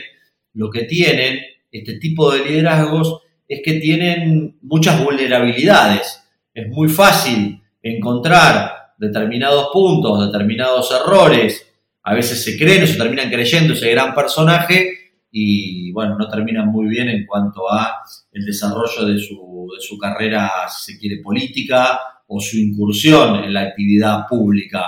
lo 0.53 0.69
que 0.69 0.83
tienen 0.83 1.39
este 1.71 1.97
tipo 1.99 2.31
de 2.31 2.45
liderazgos 2.45 3.21
es 3.47 3.61
que 3.63 3.73
tienen 3.73 4.57
muchas 4.61 5.03
vulnerabilidades. 5.03 6.23
Es 6.53 6.67
muy 6.69 6.89
fácil 6.89 7.61
encontrar 7.81 8.93
determinados 8.97 9.69
puntos, 9.71 10.31
determinados 10.31 10.91
errores, 10.91 11.72
a 12.03 12.13
veces 12.13 12.43
se 12.43 12.57
creen 12.57 12.83
o 12.83 12.87
se 12.87 12.97
terminan 12.97 13.29
creyendo 13.29 13.73
ese 13.73 13.91
gran 13.91 14.13
personaje 14.13 15.03
y 15.31 15.91
bueno, 15.91 16.15
no 16.17 16.29
terminan 16.29 16.67
muy 16.67 16.87
bien 16.87 17.09
en 17.09 17.25
cuanto 17.25 17.71
a 17.71 18.03
el 18.31 18.45
desarrollo 18.45 19.05
de 19.05 19.17
su, 19.17 19.67
de 19.73 19.81
su 19.81 19.97
carrera, 19.97 20.51
si 20.69 20.93
se 20.93 20.99
quiere, 20.99 21.21
política 21.23 21.99
o 22.27 22.39
su 22.39 22.57
incursión 22.57 23.43
en 23.43 23.53
la 23.53 23.61
actividad 23.61 24.27
pública. 24.27 24.85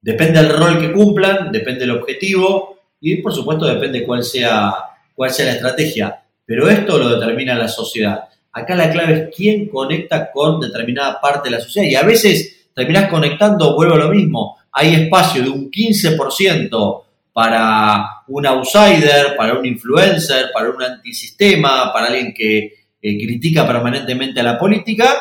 Depende 0.00 0.42
del 0.42 0.52
rol 0.52 0.80
que 0.80 0.92
cumplan, 0.92 1.52
depende 1.52 1.80
del 1.80 1.92
objetivo 1.92 2.78
y 3.00 3.16
por 3.16 3.32
supuesto 3.32 3.66
depende 3.66 4.04
cuál 4.04 4.24
sea, 4.24 4.74
cuál 5.14 5.30
sea 5.30 5.46
la 5.46 5.52
estrategia. 5.52 6.22
Pero 6.44 6.68
esto 6.68 6.98
lo 6.98 7.10
determina 7.10 7.54
la 7.54 7.68
sociedad. 7.68 8.24
Acá 8.52 8.74
la 8.74 8.90
clave 8.90 9.12
es 9.12 9.36
quién 9.36 9.68
conecta 9.68 10.32
con 10.32 10.60
determinada 10.60 11.20
parte 11.20 11.50
de 11.50 11.56
la 11.56 11.62
sociedad 11.62 11.86
y 11.86 11.94
a 11.94 12.02
veces 12.02 12.68
terminás 12.74 13.08
conectando, 13.10 13.76
vuelvo 13.76 13.94
a 13.94 13.98
lo 13.98 14.08
mismo, 14.08 14.56
hay 14.78 14.94
espacio 14.94 15.42
de 15.42 15.50
un 15.50 15.68
15% 15.72 17.02
para 17.32 18.22
un 18.28 18.46
outsider, 18.46 19.34
para 19.36 19.58
un 19.58 19.66
influencer, 19.66 20.50
para 20.54 20.70
un 20.70 20.80
antisistema, 20.80 21.92
para 21.92 22.06
alguien 22.06 22.32
que 22.32 22.74
eh, 23.02 23.18
critica 23.18 23.66
permanentemente 23.66 24.38
a 24.38 24.44
la 24.44 24.56
política. 24.56 25.16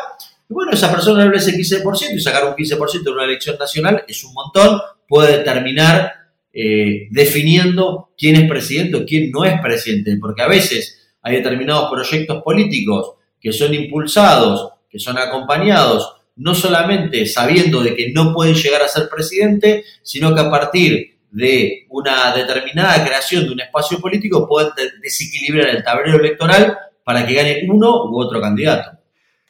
Y 0.48 0.54
bueno, 0.54 0.74
esa 0.74 0.92
persona 0.92 1.24
habla 1.24 1.38
ese 1.38 1.58
15% 1.58 2.14
y 2.14 2.20
sacar 2.20 2.46
un 2.46 2.54
15% 2.54 3.02
en 3.02 3.14
una 3.14 3.24
elección 3.24 3.58
nacional 3.58 4.04
es 4.08 4.24
un 4.24 4.34
montón, 4.34 4.80
puede 5.08 5.40
terminar 5.40 6.12
eh, 6.54 7.08
definiendo 7.10 8.12
quién 8.16 8.36
es 8.36 8.48
presidente 8.48 8.98
o 8.98 9.06
quién 9.06 9.32
no 9.32 9.44
es 9.44 9.60
presidente, 9.60 10.18
porque 10.22 10.44
a 10.44 10.48
veces 10.48 11.16
hay 11.24 11.38
determinados 11.38 11.90
proyectos 11.90 12.44
políticos 12.44 13.14
que 13.42 13.52
son 13.52 13.74
impulsados, 13.74 14.74
que 14.88 15.00
son 15.00 15.18
acompañados 15.18 16.17
no 16.38 16.56
solamente 16.56 17.26
sabiendo 17.26 17.82
de 17.82 17.96
que 17.96 18.12
no 18.14 18.34
pueden 18.34 18.56
llegar 18.56 18.82
a 18.82 18.88
ser 18.88 19.10
presidente, 19.10 19.84
sino 20.04 20.34
que 20.34 20.42
a 20.42 20.50
partir 20.50 21.18
de 21.32 21.86
una 21.90 22.34
determinada 22.34 23.04
creación 23.04 23.46
de 23.46 23.52
un 23.54 23.62
espacio 23.62 24.00
político 24.00 24.48
pueden 24.48 24.72
desequilibrar 25.02 25.68
el 25.68 25.84
tablero 25.84 26.20
electoral 26.20 26.78
para 27.04 27.26
que 27.26 27.34
gane 27.34 27.68
uno 27.70 28.06
u 28.06 28.20
otro 28.20 28.40
candidato. 28.42 28.92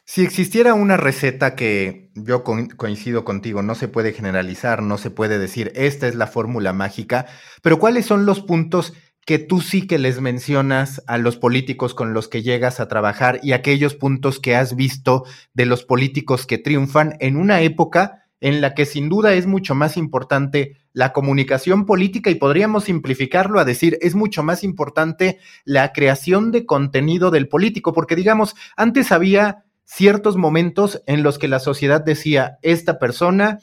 Si 0.10 0.24
existiera 0.24 0.74
una 0.74 0.96
receta 0.96 1.54
que 1.54 2.10
yo 2.16 2.44
coincido 2.44 3.26
contigo, 3.26 3.62
no 3.62 3.76
se 3.76 3.90
puede 3.90 4.14
generalizar, 4.14 4.82
no 4.82 4.98
se 4.98 5.12
puede 5.12 5.38
decir 5.38 5.74
esta 5.76 6.08
es 6.08 6.16
la 6.16 6.28
fórmula 6.28 6.72
mágica, 6.72 7.26
pero 7.62 7.78
¿cuáles 7.78 8.06
son 8.06 8.26
los 8.26 8.40
puntos 8.40 8.94
que 9.28 9.40
tú 9.40 9.60
sí 9.60 9.86
que 9.88 9.98
les 9.98 10.22
mencionas 10.22 11.04
a 11.06 11.18
los 11.18 11.36
políticos 11.36 11.94
con 11.94 12.14
los 12.14 12.30
que 12.30 12.44
llegas 12.44 12.80
a 12.80 12.88
trabajar 12.88 13.42
y 13.44 13.52
aquellos 13.52 13.94
puntos 13.94 14.40
que 14.40 14.56
has 14.56 14.78
visto 14.78 15.26
de 15.54 15.66
los 15.66 15.84
políticos 15.84 16.48
que 16.48 16.58
triunfan 16.58 17.18
en 17.20 17.36
una 17.36 17.60
época 17.60 18.24
en 18.40 18.62
la 18.62 18.74
que 18.74 18.86
sin 18.86 19.10
duda 19.10 19.34
es 19.34 19.46
mucho 19.46 19.76
más 19.76 19.98
importante 19.98 20.78
la 20.94 21.12
comunicación 21.12 21.86
política 21.86 22.30
y 22.30 22.36
podríamos 22.36 22.86
simplificarlo 22.86 23.60
a 23.60 23.66
decir, 23.66 23.98
es 24.00 24.16
mucho 24.16 24.44
más 24.44 24.64
importante 24.64 25.40
la 25.66 25.92
creación 25.92 26.54
de 26.54 26.66
contenido 26.66 27.30
del 27.30 27.50
político, 27.50 27.92
porque 27.92 28.16
digamos, 28.16 28.56
antes 28.78 29.12
había 29.12 29.66
ciertos 29.84 30.38
momentos 30.38 31.04
en 31.06 31.22
los 31.22 31.38
que 31.38 31.50
la 31.50 31.60
sociedad 31.60 32.02
decía, 32.02 32.60
esta 32.62 32.98
persona 32.98 33.60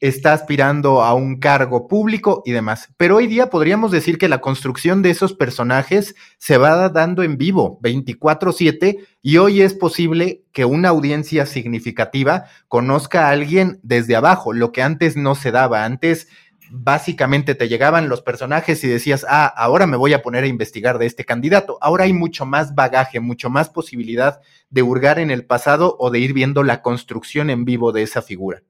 está 0.00 0.32
aspirando 0.32 1.02
a 1.02 1.14
un 1.14 1.38
cargo 1.38 1.86
público 1.86 2.42
y 2.46 2.52
demás. 2.52 2.88
Pero 2.96 3.16
hoy 3.16 3.26
día 3.26 3.50
podríamos 3.50 3.90
decir 3.90 4.16
que 4.16 4.28
la 4.28 4.40
construcción 4.40 5.02
de 5.02 5.10
esos 5.10 5.34
personajes 5.34 6.14
se 6.38 6.56
va 6.56 6.88
dando 6.88 7.22
en 7.22 7.36
vivo 7.36 7.78
24/7 7.82 9.06
y 9.22 9.36
hoy 9.36 9.60
es 9.60 9.74
posible 9.74 10.44
que 10.52 10.64
una 10.64 10.88
audiencia 10.88 11.44
significativa 11.44 12.46
conozca 12.68 13.26
a 13.26 13.30
alguien 13.30 13.78
desde 13.82 14.16
abajo, 14.16 14.54
lo 14.54 14.72
que 14.72 14.82
antes 14.82 15.16
no 15.16 15.34
se 15.34 15.50
daba. 15.50 15.84
Antes 15.84 16.28
básicamente 16.72 17.54
te 17.54 17.68
llegaban 17.68 18.08
los 18.08 18.22
personajes 18.22 18.82
y 18.84 18.86
decías, 18.86 19.26
ah, 19.28 19.46
ahora 19.46 19.86
me 19.86 19.96
voy 19.96 20.14
a 20.14 20.22
poner 20.22 20.44
a 20.44 20.46
investigar 20.46 20.98
de 20.98 21.06
este 21.06 21.24
candidato. 21.24 21.78
Ahora 21.80 22.04
hay 22.04 22.12
mucho 22.12 22.46
más 22.46 22.74
bagaje, 22.74 23.20
mucho 23.20 23.50
más 23.50 23.68
posibilidad 23.68 24.40
de 24.70 24.82
hurgar 24.82 25.18
en 25.18 25.30
el 25.30 25.44
pasado 25.44 25.96
o 25.98 26.10
de 26.10 26.20
ir 26.20 26.32
viendo 26.32 26.62
la 26.62 26.80
construcción 26.80 27.50
en 27.50 27.64
vivo 27.64 27.92
de 27.92 28.02
esa 28.02 28.22
figura 28.22 28.62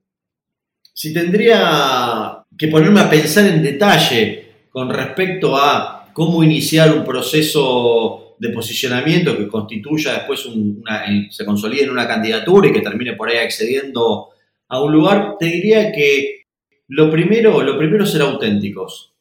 si 1.00 1.14
tendría 1.14 2.44
que 2.58 2.68
ponerme 2.68 3.00
a 3.00 3.08
pensar 3.08 3.46
en 3.46 3.62
detalle 3.62 4.66
con 4.68 4.90
respecto 4.90 5.56
a 5.56 6.10
cómo 6.12 6.44
iniciar 6.44 6.94
un 6.94 7.06
proceso 7.06 8.36
de 8.38 8.50
posicionamiento 8.50 9.34
que 9.34 9.48
constituya 9.48 10.12
después 10.12 10.44
eh, 10.44 11.26
se 11.30 11.46
consolide 11.46 11.84
en 11.84 11.90
una 11.90 12.06
candidatura 12.06 12.68
y 12.68 12.72
que 12.74 12.82
termine 12.82 13.14
por 13.14 13.30
ahí 13.30 13.38
accediendo 13.38 14.28
a 14.68 14.82
un 14.82 14.92
lugar, 14.92 15.36
te 15.38 15.46
diría 15.46 15.90
que 15.90 16.42
lo 16.88 17.10
primero, 17.10 17.62
lo 17.62 17.78
primero 17.78 18.04
ser 18.04 18.20
auténticos. 18.20 19.14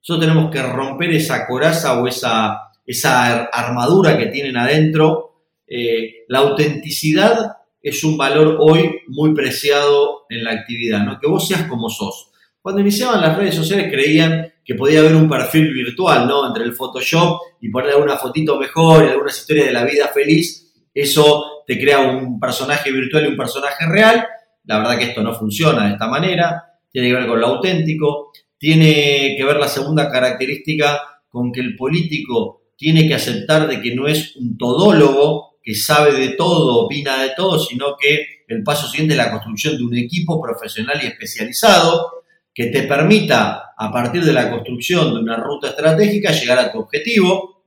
Nosotros 0.00 0.26
tenemos 0.26 0.50
que 0.50 0.62
romper 0.64 1.12
esa 1.12 1.46
coraza 1.46 2.02
o 2.02 2.08
esa, 2.08 2.72
esa 2.84 3.44
armadura 3.44 4.18
que 4.18 4.26
tienen 4.26 4.56
adentro. 4.56 5.44
Eh, 5.64 6.24
la 6.26 6.40
autenticidad 6.40 7.59
es 7.82 8.04
un 8.04 8.16
valor 8.16 8.56
hoy 8.60 9.00
muy 9.08 9.34
preciado 9.34 10.26
en 10.28 10.44
la 10.44 10.52
actividad, 10.52 11.04
¿no? 11.04 11.18
Que 11.18 11.26
vos 11.26 11.46
seas 11.46 11.62
como 11.64 11.88
sos. 11.88 12.30
Cuando 12.60 12.82
iniciaban 12.82 13.20
las 13.20 13.36
redes 13.36 13.54
sociales 13.54 13.90
creían 13.90 14.52
que 14.64 14.74
podía 14.74 15.00
haber 15.00 15.14
un 15.14 15.28
perfil 15.28 15.72
virtual, 15.72 16.28
¿no? 16.28 16.46
Entre 16.46 16.64
el 16.64 16.74
Photoshop 16.74 17.40
y 17.60 17.70
poner 17.70 17.92
alguna 17.92 18.16
fotito 18.16 18.58
mejor 18.58 19.04
y 19.04 19.08
algunas 19.08 19.38
historias 19.38 19.66
de 19.66 19.72
la 19.72 19.84
vida 19.84 20.08
feliz. 20.08 20.72
Eso 20.92 21.62
te 21.66 21.78
crea 21.78 22.00
un 22.00 22.38
personaje 22.38 22.92
virtual 22.92 23.24
y 23.24 23.28
un 23.28 23.36
personaje 23.36 23.86
real. 23.86 24.26
La 24.64 24.78
verdad 24.78 24.98
que 24.98 25.04
esto 25.04 25.22
no 25.22 25.34
funciona 25.34 25.86
de 25.86 25.92
esta 25.94 26.06
manera. 26.06 26.62
Tiene 26.90 27.08
que 27.08 27.14
ver 27.14 27.26
con 27.26 27.40
lo 27.40 27.46
auténtico. 27.46 28.30
Tiene 28.58 29.34
que 29.38 29.44
ver 29.44 29.56
la 29.56 29.68
segunda 29.68 30.10
característica 30.10 31.00
con 31.30 31.50
que 31.50 31.60
el 31.60 31.76
político 31.76 32.60
tiene 32.76 33.08
que 33.08 33.14
aceptar 33.14 33.68
de 33.68 33.80
que 33.80 33.94
no 33.94 34.06
es 34.06 34.36
un 34.36 34.56
todólogo, 34.58 35.49
que 35.62 35.74
sabe 35.74 36.12
de 36.14 36.30
todo, 36.30 36.84
opina 36.84 37.22
de 37.22 37.30
todo, 37.36 37.58
sino 37.58 37.96
que 37.98 38.44
el 38.48 38.62
paso 38.62 38.88
siguiente 38.88 39.14
es 39.14 39.18
la 39.18 39.30
construcción 39.30 39.76
de 39.76 39.84
un 39.84 39.96
equipo 39.96 40.40
profesional 40.40 40.98
y 41.02 41.06
especializado 41.06 42.24
que 42.52 42.66
te 42.66 42.82
permita, 42.82 43.72
a 43.76 43.92
partir 43.92 44.24
de 44.24 44.32
la 44.32 44.50
construcción 44.50 45.14
de 45.14 45.20
una 45.20 45.36
ruta 45.36 45.68
estratégica, 45.68 46.32
llegar 46.32 46.58
a 46.58 46.72
tu 46.72 46.80
objetivo. 46.80 47.64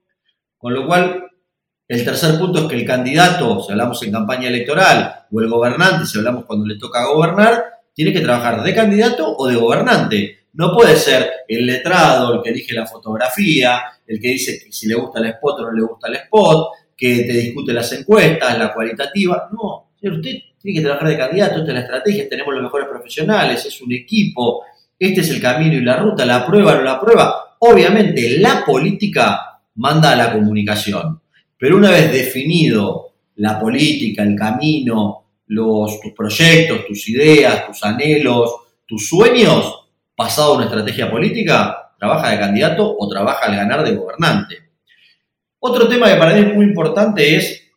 Con 0.57 0.73
lo 0.73 0.85
cual, 0.85 1.23
el 1.87 2.05
tercer 2.05 2.37
punto 2.37 2.59
es 2.59 2.65
que 2.65 2.75
el 2.75 2.85
candidato, 2.85 3.61
si 3.61 3.71
hablamos 3.71 4.01
en 4.03 4.11
campaña 4.11 4.49
electoral, 4.49 5.25
o 5.31 5.39
el 5.39 5.49
gobernante, 5.49 6.05
si 6.05 6.17
hablamos 6.17 6.45
cuando 6.45 6.65
le 6.65 6.77
toca 6.77 7.05
gobernar, 7.05 7.63
tiene 7.93 8.11
que 8.11 8.21
trabajar 8.21 8.63
de 8.63 8.73
candidato 8.73 9.35
o 9.35 9.47
de 9.47 9.55
gobernante. 9.55 10.47
No 10.53 10.71
puede 10.75 10.95
ser 10.95 11.31
el 11.47 11.65
letrado, 11.65 12.35
el 12.35 12.41
que 12.43 12.49
elige 12.49 12.73
la 12.73 12.85
fotografía, 12.85 13.81
el 14.05 14.19
que 14.19 14.29
dice 14.29 14.67
si 14.69 14.87
le 14.87 14.95
gusta 14.95 15.19
el 15.19 15.27
spot 15.27 15.59
o 15.59 15.63
no 15.63 15.71
le 15.71 15.81
gusta 15.81 16.07
el 16.07 16.15
spot, 16.15 16.67
que 16.95 17.23
te 17.23 17.33
discute 17.33 17.73
las 17.73 17.91
encuestas, 17.93 18.57
la 18.57 18.73
cualitativa. 18.73 19.49
No, 19.51 19.91
usted 20.01 20.21
tiene 20.61 20.79
que 20.79 20.81
trabajar 20.81 21.09
de 21.09 21.17
candidato, 21.17 21.59
esta 21.59 21.67
es 21.67 21.73
la 21.73 21.81
estrategia, 21.81 22.29
tenemos 22.29 22.53
los 22.53 22.63
mejores 22.63 22.87
profesionales, 22.87 23.65
es 23.65 23.81
un 23.81 23.91
equipo, 23.91 24.63
este 24.97 25.21
es 25.21 25.29
el 25.29 25.41
camino 25.41 25.73
y 25.73 25.81
la 25.81 25.97
ruta, 25.97 26.25
la 26.25 26.45
prueba 26.45 26.75
no 26.75 26.83
la 26.83 26.99
prueba. 26.99 27.55
Obviamente 27.59 28.39
la 28.39 28.63
política 28.65 29.59
manda 29.75 30.11
a 30.11 30.15
la 30.15 30.31
comunicación, 30.31 31.21
pero 31.57 31.77
una 31.77 31.91
vez 31.91 32.11
definido 32.11 33.13
la 33.35 33.59
política, 33.59 34.23
el 34.23 34.35
camino, 34.35 35.25
los, 35.47 35.99
tus 35.99 36.13
proyectos, 36.13 36.85
tus 36.87 37.09
ideas, 37.09 37.67
tus 37.67 37.83
anhelos, 37.83 38.55
tus 38.85 39.07
sueños, 39.07 39.87
pasado 40.15 40.55
una 40.55 40.65
estrategia 40.65 41.09
política, 41.09 41.91
trabaja 41.97 42.29
de 42.29 42.39
candidato 42.39 42.95
o 42.97 43.09
trabaja 43.09 43.45
al 43.47 43.55
ganar 43.55 43.83
de 43.83 43.95
gobernante. 43.95 44.62
Otro 45.65 45.87
tema 45.87 46.09
que 46.09 46.17
para 46.17 46.33
mí 46.33 46.41
es 46.41 46.53
muy 46.53 46.65
importante 46.65 47.37
es 47.37 47.71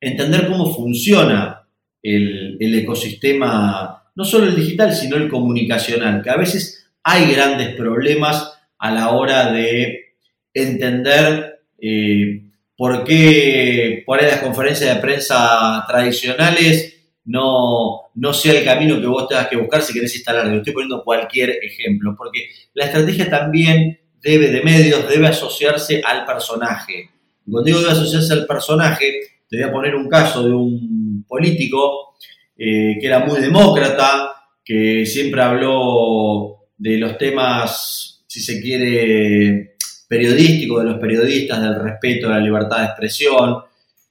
entender 0.00 0.46
cómo 0.46 0.72
funciona 0.72 1.66
el, 2.00 2.56
ecosistema, 2.60 4.04
no 4.14 4.24
solo 4.24 4.46
el 4.46 4.54
digital, 4.54 4.94
sino 4.94 5.16
el 5.16 5.28
comunicacional, 5.28 6.22
que 6.22 6.30
a 6.30 6.36
veces 6.36 6.88
hay 7.02 7.32
grandes 7.32 7.74
problemas 7.74 8.52
a 8.78 8.92
la 8.92 9.10
hora 9.10 9.50
de 9.50 10.14
entender 10.52 11.62
eh, 11.80 12.44
por 12.76 13.02
qué 13.02 14.04
por 14.06 14.20
ahí 14.20 14.30
las 14.30 14.40
conferencias 14.40 14.94
de 14.94 15.00
prensa 15.00 15.84
tradicionales 15.88 16.94
no, 17.24 18.02
no 18.14 18.32
sea 18.32 18.52
el 18.52 18.64
camino 18.64 19.00
que 19.00 19.08
vos 19.08 19.26
tengas 19.26 19.48
que 19.48 19.56
buscar 19.56 19.82
si 19.82 19.92
querés 19.92 20.14
instalar. 20.14 20.46
Estoy 20.46 20.72
poniendo 20.72 21.02
cualquier 21.02 21.58
ejemplo, 21.60 22.14
porque 22.16 22.50
la 22.72 22.84
estrategia 22.84 23.28
también 23.28 23.98
debe 24.24 24.48
de 24.48 24.62
medios, 24.62 25.08
debe 25.08 25.28
asociarse 25.28 26.00
al 26.02 26.24
personaje. 26.24 27.10
cuando 27.44 27.62
digo 27.62 27.80
debe 27.80 27.92
asociarse 27.92 28.32
al 28.32 28.46
personaje, 28.46 29.20
te 29.48 29.58
voy 29.58 29.68
a 29.68 29.72
poner 29.72 29.94
un 29.94 30.08
caso 30.08 30.42
de 30.42 30.52
un 30.52 31.24
político 31.28 32.16
eh, 32.56 32.96
que 32.98 33.06
era 33.06 33.20
muy 33.20 33.40
demócrata, 33.40 34.32
que 34.64 35.04
siempre 35.04 35.42
habló 35.42 36.68
de 36.76 36.96
los 36.96 37.18
temas, 37.18 38.24
si 38.26 38.40
se 38.40 38.60
quiere, 38.62 39.76
periodísticos, 40.08 40.82
de 40.82 40.90
los 40.90 40.98
periodistas, 40.98 41.60
del 41.60 41.80
respeto 41.80 42.28
a 42.28 42.38
la 42.38 42.40
libertad 42.40 42.78
de 42.78 42.84
expresión. 42.86 43.58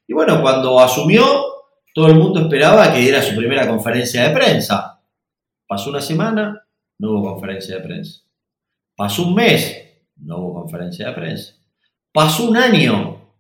Y 0.08 0.14
bueno, 0.14 0.42
cuando 0.42 0.80
asumió, 0.80 1.24
todo 1.94 2.08
el 2.08 2.16
mundo 2.16 2.42
esperaba 2.42 2.94
que 2.94 3.00
diera 3.00 3.22
su 3.22 3.36
primera 3.36 3.68
conferencia 3.68 4.28
de 4.28 4.36
prensa. 4.36 5.02
Pasó 5.68 5.90
una 5.90 6.02
semana, 6.02 6.66
no 7.00 7.12
hubo 7.12 7.34
conferencia 7.34 7.78
de 7.78 7.82
prensa. 7.82 8.22
Pasó 8.96 9.24
un 9.24 9.34
mes, 9.34 9.93
no 10.26 10.38
hubo 10.38 10.62
conferencia 10.62 11.08
de 11.08 11.14
prensa. 11.14 11.54
Pasó 12.12 12.50
un 12.50 12.58
año, 12.58 13.36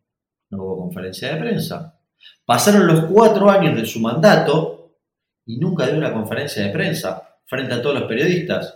no 0.49 0.63
hubo 0.63 0.77
conferencia 0.77 1.33
de 1.33 1.39
prensa. 1.39 1.99
Pasaron 2.45 2.87
los 2.87 3.05
cuatro 3.05 3.49
años 3.49 3.75
de 3.75 3.85
su 3.85 3.99
mandato 3.99 4.97
y 5.45 5.57
nunca 5.57 5.87
dio 5.87 5.97
una 5.97 6.13
conferencia 6.13 6.63
de 6.63 6.71
prensa 6.71 7.37
frente 7.45 7.73
a 7.73 7.81
todos 7.81 7.99
los 7.99 8.07
periodistas. 8.07 8.75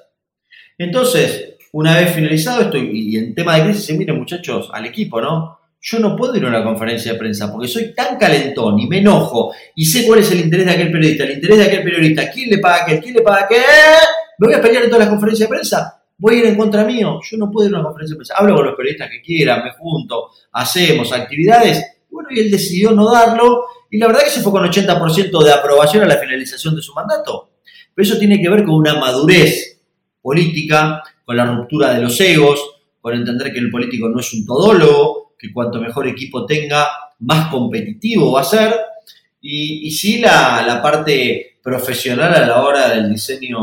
Entonces, 0.77 1.55
una 1.73 1.95
vez 1.95 2.13
finalizado 2.13 2.61
esto 2.61 2.77
y 2.77 3.15
en 3.17 3.35
tema 3.35 3.55
de 3.55 3.63
crisis, 3.63 3.97
miren 3.97 4.17
muchachos, 4.17 4.69
al 4.73 4.85
equipo, 4.85 5.21
¿no? 5.21 5.57
Yo 5.79 5.99
no 5.99 6.15
puedo 6.15 6.35
ir 6.35 6.43
a 6.45 6.49
una 6.49 6.63
conferencia 6.63 7.13
de 7.13 7.19
prensa 7.19 7.51
porque 7.51 7.67
soy 7.67 7.93
tan 7.93 8.17
calentón 8.17 8.79
y 8.79 8.87
me 8.87 8.99
enojo 8.99 9.53
y 9.75 9.85
sé 9.85 10.05
cuál 10.05 10.19
es 10.19 10.31
el 10.31 10.41
interés 10.41 10.65
de 10.65 10.71
aquel 10.71 10.91
periodista, 10.91 11.23
el 11.23 11.31
interés 11.33 11.57
de 11.57 11.63
aquel 11.65 11.83
periodista, 11.83 12.29
quién 12.31 12.49
le 12.49 12.57
paga 12.57 12.77
a 12.77 12.83
aquel, 12.83 12.99
quién 12.99 13.15
le 13.15 13.21
paga 13.21 13.41
a 13.41 13.45
aquel. 13.45 13.61
¿Me 14.39 14.47
voy 14.47 14.55
a 14.55 14.61
pelear 14.61 14.83
en 14.83 14.89
todas 14.89 15.05
las 15.05 15.09
conferencias 15.09 15.47
de 15.47 15.55
prensa? 15.55 15.96
Voy 16.17 16.35
a 16.35 16.37
ir 16.39 16.45
en 16.45 16.57
contra 16.57 16.83
mío. 16.83 17.19
Yo 17.29 17.37
no 17.37 17.51
puedo 17.51 17.67
ir 17.67 17.75
a 17.75 17.79
una 17.79 17.87
conferencia 17.87 18.13
de 18.13 18.17
prensa. 18.17 18.35
Hablo 18.37 18.55
con 18.55 18.65
los 18.65 18.75
periodistas 18.75 19.09
que 19.09 19.21
quieran, 19.21 19.63
me 19.63 19.71
junto, 19.71 20.31
hacemos 20.51 21.11
actividades. 21.13 21.83
Bueno, 22.09 22.29
y 22.31 22.39
él 22.39 22.51
decidió 22.51 22.91
no 22.91 23.11
darlo. 23.11 23.65
Y 23.89 23.97
la 23.97 24.07
verdad 24.07 24.23
que 24.23 24.31
se 24.31 24.41
fue 24.41 24.51
con 24.51 24.63
80% 24.63 25.43
de 25.43 25.51
aprobación 25.51 26.03
a 26.03 26.07
la 26.07 26.17
finalización 26.17 26.75
de 26.75 26.81
su 26.81 26.93
mandato. 26.93 27.51
Pero 27.93 28.07
eso 28.07 28.17
tiene 28.17 28.41
que 28.41 28.49
ver 28.49 28.63
con 28.63 28.75
una 28.75 28.95
madurez 28.95 29.81
política, 30.21 31.01
con 31.23 31.37
la 31.37 31.45
ruptura 31.45 31.93
de 31.93 32.01
los 32.01 32.19
egos, 32.19 32.59
con 32.99 33.13
entender 33.13 33.53
que 33.53 33.59
el 33.59 33.69
político 33.69 34.09
no 34.09 34.19
es 34.19 34.33
un 34.33 34.45
todólogo, 34.45 35.35
que 35.37 35.53
cuanto 35.53 35.79
mejor 35.79 36.07
equipo 36.07 36.45
tenga, 36.45 36.87
más 37.19 37.49
competitivo 37.49 38.33
va 38.33 38.41
a 38.41 38.43
ser. 38.43 38.75
Y, 39.39 39.87
y 39.87 39.91
sí 39.91 40.19
la, 40.19 40.63
la 40.65 40.81
parte 40.81 41.59
profesional 41.63 42.33
a 42.33 42.45
la 42.45 42.63
hora 42.63 42.89
del 42.89 43.09
diseño 43.09 43.57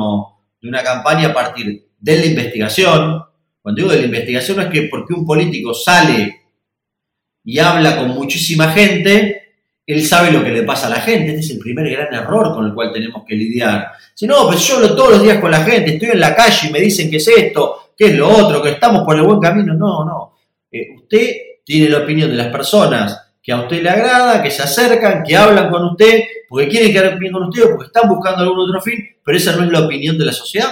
de 0.61 0.68
una 0.68 0.82
campaña 0.82 1.28
a 1.28 1.34
partir 1.34 1.84
de 2.05 2.18
la 2.18 2.26
investigación. 2.26 3.24
Cuando 3.62 3.80
digo 3.80 3.92
de 3.92 4.00
la 4.00 4.05
investigación 4.05 4.61
es 4.61 4.66
que 4.66 4.82
porque 4.90 5.14
un 5.14 5.24
político 5.24 5.72
sale 5.72 6.42
y 7.42 7.59
habla 7.59 7.96
con 7.96 8.09
muchísima 8.09 8.70
gente, 8.72 9.55
él 9.86 10.05
sabe 10.05 10.30
lo 10.30 10.44
que 10.44 10.50
le 10.50 10.64
pasa 10.64 10.86
a 10.86 10.90
la 10.90 11.00
gente. 11.00 11.28
Este 11.28 11.40
es 11.40 11.50
el 11.52 11.59
primer 11.59 11.88
gran 11.88 12.12
error 12.12 12.55
con 12.55 12.66
el 12.66 12.74
cual 12.74 12.92
tenemos 12.92 13.24
que 13.26 13.34
lidiar. 13.34 13.92
Si 14.14 14.26
no, 14.26 14.46
pues 14.46 14.61
yo 14.68 14.76
hablo 14.76 14.94
todos 14.94 15.12
los 15.12 15.22
días 15.22 15.38
con 15.38 15.50
la 15.50 15.64
gente, 15.64 15.94
estoy 15.94 16.11
en 16.11 16.20
la 16.20 16.34
calle 16.34 16.68
y 16.68 16.72
me 16.72 16.80
dicen 16.80 17.11
que 17.11 17.16
es 17.16 17.28
esto, 17.28 17.92
que 17.96 18.07
es 18.07 18.14
lo 18.14 18.28
otro, 18.28 18.62
que 18.62 18.72
estamos 18.72 19.02
por 19.02 19.16
el 19.16 19.22
buen 19.22 19.40
camino. 19.40 19.72
No, 19.72 20.05
no. 20.05 20.36
Eh, 20.70 20.88
usted 20.96 21.32
tiene 21.64 21.88
la 21.88 21.98
opinión 22.00 22.28
de 22.28 22.36
las 22.36 22.48
personas 22.48 23.18
que 23.42 23.52
a 23.52 23.62
usted 23.62 23.82
le 23.82 23.88
agrada, 23.88 24.42
que 24.42 24.50
se 24.50 24.62
acercan, 24.62 25.22
que 25.22 25.36
hablan 25.36 25.70
con 25.70 25.84
usted, 25.84 26.22
porque 26.48 26.68
quieren 26.68 26.92
quedar 26.92 27.18
bien 27.18 27.32
con 27.32 27.44
usted 27.44 27.64
o 27.64 27.68
porque 27.70 27.86
están 27.86 28.09
buscando 28.11 28.42
algún 28.42 28.61
otro 28.61 28.80
fin, 28.82 28.96
pero 29.24 29.38
esa 29.38 29.57
no 29.57 29.64
es 29.64 29.70
la 29.70 29.86
opinión 29.86 30.18
de 30.18 30.26
la 30.26 30.32
sociedad. 30.32 30.68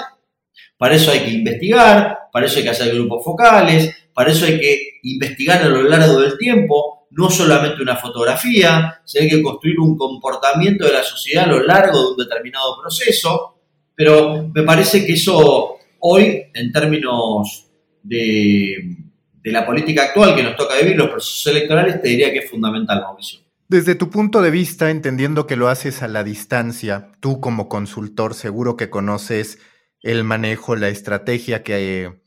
Para 0.83 0.97
eso 0.97 1.12
hay 1.12 1.20
que 1.20 1.30
investigar, 1.30 2.18
para 2.33 2.47
eso 2.47 2.59
hay 2.59 2.64
que 2.64 2.70
hacer 2.70 2.93
grupos 2.93 3.24
focales, 3.24 4.09
para 4.12 4.33
eso 4.33 4.47
hay 4.47 4.59
que 4.59 4.99
investigar 5.05 5.62
a 5.62 5.68
lo 5.68 5.85
largo 5.85 6.20
del 6.20 6.37
tiempo, 6.37 7.07
no 7.12 7.30
solamente 7.30 7.80
una 7.80 7.95
fotografía, 7.95 9.01
sino 9.05 9.22
hay 9.22 9.30
que 9.30 9.43
construir 9.43 9.78
un 9.78 9.97
comportamiento 9.97 10.85
de 10.85 10.95
la 10.95 11.05
sociedad 11.05 11.45
a 11.45 11.53
lo 11.53 11.62
largo 11.62 12.01
de 12.01 12.11
un 12.11 12.16
determinado 12.16 12.80
proceso. 12.80 13.61
Pero 13.95 14.51
me 14.53 14.64
parece 14.64 15.07
que 15.07 15.12
eso 15.12 15.76
hoy, 16.01 16.47
en 16.53 16.72
términos 16.72 17.68
de, 18.03 18.97
de 19.41 19.53
la 19.53 19.64
política 19.64 20.07
actual 20.07 20.35
que 20.35 20.43
nos 20.43 20.57
toca 20.57 20.76
vivir, 20.80 20.97
los 20.97 21.11
procesos 21.11 21.47
electorales, 21.47 22.03
te 22.03 22.09
diría 22.09 22.33
que 22.33 22.41
es 22.41 22.51
fundamental, 22.51 23.03
Mauricio. 23.03 23.39
Desde 23.68 23.95
tu 23.95 24.11
punto 24.11 24.43
de 24.43 24.51
vista, 24.51 24.91
entendiendo 24.91 25.47
que 25.47 25.55
lo 25.55 25.68
haces 25.68 26.03
a 26.03 26.09
la 26.09 26.24
distancia, 26.24 27.12
tú 27.20 27.41
como 27.41 27.68
consultor 27.68 28.35
seguro 28.35 28.76
que 28.76 28.91
conoces 28.91 29.61
el 30.03 30.24
manejo, 30.24 30.76
la 30.76 30.88
estrategia 30.88 31.62
que 31.62 32.20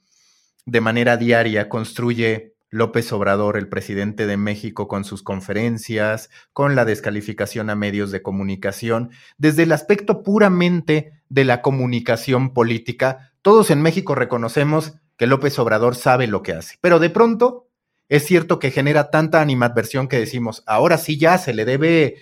de 0.66 0.82
manera 0.82 1.18
diaria 1.18 1.70
construye 1.70 2.56
López 2.70 3.12
Obrador, 3.14 3.58
el 3.58 3.70
presidente 3.70 4.28
de 4.28 4.38
México, 4.38 4.88
con 4.88 5.06
sus 5.06 5.24
conferencias, 5.24 6.30
con 6.52 6.76
la 6.76 6.84
descalificación 6.84 7.70
a 7.70 7.76
medios 7.76 8.12
de 8.12 8.22
comunicación, 8.22 9.12
desde 9.38 9.64
el 9.64 9.72
aspecto 9.72 10.24
puramente 10.24 11.22
de 11.30 11.46
la 11.46 11.62
comunicación 11.62 12.54
política, 12.54 13.32
todos 13.42 13.72
en 13.72 13.82
México 13.82 14.16
reconocemos 14.16 14.96
que 15.18 15.28
López 15.28 15.58
Obrador 15.60 15.96
sabe 15.96 16.28
lo 16.28 16.44
que 16.44 16.54
hace, 16.54 16.78
pero 16.82 17.00
de 17.00 17.10
pronto 17.10 17.70
es 18.10 18.26
cierto 18.26 18.60
que 18.60 18.72
genera 18.72 19.10
tanta 19.10 19.42
animadversión 19.42 20.08
que 20.08 20.20
decimos, 20.20 20.64
ahora 20.68 20.98
sí 20.98 21.18
ya 21.18 21.38
se 21.38 21.54
le 21.54 21.66
debe 21.66 22.18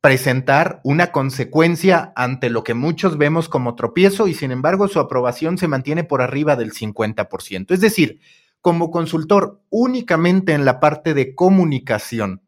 presentar 0.00 0.80
una 0.84 1.10
consecuencia 1.10 2.12
ante 2.14 2.50
lo 2.50 2.62
que 2.62 2.74
muchos 2.74 3.18
vemos 3.18 3.48
como 3.48 3.74
tropiezo 3.74 4.28
y 4.28 4.34
sin 4.34 4.52
embargo 4.52 4.86
su 4.86 5.00
aprobación 5.00 5.58
se 5.58 5.68
mantiene 5.68 6.04
por 6.04 6.22
arriba 6.22 6.54
del 6.54 6.72
50%. 6.72 7.72
Es 7.72 7.80
decir, 7.80 8.20
como 8.60 8.90
consultor 8.90 9.60
únicamente 9.70 10.52
en 10.52 10.64
la 10.64 10.78
parte 10.78 11.14
de 11.14 11.34
comunicación, 11.34 12.42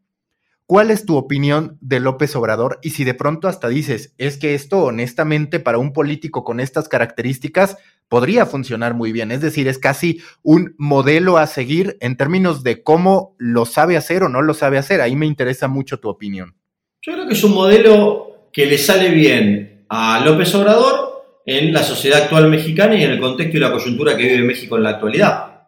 ¿cuál 0.66 0.92
es 0.92 1.04
tu 1.04 1.16
opinión 1.16 1.76
de 1.80 1.98
López 1.98 2.36
Obrador? 2.36 2.78
Y 2.82 2.90
si 2.90 3.02
de 3.02 3.14
pronto 3.14 3.48
hasta 3.48 3.68
dices, 3.68 4.14
es 4.18 4.36
que 4.36 4.54
esto 4.54 4.84
honestamente 4.84 5.58
para 5.58 5.78
un 5.78 5.92
político 5.92 6.44
con 6.44 6.60
estas 6.60 6.88
características 6.88 7.78
podría 8.08 8.46
funcionar 8.46 8.94
muy 8.94 9.10
bien, 9.10 9.32
es 9.32 9.40
decir, 9.40 9.66
es 9.66 9.78
casi 9.78 10.20
un 10.42 10.74
modelo 10.78 11.36
a 11.36 11.46
seguir 11.46 11.96
en 12.00 12.16
términos 12.16 12.62
de 12.62 12.82
cómo 12.82 13.34
lo 13.38 13.66
sabe 13.66 13.96
hacer 13.96 14.22
o 14.22 14.28
no 14.28 14.42
lo 14.42 14.54
sabe 14.54 14.78
hacer. 14.78 15.00
Ahí 15.00 15.16
me 15.16 15.26
interesa 15.26 15.66
mucho 15.66 15.98
tu 15.98 16.08
opinión. 16.08 16.59
Yo 17.02 17.14
creo 17.14 17.26
que 17.26 17.32
es 17.32 17.44
un 17.44 17.54
modelo 17.54 18.48
que 18.52 18.66
le 18.66 18.76
sale 18.76 19.08
bien 19.08 19.86
a 19.88 20.22
López 20.22 20.54
Obrador 20.54 21.24
en 21.46 21.72
la 21.72 21.82
sociedad 21.82 22.24
actual 22.24 22.48
mexicana 22.48 22.94
y 22.94 23.04
en 23.04 23.12
el 23.12 23.20
contexto 23.20 23.56
y 23.56 23.60
la 23.60 23.72
coyuntura 23.72 24.14
que 24.14 24.24
vive 24.24 24.44
México 24.44 24.76
en 24.76 24.82
la 24.82 24.90
actualidad. 24.90 25.62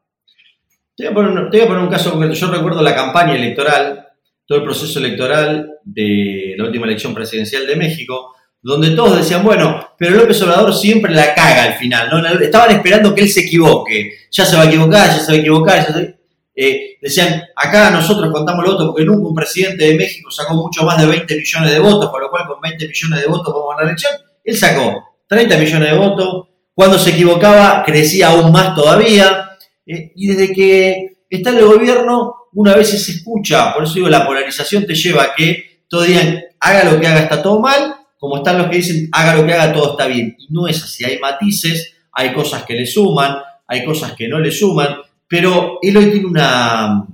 Te 0.94 1.08
voy, 1.08 1.24
a 1.24 1.66
poner, 1.66 1.78
un 1.78 1.88
caso 1.88 2.10
concreto. 2.10 2.34
Yo 2.34 2.50
recuerdo 2.50 2.82
la 2.82 2.94
campaña 2.94 3.34
electoral, 3.34 4.08
todo 4.46 4.58
el 4.58 4.64
proceso 4.64 4.98
electoral 4.98 5.78
de 5.82 6.54
la 6.58 6.64
última 6.64 6.84
elección 6.84 7.14
presidencial 7.14 7.66
de 7.66 7.76
México, 7.76 8.34
donde 8.60 8.90
todos 8.90 9.16
decían, 9.16 9.42
bueno, 9.42 9.94
pero 9.98 10.14
López 10.14 10.42
Obrador 10.42 10.74
siempre 10.74 11.14
la 11.14 11.34
caga 11.34 11.62
al 11.62 11.74
final. 11.74 12.42
Estaban 12.42 12.72
esperando 12.72 13.14
que 13.14 13.22
él 13.22 13.30
se 13.30 13.40
equivoque. 13.40 14.12
Ya 14.30 14.44
se 14.44 14.54
va 14.54 14.64
a 14.64 14.66
equivocar, 14.66 15.08
ya 15.08 15.18
se 15.18 15.32
va 15.32 15.38
a 15.38 15.40
equivocar, 15.40 15.86
ya 15.86 15.94
se... 15.94 16.21
Eh, 16.55 16.98
decían, 17.00 17.42
acá 17.57 17.90
nosotros 17.90 18.30
contamos 18.30 18.64
los 18.64 18.74
votos 18.74 18.88
porque 18.88 19.05
nunca 19.05 19.28
un 19.28 19.34
presidente 19.34 19.84
de 19.84 19.94
México 19.94 20.30
sacó 20.30 20.55
mucho 20.55 20.84
más 20.84 21.00
de 21.00 21.07
20 21.07 21.36
millones 21.36 21.70
de 21.70 21.78
votos, 21.78 22.11
con 22.11 22.20
lo 22.20 22.30
cual 22.30 22.46
con 22.46 22.61
20 22.61 22.88
millones 22.88 23.20
de 23.20 23.26
votos 23.26 23.53
podemos 23.53 23.70
ganar 23.70 23.84
la 23.84 23.90
elección. 23.90 24.12
Él 24.44 24.57
sacó 24.57 25.16
30 25.28 25.57
millones 25.57 25.90
de 25.90 25.96
votos, 25.96 26.48
cuando 26.74 26.98
se 26.98 27.11
equivocaba 27.11 27.82
crecía 27.84 28.28
aún 28.28 28.53
más 28.53 28.74
todavía, 28.74 29.59
eh, 29.86 30.12
y 30.14 30.26
desde 30.26 30.53
que 30.53 31.16
está 31.28 31.50
en 31.50 31.59
el 31.59 31.66
gobierno, 31.66 32.34
una 32.55 32.74
vez 32.74 32.90
se 32.90 33.12
escucha, 33.12 33.72
por 33.72 33.84
eso 33.84 33.94
digo, 33.94 34.09
la 34.09 34.26
polarización 34.26 34.86
te 34.86 34.94
lleva 34.94 35.22
a 35.22 35.34
que 35.34 35.84
todos 35.88 36.07
digan, 36.07 36.42
haga 36.61 36.84
lo 36.84 37.00
que 37.00 37.07
haga 37.07 37.20
está 37.20 37.42
todo 37.42 37.61
mal, 37.61 37.96
como 38.18 38.36
están 38.36 38.59
los 38.59 38.68
que 38.68 38.76
dicen, 38.76 39.09
haga 39.12 39.34
lo 39.34 39.46
que 39.46 39.53
haga 39.53 39.72
todo 39.72 39.92
está 39.92 40.07
bien. 40.07 40.36
Y 40.38 40.53
no 40.53 40.68
es 40.68 40.82
así, 40.82 41.05
hay 41.05 41.18
matices, 41.18 41.94
hay 42.12 42.32
cosas 42.32 42.62
que 42.64 42.74
le 42.74 42.86
suman, 42.86 43.36
hay 43.66 43.84
cosas 43.84 44.12
que 44.12 44.28
no 44.28 44.38
le 44.38 44.50
suman, 44.50 44.98
pero 45.32 45.78
él 45.80 45.96
hoy 45.96 46.10
tiene 46.10 46.26
una, 46.26 47.06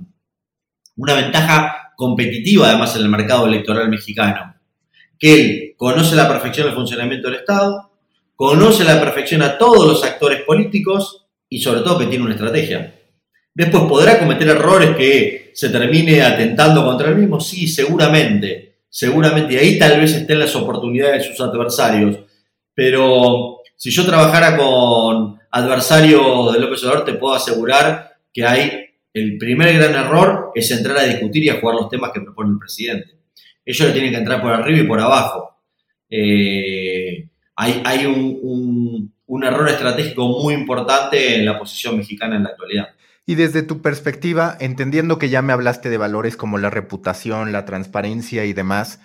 una 0.97 1.13
ventaja 1.13 1.93
competitiva 1.95 2.67
además 2.67 2.93
en 2.97 3.03
el 3.03 3.07
mercado 3.07 3.47
electoral 3.47 3.87
mexicano, 3.87 4.55
que 5.17 5.33
él 5.33 5.73
conoce 5.77 6.17
la 6.17 6.27
perfección 6.27 6.67
el 6.67 6.73
funcionamiento 6.73 7.29
del 7.29 7.39
Estado, 7.39 7.91
conoce 8.35 8.83
la 8.83 8.99
perfección 8.99 9.41
a 9.41 9.57
todos 9.57 9.87
los 9.87 10.03
actores 10.03 10.41
políticos 10.41 11.27
y 11.47 11.61
sobre 11.61 11.79
todo 11.79 11.99
que 11.99 12.07
tiene 12.07 12.25
una 12.25 12.33
estrategia. 12.33 12.93
Después 13.53 13.83
podrá 13.83 14.19
cometer 14.19 14.49
errores 14.49 14.97
que 14.97 15.51
se 15.53 15.69
termine 15.69 16.21
atentando 16.21 16.83
contra 16.83 17.07
él 17.07 17.15
mismo, 17.15 17.39
sí, 17.39 17.69
seguramente, 17.69 18.79
seguramente, 18.89 19.53
y 19.53 19.57
ahí 19.59 19.79
tal 19.79 19.97
vez 19.97 20.13
estén 20.13 20.39
las 20.39 20.53
oportunidades 20.57 21.23
de 21.23 21.29
sus 21.33 21.39
adversarios, 21.39 22.17
pero 22.73 23.59
si 23.77 23.91
yo 23.91 24.05
trabajara 24.05 24.57
con 24.57 25.39
adversarios 25.51 26.51
de 26.51 26.59
López 26.59 26.83
Obrador, 26.83 27.05
te 27.05 27.13
puedo 27.13 27.33
asegurar 27.33 28.08
que 28.33 28.45
hay 28.45 28.89
el 29.13 29.37
primer 29.37 29.73
gran 29.73 29.95
error 29.95 30.51
es 30.53 30.69
entrar 30.71 30.97
a 30.97 31.03
discutir 31.03 31.43
y 31.43 31.49
a 31.49 31.59
jugar 31.59 31.75
los 31.75 31.89
temas 31.89 32.11
que 32.13 32.21
propone 32.21 32.51
el 32.51 32.59
presidente. 32.59 33.17
Ellos 33.65 33.87
le 33.87 33.93
tienen 33.93 34.11
que 34.11 34.17
entrar 34.17 34.41
por 34.41 34.51
arriba 34.51 34.79
y 34.79 34.87
por 34.87 34.99
abajo. 34.99 35.57
Eh, 36.09 37.27
hay, 37.55 38.05
un, 38.05 39.13
un 39.25 39.43
error 39.43 39.67
estratégico 39.67 40.27
muy 40.41 40.53
importante 40.53 41.35
en 41.35 41.45
la 41.45 41.59
posición 41.59 41.97
mexicana 41.97 42.37
en 42.37 42.43
la 42.43 42.49
actualidad. 42.49 42.89
Y 43.25 43.35
desde 43.35 43.61
tu 43.61 43.81
perspectiva, 43.81 44.57
entendiendo 44.59 45.19
que 45.19 45.29
ya 45.29 45.41
me 45.41 45.53
hablaste 45.53 45.89
de 45.89 45.97
valores 45.97 46.37
como 46.37 46.57
la 46.57 46.69
reputación, 46.69 47.51
la 47.51 47.65
transparencia 47.65 48.45
y 48.45 48.53
demás, 48.53 49.01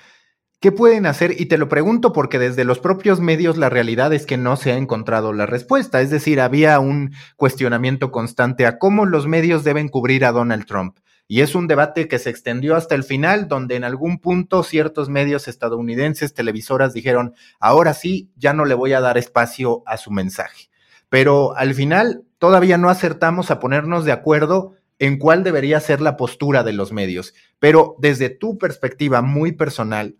¿Qué 0.64 0.72
pueden 0.72 1.04
hacer? 1.04 1.38
Y 1.38 1.44
te 1.44 1.58
lo 1.58 1.68
pregunto 1.68 2.14
porque 2.14 2.38
desde 2.38 2.64
los 2.64 2.78
propios 2.78 3.20
medios 3.20 3.58
la 3.58 3.68
realidad 3.68 4.14
es 4.14 4.24
que 4.24 4.38
no 4.38 4.56
se 4.56 4.72
ha 4.72 4.78
encontrado 4.78 5.34
la 5.34 5.44
respuesta. 5.44 6.00
Es 6.00 6.08
decir, 6.08 6.40
había 6.40 6.80
un 6.80 7.12
cuestionamiento 7.36 8.10
constante 8.10 8.64
a 8.64 8.78
cómo 8.78 9.04
los 9.04 9.26
medios 9.26 9.62
deben 9.62 9.90
cubrir 9.90 10.24
a 10.24 10.32
Donald 10.32 10.64
Trump. 10.64 10.96
Y 11.28 11.42
es 11.42 11.54
un 11.54 11.66
debate 11.66 12.08
que 12.08 12.18
se 12.18 12.30
extendió 12.30 12.76
hasta 12.76 12.94
el 12.94 13.04
final, 13.04 13.46
donde 13.46 13.76
en 13.76 13.84
algún 13.84 14.20
punto 14.20 14.62
ciertos 14.62 15.10
medios 15.10 15.48
estadounidenses, 15.48 16.32
televisoras, 16.32 16.94
dijeron, 16.94 17.34
ahora 17.60 17.92
sí, 17.92 18.30
ya 18.34 18.54
no 18.54 18.64
le 18.64 18.72
voy 18.72 18.94
a 18.94 19.02
dar 19.02 19.18
espacio 19.18 19.82
a 19.84 19.98
su 19.98 20.12
mensaje. 20.12 20.70
Pero 21.10 21.54
al 21.58 21.74
final 21.74 22.24
todavía 22.38 22.78
no 22.78 22.88
acertamos 22.88 23.50
a 23.50 23.60
ponernos 23.60 24.06
de 24.06 24.12
acuerdo 24.12 24.72
en 24.98 25.18
cuál 25.18 25.44
debería 25.44 25.78
ser 25.80 26.00
la 26.00 26.16
postura 26.16 26.62
de 26.62 26.72
los 26.72 26.90
medios. 26.90 27.34
Pero 27.58 27.96
desde 27.98 28.30
tu 28.30 28.56
perspectiva 28.56 29.20
muy 29.20 29.52
personal, 29.52 30.16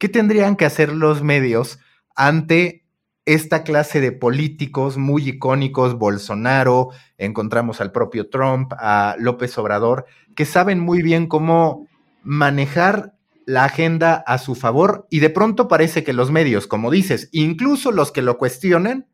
¿Qué 0.00 0.08
tendrían 0.08 0.56
que 0.56 0.64
hacer 0.64 0.94
los 0.94 1.22
medios 1.22 1.78
ante 2.16 2.86
esta 3.26 3.64
clase 3.64 4.00
de 4.00 4.12
políticos 4.12 4.96
muy 4.96 5.28
icónicos, 5.28 5.98
Bolsonaro, 5.98 6.88
encontramos 7.18 7.82
al 7.82 7.92
propio 7.92 8.30
Trump, 8.30 8.72
a 8.78 9.14
López 9.18 9.58
Obrador, 9.58 10.06
que 10.34 10.46
saben 10.46 10.80
muy 10.80 11.02
bien 11.02 11.26
cómo 11.26 11.86
manejar 12.22 13.12
la 13.44 13.64
agenda 13.64 14.14
a 14.26 14.38
su 14.38 14.54
favor 14.54 15.06
y 15.10 15.20
de 15.20 15.28
pronto 15.28 15.68
parece 15.68 16.02
que 16.02 16.14
los 16.14 16.30
medios, 16.30 16.66
como 16.66 16.90
dices, 16.90 17.28
incluso 17.30 17.92
los 17.92 18.10
que 18.10 18.22
lo 18.22 18.38
cuestionan, 18.38 19.06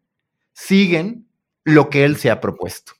siguen 0.53 1.27
lo 1.65 1.91
que 1.91 2.05
él 2.05 2.17
se 2.17 2.31
ha 2.31 2.41
propuesto. 2.41 2.93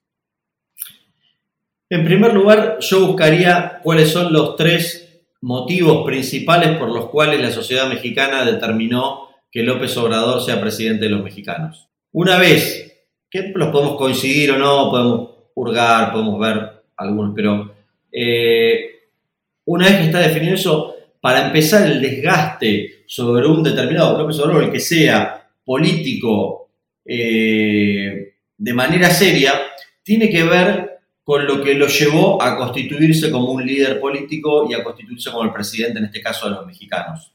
En 1.89 2.05
primer 2.05 2.35
lugar, 2.35 2.79
yo 2.81 3.07
buscaría 3.07 3.79
cuáles 3.85 4.11
son 4.11 4.33
los 4.33 4.57
tres 4.57 5.06
motivos 5.43 6.05
principales 6.05 6.77
por 6.79 6.91
los 6.91 7.09
cuales 7.11 7.41
la 7.41 7.51
sociedad 7.51 7.89
mexicana 7.89 8.45
determinó 8.45 9.29
que 9.51 9.63
López 9.63 9.97
Obrador 9.97 10.43
sea 10.43 10.61
presidente 10.61 11.05
de 11.05 11.11
los 11.11 11.23
mexicanos. 11.23 11.89
Una 12.13 12.39
vez, 12.39 13.05
que 13.31 13.53
los 13.55 13.69
podemos 13.69 13.97
coincidir 13.97 14.53
o 14.53 14.59
no, 14.59 14.91
podemos 14.91 15.31
hurgar, 15.55 16.13
podemos 16.13 16.39
ver 16.39 16.83
algunos, 16.97 17.33
pero 17.35 17.75
eh, 18.13 18.91
una 19.67 19.87
vez 19.87 19.97
que 19.97 20.05
está 20.05 20.19
definido 20.21 20.55
eso, 20.55 20.95
para 21.21 21.47
empezar 21.47 21.87
el 21.87 22.01
desgaste 22.01 23.05
sobre 23.07 23.47
un 23.47 23.63
determinado 23.63 24.19
López 24.19 24.39
Obrador, 24.39 24.65
el 24.65 24.73
que 24.73 24.81
sea 24.81 25.49
político 25.65 26.69
eh, 27.05 28.35
de 28.57 28.73
manera 28.73 29.11
seria, 29.11 29.53
tiene 30.03 30.31
que 30.31 30.45
ver 30.45 30.86
con 31.27 31.45
lo 31.45 31.61
que 31.61 31.75
lo 31.75 31.89
llevó 31.89 32.41
a 32.41 32.57
constituirse 32.57 33.33
como 33.33 33.51
un 33.51 33.67
líder 33.67 33.99
político 33.99 34.69
y 34.71 34.75
a 34.75 34.85
constituirse 34.85 35.33
como 35.33 35.43
el 35.43 35.53
presidente, 35.53 35.99
en 35.99 36.05
este 36.05 36.23
caso 36.23 36.49
de 36.49 36.55
los 36.55 36.65
mexicanos. 36.65 37.33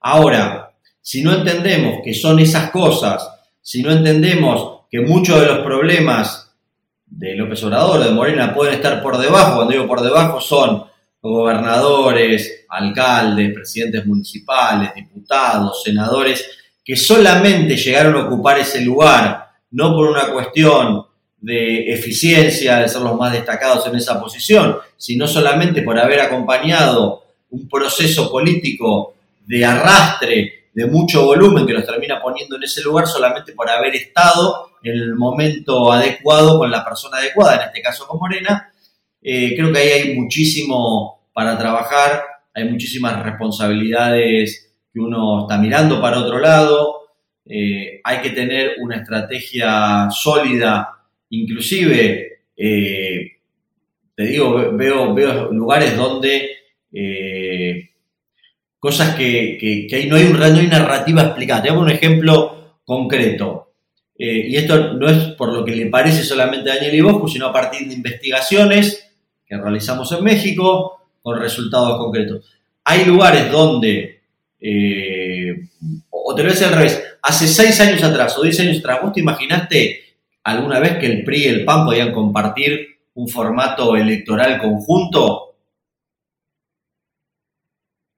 Ahora, 0.00 0.72
si 1.00 1.22
no 1.22 1.32
entendemos 1.32 2.00
que 2.02 2.12
son 2.12 2.40
esas 2.40 2.72
cosas, 2.72 3.24
si 3.62 3.84
no 3.84 3.92
entendemos 3.92 4.80
que 4.90 4.98
muchos 4.98 5.40
de 5.40 5.46
los 5.46 5.58
problemas 5.60 6.56
de 7.06 7.36
López 7.36 7.62
Obrador, 7.62 8.02
de 8.02 8.10
Morena, 8.10 8.52
pueden 8.52 8.74
estar 8.74 9.00
por 9.00 9.16
debajo, 9.16 9.58
cuando 9.58 9.74
digo 9.74 9.86
por 9.86 10.02
debajo 10.02 10.40
son 10.40 10.82
gobernadores, 11.22 12.66
alcaldes, 12.68 13.54
presidentes 13.54 14.04
municipales, 14.06 14.92
diputados, 14.92 15.84
senadores, 15.84 16.50
que 16.84 16.96
solamente 16.96 17.76
llegaron 17.76 18.16
a 18.16 18.26
ocupar 18.26 18.58
ese 18.58 18.80
lugar, 18.80 19.50
no 19.70 19.94
por 19.94 20.08
una 20.08 20.32
cuestión 20.32 21.13
de 21.44 21.92
eficiencia, 21.92 22.78
de 22.78 22.88
ser 22.88 23.02
los 23.02 23.18
más 23.18 23.30
destacados 23.30 23.86
en 23.86 23.96
esa 23.96 24.18
posición, 24.18 24.78
sino 24.96 25.28
solamente 25.28 25.82
por 25.82 25.98
haber 25.98 26.20
acompañado 26.20 27.22
un 27.50 27.68
proceso 27.68 28.30
político 28.30 29.14
de 29.46 29.62
arrastre 29.62 30.68
de 30.72 30.86
mucho 30.86 31.26
volumen 31.26 31.66
que 31.66 31.74
los 31.74 31.84
termina 31.84 32.20
poniendo 32.20 32.56
en 32.56 32.62
ese 32.62 32.82
lugar 32.82 33.06
solamente 33.06 33.52
por 33.52 33.68
haber 33.68 33.94
estado 33.94 34.70
en 34.82 34.94
el 34.94 35.14
momento 35.16 35.92
adecuado 35.92 36.58
con 36.58 36.70
la 36.70 36.82
persona 36.82 37.18
adecuada, 37.18 37.56
en 37.56 37.68
este 37.68 37.82
caso 37.82 38.06
con 38.06 38.18
Morena. 38.18 38.72
Eh, 39.20 39.54
creo 39.54 39.70
que 39.70 39.78
ahí 39.78 39.88
hay 39.88 40.14
muchísimo 40.14 41.28
para 41.34 41.58
trabajar, 41.58 42.22
hay 42.54 42.64
muchísimas 42.70 43.22
responsabilidades 43.22 44.72
que 44.92 45.00
uno 45.00 45.42
está 45.42 45.58
mirando 45.58 46.00
para 46.00 46.20
otro 46.20 46.38
lado, 46.38 47.02
eh, 47.44 48.00
hay 48.02 48.22
que 48.22 48.30
tener 48.30 48.76
una 48.80 48.96
estrategia 48.96 50.08
sólida 50.10 51.03
Inclusive, 51.30 52.40
eh, 52.56 53.32
te 54.14 54.22
digo, 54.24 54.72
veo, 54.72 55.14
veo 55.14 55.52
lugares 55.52 55.96
donde 55.96 56.50
eh, 56.92 57.90
cosas 58.78 59.14
que, 59.16 59.58
que, 59.58 60.06
no, 60.06 60.16
hay 60.16 60.24
un, 60.24 60.38
no 60.38 60.44
hay 60.44 60.66
narrativa 60.66 61.22
explicada. 61.22 61.62
Te 61.62 61.70
hago 61.70 61.80
un 61.80 61.90
ejemplo 61.90 62.78
concreto. 62.84 63.72
Eh, 64.16 64.46
y 64.48 64.56
esto 64.56 64.94
no 64.94 65.08
es 65.08 65.32
por 65.32 65.52
lo 65.52 65.64
que 65.64 65.74
le 65.74 65.86
parece 65.86 66.22
solamente 66.22 66.70
a 66.70 66.76
Daniel 66.76 66.94
Iboscu, 66.94 67.28
sino 67.28 67.46
a 67.46 67.52
partir 67.52 67.88
de 67.88 67.94
investigaciones 67.94 69.10
que 69.46 69.56
realizamos 69.56 70.10
en 70.12 70.22
México 70.22 71.00
con 71.20 71.40
resultados 71.40 71.98
concretos. 71.98 72.46
Hay 72.84 73.04
lugares 73.06 73.50
donde, 73.50 74.20
o 76.10 76.34
te 76.34 76.42
lo 76.42 76.48
voy 76.48 76.52
a 76.52 76.54
decir 76.54 76.66
al 76.66 76.74
revés, 76.74 77.02
hace 77.22 77.48
seis 77.48 77.80
años 77.80 78.02
atrás 78.02 78.36
o 78.38 78.42
diez 78.42 78.60
años 78.60 78.78
atrás, 78.78 79.00
¿vos 79.02 79.12
te 79.12 79.20
imaginaste 79.20 80.03
alguna 80.44 80.78
vez 80.78 80.98
que 80.98 81.06
el 81.06 81.24
PRI 81.24 81.44
y 81.44 81.48
el 81.48 81.64
PAN 81.64 81.86
podían 81.86 82.12
compartir 82.12 82.98
un 83.14 83.28
formato 83.28 83.96
electoral 83.96 84.60
conjunto? 84.60 85.56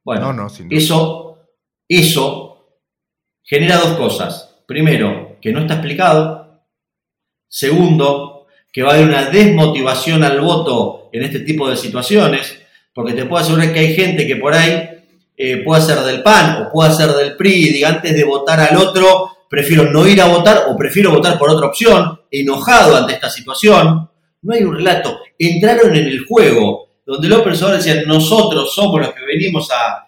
Bueno, 0.05 0.33
no, 0.33 0.49
eso, 0.71 1.39
eso 1.89 2.67
genera 3.43 3.79
dos 3.79 3.97
cosas. 3.97 4.57
Primero, 4.67 5.37
que 5.41 5.53
no 5.53 5.61
está 5.61 5.75
explicado. 5.75 6.63
Segundo, 7.49 8.47
que 8.73 8.83
va 8.83 8.91
a 8.91 8.95
haber 8.95 9.09
una 9.09 9.31
desmotivación 9.31 10.23
al 10.25 10.41
voto 10.41 11.09
en 11.13 11.23
este 11.23 11.41
tipo 11.41 11.69
de 11.69 11.77
situaciones, 11.77 12.61
porque 12.93 13.15
te 13.15 13.25
puedo 13.25 13.43
asegurar 13.43 13.73
que 13.73 13.79
hay 13.79 13.95
gente 13.95 14.27
que 14.27 14.37
por 14.37 14.53
ahí 14.53 14.89
eh, 15.37 15.59
puede 15.59 15.83
ser 15.83 16.01
del 16.01 16.23
PAN 16.23 16.63
o 16.63 16.73
puede 16.73 16.93
ser 16.93 17.11
del 17.11 17.37
PRI 17.37 17.53
y 17.53 17.73
diga 17.73 17.89
antes 17.89 18.15
de 18.15 18.25
votar 18.25 18.61
al 18.61 18.77
otro, 18.77 19.36
prefiero 19.49 19.91
no 19.91 20.07
ir 20.07 20.21
a 20.21 20.27
votar 20.27 20.65
o 20.69 20.77
prefiero 20.77 21.13
votar 21.13 21.39
por 21.39 21.51
otra 21.51 21.69
opción, 21.69 22.21
enojado 22.31 22.97
ante 22.97 23.15
esta 23.15 23.31
situación. 23.31 24.09
No 24.43 24.55
hay 24.55 24.63
un 24.63 24.77
relato. 24.77 25.19
Entraron 25.39 25.95
en 25.95 26.07
el 26.07 26.25
juego, 26.25 26.89
donde 27.05 27.29
López 27.29 27.61
Obrador 27.63 27.83
decía, 27.83 28.03
nosotros 28.07 28.75
somos 28.75 29.01
los 29.01 29.15
que 29.15 29.25
venimos 29.25 29.69
a, 29.73 30.03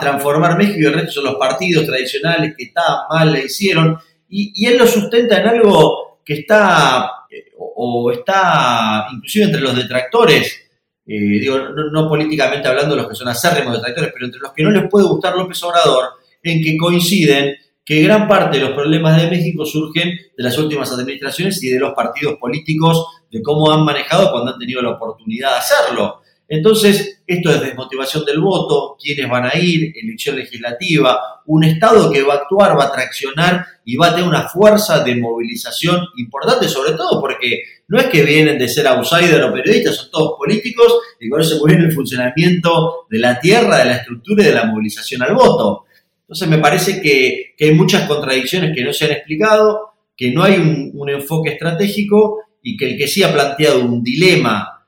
transformar 0.00 0.58
México 0.58 0.78
y 0.80 0.84
el 0.84 0.92
resto 0.92 1.12
son 1.12 1.24
los 1.24 1.36
partidos 1.36 1.86
tradicionales 1.86 2.54
que 2.56 2.64
estaban 2.64 3.06
mal, 3.08 3.32
le 3.32 3.44
hicieron. 3.44 3.98
Y, 4.28 4.66
él 4.66 4.76
lo 4.76 4.86
sustenta 4.86 5.40
en 5.40 5.48
algo 5.48 6.20
que 6.24 6.34
está, 6.34 7.10
o, 7.56 8.10
está 8.12 9.06
inclusive 9.12 9.46
entre 9.46 9.60
los 9.60 9.74
detractores, 9.74 10.62
eh, 11.06 11.18
digo, 11.18 11.58
no, 11.58 11.90
no, 11.90 12.08
políticamente 12.08 12.68
hablando 12.68 12.94
los 12.94 13.08
que 13.08 13.14
son 13.14 13.28
acérrimos 13.28 13.74
detractores, 13.74 14.12
pero 14.12 14.26
entre 14.26 14.40
los 14.40 14.52
que 14.52 14.62
no 14.62 14.70
les 14.70 14.88
puede 14.88 15.06
gustar 15.06 15.34
López 15.34 15.62
Obrador, 15.62 16.10
en 16.42 16.62
que 16.62 16.76
coinciden 16.76 17.56
que 17.90 18.02
gran 18.02 18.28
parte 18.28 18.56
de 18.56 18.66
los 18.66 18.74
problemas 18.74 19.20
de 19.20 19.28
México 19.28 19.66
surgen 19.66 20.10
de 20.10 20.44
las 20.44 20.56
últimas 20.56 20.92
administraciones 20.92 21.60
y 21.64 21.70
de 21.70 21.80
los 21.80 21.92
partidos 21.92 22.36
políticos, 22.38 23.04
de 23.28 23.42
cómo 23.42 23.68
han 23.72 23.84
manejado 23.84 24.30
cuando 24.30 24.52
han 24.52 24.60
tenido 24.60 24.80
la 24.80 24.90
oportunidad 24.90 25.50
de 25.50 25.56
hacerlo. 25.56 26.20
Entonces, 26.46 27.20
esto 27.26 27.50
es 27.50 27.60
desmotivación 27.60 28.24
del 28.24 28.38
voto, 28.38 28.96
quiénes 28.96 29.28
van 29.28 29.46
a 29.46 29.58
ir, 29.58 29.92
elección 30.00 30.36
legislativa, 30.36 31.18
un 31.46 31.64
Estado 31.64 32.08
que 32.12 32.22
va 32.22 32.34
a 32.34 32.36
actuar, 32.36 32.78
va 32.78 32.84
a 32.84 32.92
traccionar 32.92 33.66
y 33.84 33.96
va 33.96 34.06
a 34.06 34.14
tener 34.14 34.28
una 34.28 34.48
fuerza 34.48 35.02
de 35.02 35.16
movilización 35.16 35.98
importante, 36.18 36.68
sobre 36.68 36.92
todo 36.92 37.20
porque 37.20 37.60
no 37.88 37.98
es 37.98 38.06
que 38.06 38.22
vienen 38.22 38.56
de 38.56 38.68
ser 38.68 38.86
outsider 38.86 39.42
o 39.42 39.52
periodistas, 39.52 39.96
son 39.96 40.10
todos 40.12 40.38
políticos 40.38 40.94
y 41.18 41.28
con 41.28 41.40
eso 41.40 41.58
se 41.58 41.74
el 41.74 41.90
funcionamiento 41.90 43.06
de 43.10 43.18
la 43.18 43.40
tierra, 43.40 43.78
de 43.78 43.86
la 43.86 43.96
estructura 43.96 44.44
y 44.44 44.46
de 44.46 44.54
la 44.54 44.66
movilización 44.66 45.22
al 45.22 45.34
voto. 45.34 45.86
Entonces 46.30 46.48
me 46.48 46.58
parece 46.58 47.02
que, 47.02 47.56
hay 47.58 47.74
muchas 47.74 48.06
contradicciones 48.06 48.70
que 48.72 48.84
no 48.84 48.92
se 48.92 49.06
han 49.06 49.10
explicado, 49.10 49.94
que 50.16 50.30
no 50.30 50.44
hay 50.44 50.58
un, 50.94 51.10
enfoque 51.10 51.50
estratégico 51.50 52.38
y 52.62 52.76
que 52.76 52.92
el 52.92 52.96
que 52.96 53.08
sí 53.08 53.24
ha 53.24 53.32
planteado 53.32 53.84
un 53.84 54.04
dilema 54.04 54.86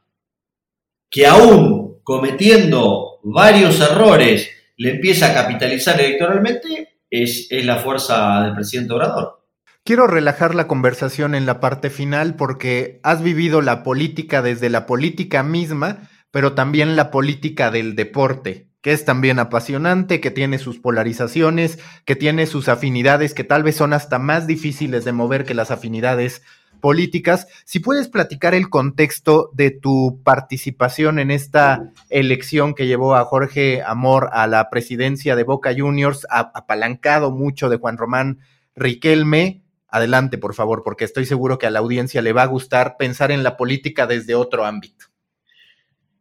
que 1.11 1.27
aún 1.27 1.99
cometiendo 2.05 3.19
varios 3.25 3.81
errores 3.81 4.51
le 4.77 4.91
empieza 4.91 5.33
a 5.33 5.35
capitalizar 5.35 6.01
electoralmente 6.01 7.01
es, 7.11 7.49
es 7.51 7.67
la 7.67 7.79
fuerza 7.79 8.45
del 8.45 8.55
presidente 8.55 8.93
Obrador. 8.93 9.45
Quiero 9.83 10.07
relajar 10.07 10.55
la 10.55 10.69
conversación 10.69 11.35
en 11.35 11.45
la 11.45 11.59
parte 11.59 11.91
final 11.91 12.37
porque 12.37 13.01
has 13.03 13.21
vivido 13.21 13.63
la 13.63 13.83
política 13.83 14.43
desde 14.43 14.71
la 14.71 14.87
política 14.87 15.43
misma, 15.43 16.09
pero 16.31 16.53
también 16.53 16.95
la 16.95 17.11
política 17.11 17.73
del 17.73 17.97
deporte 17.97 18.72
que 18.83 18.93
es 18.93 19.05
también 19.05 19.39
apasionante, 19.39 20.21
que 20.21 20.31
tiene 20.31 20.59
sus 20.59 20.79
polarizaciones, 20.79 21.79
que 22.05 22.17
tiene 22.17 22.47
sus 22.47 22.69
afinidades 22.69 23.33
que 23.33 23.45
tal 23.45 23.63
vez 23.63 23.77
son 23.77 23.93
hasta 23.93 24.19
más 24.19 24.47
difíciles 24.47 25.05
de 25.05 25.13
mover 25.13 25.45
que 25.45 25.55
las 25.55 25.71
afinidades 25.71 26.43
políticas. 26.81 27.47
Si 27.65 27.79
puedes 27.79 28.09
platicar 28.09 28.55
el 28.55 28.69
contexto 28.69 29.51
de 29.55 29.71
tu 29.71 30.21
participación 30.25 31.21
en 31.21 31.31
esta 31.31 31.93
elección 32.11 32.75
que 32.75 32.89
llevó 32.89 33.15
a 33.15 33.25
Jorge 33.25 33.83
Amor 33.83 34.29
a 34.33 34.49
la 34.49 34.69
presidencia 34.69 35.37
de 35.37 35.45
Boca 35.45 35.73
Juniors, 35.75 36.27
apalancado 36.29 37.31
mucho 37.31 37.71
de 37.71 37.79
Juan 37.79 37.97
Román 37.97 38.41
Riquelme. 38.75 39.63
Adelante, 39.89 40.39
por 40.39 40.55
favor, 40.55 40.83
porque 40.83 41.05
estoy 41.05 41.25
seguro 41.25 41.59
que 41.59 41.67
a 41.67 41.71
la 41.71 41.79
audiencia 41.79 42.21
le 42.21 42.33
va 42.33 42.43
a 42.43 42.47
gustar 42.47 42.97
pensar 42.99 43.31
en 43.31 43.45
la 43.45 43.57
política 43.57 44.07
desde 44.07 44.35
otro 44.35 44.65
ámbito. 44.65 45.12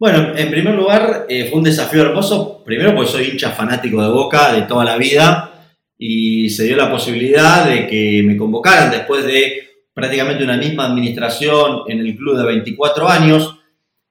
Bueno, 0.01 0.35
en 0.35 0.49
primer 0.49 0.73
lugar, 0.73 1.27
eh, 1.29 1.45
fue 1.47 1.59
un 1.59 1.63
desafío 1.63 2.01
hermoso. 2.01 2.63
Primero, 2.65 2.95
porque 2.95 3.11
soy 3.11 3.25
hincha 3.25 3.51
fanático 3.51 4.01
de 4.01 4.09
Boca 4.09 4.51
de 4.51 4.63
toda 4.63 4.83
la 4.83 4.97
vida 4.97 5.69
y 5.95 6.49
se 6.49 6.63
dio 6.63 6.75
la 6.75 6.89
posibilidad 6.89 7.69
de 7.69 7.85
que 7.85 8.23
me 8.25 8.35
convocaran 8.35 8.89
después 8.89 9.23
de 9.23 9.61
prácticamente 9.93 10.43
una 10.43 10.57
misma 10.57 10.87
administración 10.87 11.81
en 11.87 11.99
el 11.99 12.17
club 12.17 12.35
de 12.35 12.45
24 12.45 13.07
años. 13.07 13.59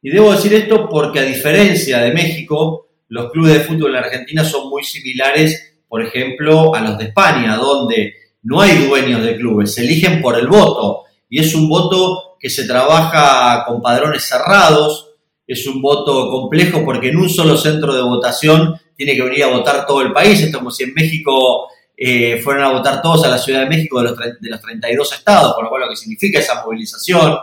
Y 0.00 0.10
debo 0.10 0.30
decir 0.30 0.54
esto 0.54 0.88
porque 0.88 1.18
a 1.18 1.24
diferencia 1.24 1.98
de 1.98 2.12
México, 2.12 2.86
los 3.08 3.32
clubes 3.32 3.54
de 3.54 3.60
fútbol 3.64 3.90
en 3.90 4.04
Argentina 4.04 4.44
son 4.44 4.70
muy 4.70 4.84
similares, 4.84 5.74
por 5.88 6.04
ejemplo, 6.04 6.72
a 6.72 6.82
los 6.82 6.98
de 6.98 7.06
España, 7.06 7.56
donde 7.56 8.14
no 8.44 8.60
hay 8.60 8.86
dueños 8.86 9.24
de 9.24 9.36
clubes, 9.36 9.74
se 9.74 9.82
eligen 9.82 10.22
por 10.22 10.38
el 10.38 10.46
voto. 10.46 11.02
Y 11.28 11.40
es 11.40 11.52
un 11.52 11.68
voto 11.68 12.36
que 12.38 12.48
se 12.48 12.68
trabaja 12.68 13.64
con 13.66 13.82
padrones 13.82 14.22
cerrados, 14.22 15.09
es 15.52 15.66
un 15.66 15.80
voto 15.82 16.30
complejo 16.30 16.84
porque 16.84 17.08
en 17.08 17.16
un 17.16 17.28
solo 17.28 17.56
centro 17.56 17.94
de 17.94 18.02
votación 18.02 18.80
tiene 18.96 19.14
que 19.14 19.22
venir 19.22 19.44
a 19.44 19.48
votar 19.48 19.86
todo 19.86 20.02
el 20.02 20.12
país. 20.12 20.40
Es 20.40 20.54
como 20.54 20.70
si 20.70 20.84
en 20.84 20.94
México 20.94 21.68
eh, 21.96 22.40
fueran 22.42 22.64
a 22.64 22.72
votar 22.72 23.02
todos 23.02 23.24
a 23.24 23.28
la 23.28 23.38
Ciudad 23.38 23.62
de 23.62 23.68
México 23.68 24.02
de 24.02 24.10
los, 24.10 24.18
de 24.18 24.50
los 24.50 24.60
32 24.60 25.12
estados, 25.12 25.54
por 25.54 25.64
lo 25.64 25.70
cual 25.70 25.82
lo 25.82 25.88
que 25.88 25.96
significa 25.96 26.38
esa 26.38 26.62
movilización, 26.64 27.36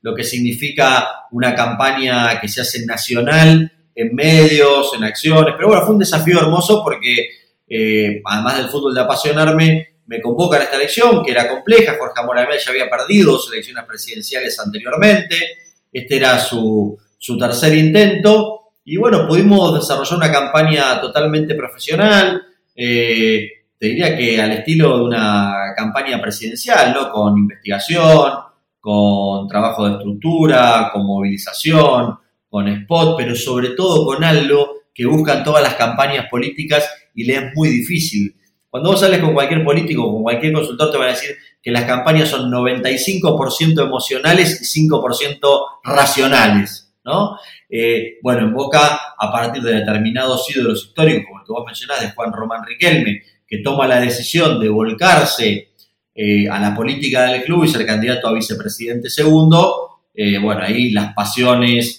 lo 0.00 0.14
que 0.14 0.24
significa 0.24 1.26
una 1.30 1.54
campaña 1.54 2.40
que 2.40 2.48
se 2.48 2.62
hace 2.62 2.86
nacional, 2.86 3.70
en 3.94 4.14
medios, 4.14 4.94
en 4.94 5.04
acciones. 5.04 5.54
Pero 5.56 5.68
bueno, 5.68 5.82
fue 5.82 5.94
un 5.94 6.00
desafío 6.00 6.40
hermoso 6.40 6.82
porque 6.82 7.28
eh, 7.68 8.20
además 8.24 8.58
del 8.58 8.68
fútbol 8.68 8.94
de 8.94 9.00
apasionarme, 9.00 9.88
me 10.06 10.20
convoca 10.20 10.58
a 10.58 10.62
esta 10.62 10.76
elección, 10.76 11.24
que 11.24 11.30
era 11.30 11.48
compleja. 11.48 11.96
Jorge 11.98 12.20
Amoramel 12.20 12.58
ya 12.58 12.70
había 12.70 12.90
perdido 12.90 13.32
dos 13.32 13.50
elecciones 13.52 13.84
presidenciales 13.84 14.58
anteriormente. 14.58 15.36
Este 15.90 16.16
era 16.16 16.38
su, 16.38 16.98
su 17.22 17.38
tercer 17.38 17.72
intento. 17.74 18.72
Y 18.84 18.96
bueno, 18.96 19.28
pudimos 19.28 19.74
desarrollar 19.74 20.16
una 20.16 20.32
campaña 20.32 21.00
totalmente 21.00 21.54
profesional, 21.54 22.42
eh, 22.74 23.48
te 23.78 23.86
diría 23.86 24.16
que 24.16 24.40
al 24.40 24.50
estilo 24.50 24.98
de 24.98 25.04
una 25.04 25.72
campaña 25.76 26.20
presidencial, 26.20 26.92
¿no? 26.92 27.12
Con 27.12 27.38
investigación, 27.38 28.32
con 28.80 29.46
trabajo 29.46 29.86
de 29.86 29.92
estructura, 29.92 30.90
con 30.92 31.06
movilización, 31.06 32.18
con 32.48 32.66
spot, 32.66 33.16
pero 33.16 33.36
sobre 33.36 33.70
todo 33.70 34.04
con 34.04 34.24
algo 34.24 34.82
que 34.92 35.06
buscan 35.06 35.44
todas 35.44 35.62
las 35.62 35.74
campañas 35.74 36.26
políticas 36.28 36.88
y 37.14 37.24
le 37.24 37.34
es 37.34 37.42
muy 37.54 37.68
difícil. 37.68 38.34
Cuando 38.68 38.90
vos 38.90 39.00
sales 39.00 39.20
con 39.20 39.32
cualquier 39.32 39.64
político, 39.64 40.12
con 40.12 40.22
cualquier 40.24 40.54
consultor, 40.54 40.90
te 40.90 40.98
van 40.98 41.08
a 41.08 41.12
decir 41.12 41.36
que 41.62 41.70
las 41.70 41.84
campañas 41.84 42.28
son 42.30 42.50
95% 42.50 43.84
emocionales 43.84 44.76
y 44.76 44.88
5% 44.88 45.38
racionales. 45.84 46.81
¿No? 47.04 47.36
Eh, 47.68 48.18
bueno, 48.22 48.46
en 48.46 48.52
Boca, 48.52 49.00
a 49.18 49.32
partir 49.32 49.62
de 49.62 49.74
determinados 49.74 50.48
ídolos 50.54 50.84
históricos, 50.84 51.24
como 51.26 51.40
el 51.40 51.46
que 51.46 51.52
vos 51.52 51.64
mencionás, 51.66 52.00
de 52.00 52.10
Juan 52.10 52.32
Román 52.32 52.64
Riquelme, 52.66 53.22
que 53.46 53.58
toma 53.58 53.86
la 53.86 54.00
decisión 54.00 54.60
de 54.60 54.68
volcarse 54.68 55.72
eh, 56.14 56.48
a 56.48 56.60
la 56.60 56.74
política 56.74 57.24
del 57.24 57.42
club 57.42 57.64
y 57.64 57.68
ser 57.68 57.84
candidato 57.86 58.28
a 58.28 58.32
vicepresidente 58.32 59.10
segundo, 59.10 60.02
eh, 60.14 60.38
bueno, 60.38 60.62
ahí 60.62 60.90
las 60.90 61.14
pasiones, 61.14 61.98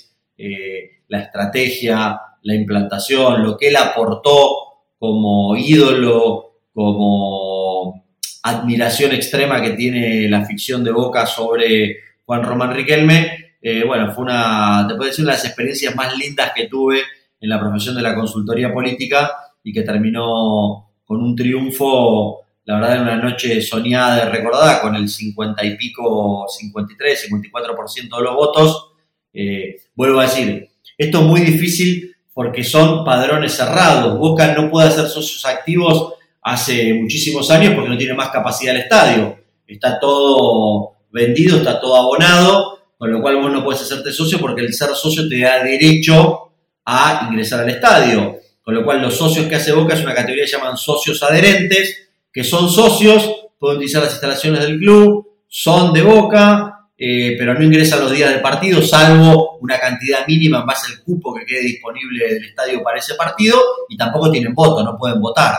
la 1.07 1.19
estrategia, 1.19 2.19
la 2.41 2.55
implantación, 2.55 3.43
lo 3.43 3.55
que 3.55 3.69
él 3.69 3.77
aportó 3.77 4.57
como 4.99 5.55
ídolo, 5.55 6.57
como 6.73 8.03
admiración 8.43 9.13
extrema 9.13 9.61
que 9.61 9.71
tiene 9.71 10.27
la 10.27 10.45
ficción 10.45 10.83
de 10.83 10.91
Boca 10.91 11.25
sobre 11.25 11.97
Juan 12.25 12.43
Román 12.43 12.73
Riquelme, 12.73 13.42
eh, 13.65 13.85
bueno, 13.85 14.11
fue 14.11 14.25
una, 14.25 14.85
te 14.85 14.95
puedo 14.95 15.09
decir, 15.09 15.23
una 15.23 15.31
de 15.31 15.37
las 15.37 15.45
experiencias 15.45 15.95
más 15.95 16.17
lindas 16.17 16.51
que 16.53 16.67
tuve 16.67 16.99
en 17.39 17.49
la 17.49 17.57
profesión 17.57 17.95
de 17.95 18.01
la 18.01 18.13
consultoría 18.13 18.73
política 18.73 19.31
y 19.63 19.71
que 19.71 19.83
terminó 19.83 20.89
con 21.05 21.23
un 21.23 21.33
triunfo, 21.33 22.41
la 22.65 22.75
verdad, 22.75 22.95
en 22.97 23.01
una 23.03 23.15
noche 23.15 23.61
soñada 23.61 24.25
y 24.25 24.29
recordada, 24.29 24.81
con 24.81 24.97
el 24.97 25.07
50 25.07 25.63
y 25.63 25.77
pico, 25.77 26.45
53, 26.45 27.29
54% 27.31 28.17
de 28.17 28.21
los 28.21 28.35
votos. 28.35 28.91
Eh, 29.33 29.77
vuelvo 29.95 30.19
a 30.19 30.23
decir, 30.23 30.67
esto 30.97 31.19
es 31.19 31.25
muy 31.25 31.39
difícil 31.39 32.13
porque 32.33 32.65
son 32.65 33.05
padrones 33.05 33.53
cerrados. 33.53 34.19
Boca 34.19 34.53
no 34.53 34.69
puede 34.69 34.89
hacer 34.89 35.07
socios 35.07 35.45
activos 35.45 36.15
hace 36.41 36.93
muchísimos 36.95 37.49
años 37.49 37.75
porque 37.75 37.89
no 37.89 37.97
tiene 37.97 38.13
más 38.13 38.29
capacidad 38.29 38.75
el 38.75 38.81
estadio. 38.81 39.37
Está 39.65 39.97
todo 40.01 40.97
vendido, 41.13 41.57
está 41.59 41.79
todo 41.79 41.95
abonado 41.95 42.82
con 43.03 43.11
lo 43.11 43.21
cual 43.21 43.35
vos 43.35 43.51
no 43.51 43.61
puedes 43.61 43.81
hacerte 43.81 44.13
socio 44.13 44.39
porque 44.39 44.61
el 44.61 44.73
ser 44.73 44.95
socio 44.95 45.27
te 45.27 45.37
da 45.41 45.61
derecho 45.61 46.53
a 46.85 47.27
ingresar 47.29 47.59
al 47.59 47.69
estadio. 47.69 48.37
Con 48.61 48.75
lo 48.75 48.85
cual 48.85 49.01
los 49.01 49.17
socios 49.17 49.45
que 49.47 49.55
hace 49.55 49.73
Boca 49.73 49.93
es 49.93 50.01
una 50.03 50.13
categoría 50.13 50.45
que 50.45 50.51
llaman 50.51 50.77
socios 50.77 51.21
adherentes, 51.21 52.07
que 52.31 52.45
son 52.45 52.69
socios, 52.69 53.47
pueden 53.59 53.75
utilizar 53.75 54.03
las 54.03 54.13
instalaciones 54.13 54.61
del 54.61 54.77
club, 54.77 55.27
son 55.49 55.91
de 55.91 56.01
Boca, 56.01 56.87
eh, 56.97 57.35
pero 57.37 57.53
no 57.53 57.65
ingresan 57.65 57.99
los 57.99 58.13
días 58.13 58.31
del 58.31 58.39
partido, 58.39 58.81
salvo 58.81 59.57
una 59.59 59.77
cantidad 59.77 60.25
mínima 60.25 60.61
en 60.61 60.65
base 60.65 60.93
al 60.93 61.03
cupo 61.03 61.33
que 61.33 61.45
quede 61.45 61.63
disponible 61.63 62.35
del 62.35 62.45
estadio 62.45 62.81
para 62.81 62.99
ese 62.99 63.15
partido, 63.15 63.59
y 63.89 63.97
tampoco 63.97 64.31
tienen 64.31 64.55
voto, 64.55 64.81
no 64.81 64.97
pueden 64.97 65.19
votar. 65.19 65.55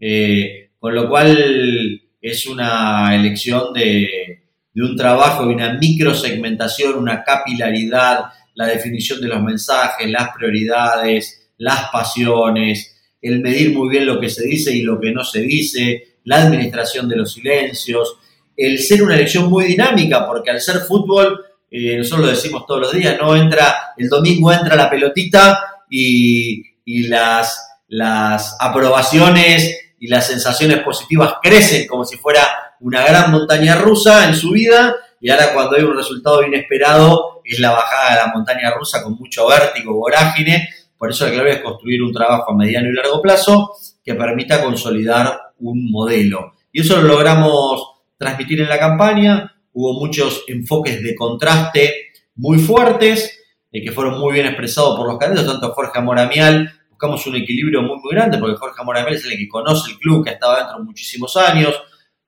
Eh, 0.00 0.70
con 0.78 0.94
lo 0.94 1.06
cual 1.06 2.00
es 2.18 2.46
una 2.46 3.14
elección 3.14 3.74
de, 3.74 4.41
de 4.74 4.82
un 4.82 4.96
trabajo 4.96 5.44
y 5.44 5.54
una 5.54 5.74
microsegmentación, 5.74 6.96
una 6.96 7.22
capilaridad, 7.22 8.24
la 8.54 8.66
definición 8.66 9.20
de 9.20 9.28
los 9.28 9.42
mensajes, 9.42 10.10
las 10.10 10.30
prioridades, 10.34 11.50
las 11.58 11.90
pasiones, 11.90 12.96
el 13.20 13.40
medir 13.40 13.76
muy 13.76 13.88
bien 13.88 14.06
lo 14.06 14.18
que 14.20 14.28
se 14.28 14.44
dice 14.44 14.74
y 14.74 14.82
lo 14.82 15.00
que 15.00 15.12
no 15.12 15.24
se 15.24 15.40
dice, 15.40 16.18
la 16.24 16.42
administración 16.42 17.08
de 17.08 17.16
los 17.16 17.32
silencios, 17.32 18.16
el 18.56 18.78
ser 18.78 19.02
una 19.02 19.14
elección 19.14 19.48
muy 19.48 19.64
dinámica, 19.66 20.26
porque 20.26 20.50
al 20.50 20.60
ser 20.60 20.80
fútbol, 20.80 21.44
eh, 21.70 21.96
nosotros 21.96 22.26
lo 22.26 22.32
decimos 22.32 22.66
todos 22.66 22.80
los 22.80 22.92
días, 22.92 23.16
no 23.20 23.34
entra, 23.36 23.94
el 23.96 24.08
domingo 24.08 24.52
entra 24.52 24.76
la 24.76 24.90
pelotita 24.90 25.58
y, 25.88 26.62
y 26.84 27.04
las, 27.04 27.66
las 27.88 28.56
aprobaciones 28.60 29.94
y 29.98 30.08
las 30.08 30.26
sensaciones 30.26 30.80
positivas 30.80 31.34
crecen 31.40 31.86
como 31.86 32.04
si 32.04 32.16
fuera 32.16 32.71
una 32.82 33.02
gran 33.04 33.30
montaña 33.30 33.76
rusa 33.76 34.28
en 34.28 34.34
su 34.34 34.50
vida 34.50 34.94
y 35.20 35.30
ahora 35.30 35.52
cuando 35.54 35.76
hay 35.76 35.84
un 35.84 35.96
resultado 35.96 36.42
inesperado 36.42 37.40
es 37.44 37.60
la 37.60 37.70
bajada 37.70 38.10
de 38.10 38.16
la 38.16 38.32
montaña 38.34 38.72
rusa 38.72 39.02
con 39.02 39.14
mucho 39.14 39.46
vértigo, 39.46 39.94
vorágine. 39.94 40.68
Por 40.98 41.10
eso 41.10 41.26
la 41.26 41.32
clave 41.32 41.52
es 41.52 41.60
construir 41.60 42.02
un 42.02 42.12
trabajo 42.12 42.52
a 42.52 42.56
mediano 42.56 42.88
y 42.88 42.92
largo 42.92 43.22
plazo 43.22 43.72
que 44.04 44.14
permita 44.14 44.62
consolidar 44.62 45.52
un 45.60 45.90
modelo. 45.90 46.54
Y 46.72 46.80
eso 46.80 47.00
lo 47.00 47.08
logramos 47.08 47.86
transmitir 48.16 48.60
en 48.60 48.68
la 48.68 48.78
campaña. 48.78 49.54
Hubo 49.72 50.00
muchos 50.00 50.44
enfoques 50.48 51.02
de 51.02 51.14
contraste 51.14 52.12
muy 52.34 52.58
fuertes, 52.58 53.40
eh, 53.70 53.82
que 53.82 53.92
fueron 53.92 54.18
muy 54.18 54.32
bien 54.32 54.46
expresados 54.46 54.96
por 54.96 55.06
los 55.06 55.18
candidatos, 55.18 55.52
tanto 55.52 55.72
Jorge 55.72 55.98
Amoramial, 55.98 56.72
buscamos 56.90 57.26
un 57.26 57.36
equilibrio 57.36 57.82
muy, 57.82 57.98
muy 57.98 58.12
grande, 58.12 58.38
porque 58.38 58.56
Jorge 58.56 58.80
Amoramial 58.80 59.14
es 59.14 59.24
el 59.24 59.36
que 59.36 59.48
conoce 59.48 59.92
el 59.92 59.98
club, 59.98 60.24
que 60.24 60.30
ha 60.30 60.34
estado 60.34 60.56
dentro 60.56 60.84
muchísimos 60.84 61.36
años, 61.36 61.74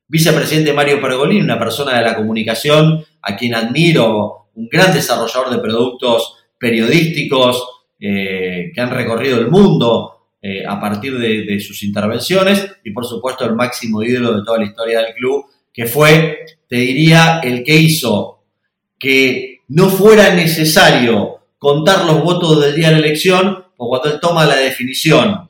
vicepresidente 0.09 0.73
Mario 0.73 1.01
Pergolini, 1.01 1.41
una 1.41 1.59
persona 1.59 1.97
de 1.97 2.05
la 2.05 2.15
comunicación 2.15 3.05
a 3.23 3.37
quien 3.37 3.55
admiro, 3.55 4.49
un 4.55 4.69
gran 4.69 4.93
desarrollador 4.93 5.51
de 5.51 5.59
productos 5.59 6.35
periodísticos 6.59 7.65
eh, 7.99 8.71
que 8.75 8.81
han 8.81 8.91
recorrido 8.91 9.39
el 9.39 9.49
mundo 9.49 10.29
eh, 10.41 10.65
a 10.67 10.79
partir 10.81 11.19
de, 11.19 11.59
sus 11.61 11.83
intervenciones 11.83 12.67
y 12.85 12.91
por 12.91 13.07
supuesto 13.07 13.45
el 13.45 13.55
máximo 13.55 14.03
ídolo 14.03 14.37
de 14.37 14.45
toda 14.45 14.59
la 14.59 14.67
historia 14.67 15.01
del 15.01 15.15
club, 15.15 15.47
que 15.73 15.87
fue, 15.87 16.45
te 16.69 16.77
diría, 16.77 17.41
el 17.43 17.65
que 17.65 17.77
hizo 17.77 18.43
que 18.99 19.63
no 19.69 19.89
fuera 19.89 20.35
necesario 20.35 21.41
contar 21.59 22.05
los 22.05 22.23
votos 22.23 22.61
del 22.61 22.75
día 22.75 22.89
de 22.89 22.93
la 22.93 23.07
elección, 23.07 23.65
o 23.77 23.89
cuando 23.89 24.13
él 24.13 24.21
toma 24.21 24.45
la 24.45 24.57
definición 24.57 25.49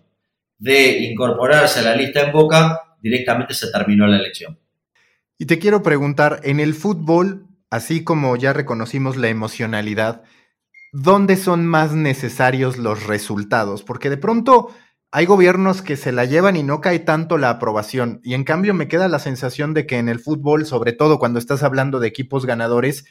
de 0.59 1.05
incorporarse 1.05 1.81
a 1.81 1.83
la 1.83 1.97
lista 1.97 2.23
en 2.23 2.33
Boca, 2.33 2.94
directamente 3.05 3.53
se 3.53 3.71
terminó 3.71 4.07
la 4.07 4.17
elección. 4.17 4.59
Y 5.39 5.45
te 5.45 5.59
quiero 5.59 5.83
preguntar, 5.83 6.41
en 6.43 6.59
el 6.59 6.73
fútbol, 6.73 7.47
así 7.71 8.03
como 8.03 8.35
ya 8.37 8.55
reconocimos 8.55 9.17
la 9.19 9.29
emocionalidad, 9.29 10.23
¿dónde 10.93 11.37
son 11.37 11.67
más 11.67 11.93
necesarios 11.93 12.79
los 12.79 13.07
resultados? 13.07 13.83
Porque 13.83 14.09
de 14.09 14.17
pronto 14.17 14.71
hay 15.13 15.27
gobiernos 15.27 15.83
que 15.83 15.97
se 15.97 16.13
la 16.13 16.25
llevan 16.25 16.57
y 16.57 16.63
no 16.63 16.81
cae 16.81 16.99
tanto 16.99 17.37
la 17.37 17.51
aprobación. 17.51 18.21
Y 18.25 18.33
en 18.33 18.43
cambio 18.43 18.73
me 18.73 18.89
queda 18.89 19.07
la 19.09 19.19
sensación 19.19 19.75
de 19.75 19.87
que 19.87 19.99
en 19.99 20.09
el 20.09 20.19
fútbol, 20.19 20.65
sobre 20.65 20.93
todo 20.93 21.19
cuando 21.19 21.39
estás 21.39 21.63
hablando 21.63 22.01
de 22.01 22.09
equipos 22.09 22.47
ganadores, 22.47 23.05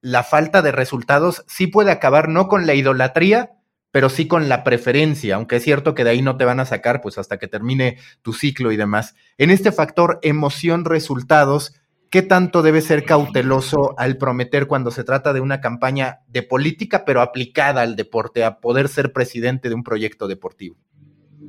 la 0.00 0.22
falta 0.22 0.62
de 0.62 0.70
resultados 0.70 1.44
sí 1.48 1.66
puede 1.66 1.90
acabar 1.90 2.28
no 2.28 2.46
con 2.46 2.64
la 2.64 2.74
idolatría, 2.74 3.55
pero 3.96 4.10
sí 4.10 4.28
con 4.28 4.50
la 4.50 4.62
preferencia, 4.62 5.36
aunque 5.36 5.56
es 5.56 5.62
cierto 5.62 5.94
que 5.94 6.04
de 6.04 6.10
ahí 6.10 6.20
no 6.20 6.36
te 6.36 6.44
van 6.44 6.60
a 6.60 6.66
sacar 6.66 7.00
pues 7.00 7.16
hasta 7.16 7.38
que 7.38 7.48
termine 7.48 7.96
tu 8.20 8.34
ciclo 8.34 8.70
y 8.70 8.76
demás. 8.76 9.14
En 9.38 9.50
este 9.50 9.72
factor 9.72 10.18
emoción-resultados, 10.20 11.72
¿qué 12.10 12.20
tanto 12.20 12.60
debe 12.60 12.82
ser 12.82 13.06
cauteloso 13.06 13.94
al 13.96 14.18
prometer 14.18 14.66
cuando 14.66 14.90
se 14.90 15.02
trata 15.02 15.32
de 15.32 15.40
una 15.40 15.62
campaña 15.62 16.18
de 16.28 16.42
política, 16.42 17.06
pero 17.06 17.22
aplicada 17.22 17.80
al 17.80 17.96
deporte, 17.96 18.44
a 18.44 18.58
poder 18.58 18.88
ser 18.88 19.14
presidente 19.14 19.70
de 19.70 19.74
un 19.74 19.82
proyecto 19.82 20.28
deportivo? 20.28 20.76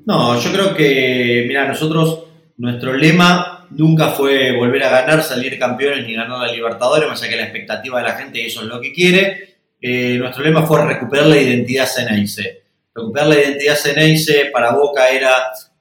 No, 0.05 0.39
yo 0.39 0.49
creo 0.53 0.73
que, 0.73 1.43
mira, 1.49 1.67
nosotros, 1.67 2.27
nuestro 2.55 2.93
lema 2.93 3.67
nunca 3.71 4.11
fue 4.11 4.55
volver 4.55 4.85
a 4.85 4.89
ganar, 4.89 5.21
salir 5.21 5.59
campeones 5.59 6.07
ni 6.07 6.13
ganar 6.13 6.39
la 6.39 6.53
Libertadores, 6.53 7.09
más 7.09 7.21
allá 7.21 7.29
que 7.29 7.37
la 7.39 7.43
expectativa 7.43 7.97
de 7.97 8.07
la 8.07 8.13
gente, 8.15 8.45
eso 8.45 8.61
es 8.61 8.67
lo 8.67 8.79
que 8.79 8.93
quiere. 8.93 9.56
Eh, 9.79 10.17
nuestro 10.17 10.43
lema 10.43 10.65
fue 10.65 10.85
recuperar 10.85 11.27
la 11.27 11.37
identidad 11.37 11.87
Ceneice. 11.87 12.63
Recuperar 12.93 13.29
la 13.29 13.35
identidad 13.35 13.75
Ceneice 13.75 14.49
para 14.51 14.71
Boca 14.71 15.09
era 15.09 15.31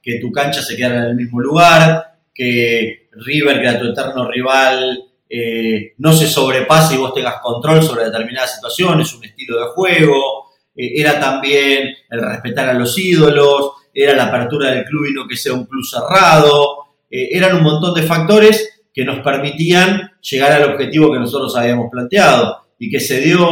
que 0.01 0.19
tu 0.19 0.31
cancha 0.31 0.61
se 0.61 0.75
quedara 0.75 0.97
en 0.97 1.03
el 1.05 1.15
mismo 1.15 1.39
lugar, 1.39 2.19
que 2.33 3.09
River, 3.11 3.59
que 3.59 3.67
era 3.67 3.79
tu 3.79 3.87
eterno 3.87 4.29
rival, 4.29 5.03
eh, 5.29 5.93
no 5.97 6.13
se 6.13 6.27
sobrepase 6.27 6.95
y 6.95 6.97
vos 6.97 7.13
tengas 7.13 7.41
control 7.41 7.81
sobre 7.81 8.05
determinadas 8.05 8.55
situaciones, 8.55 9.13
un 9.13 9.25
estilo 9.25 9.59
de 9.59 9.67
juego. 9.69 10.51
Eh, 10.75 10.91
era 10.95 11.19
también 11.19 11.95
el 12.09 12.21
respetar 12.21 12.69
a 12.69 12.73
los 12.73 12.97
ídolos, 12.97 13.71
era 13.93 14.15
la 14.15 14.25
apertura 14.25 14.69
del 14.69 14.85
club 14.85 15.07
y 15.09 15.13
no 15.13 15.27
que 15.27 15.35
sea 15.35 15.53
un 15.53 15.65
club 15.65 15.83
cerrado. 15.83 16.83
eran 17.09 17.55
un 17.55 17.63
montón 17.63 17.93
de 17.93 18.03
factores 18.03 18.81
que 18.93 19.05
nos 19.05 19.19
permitían 19.21 20.11
llegar 20.21 20.51
al 20.51 20.71
objetivo 20.71 21.11
que 21.11 21.19
nosotros 21.19 21.55
habíamos 21.55 21.89
planteado 21.89 22.66
y 22.79 22.89
que 22.89 22.99
se 22.99 23.21
dio 23.21 23.47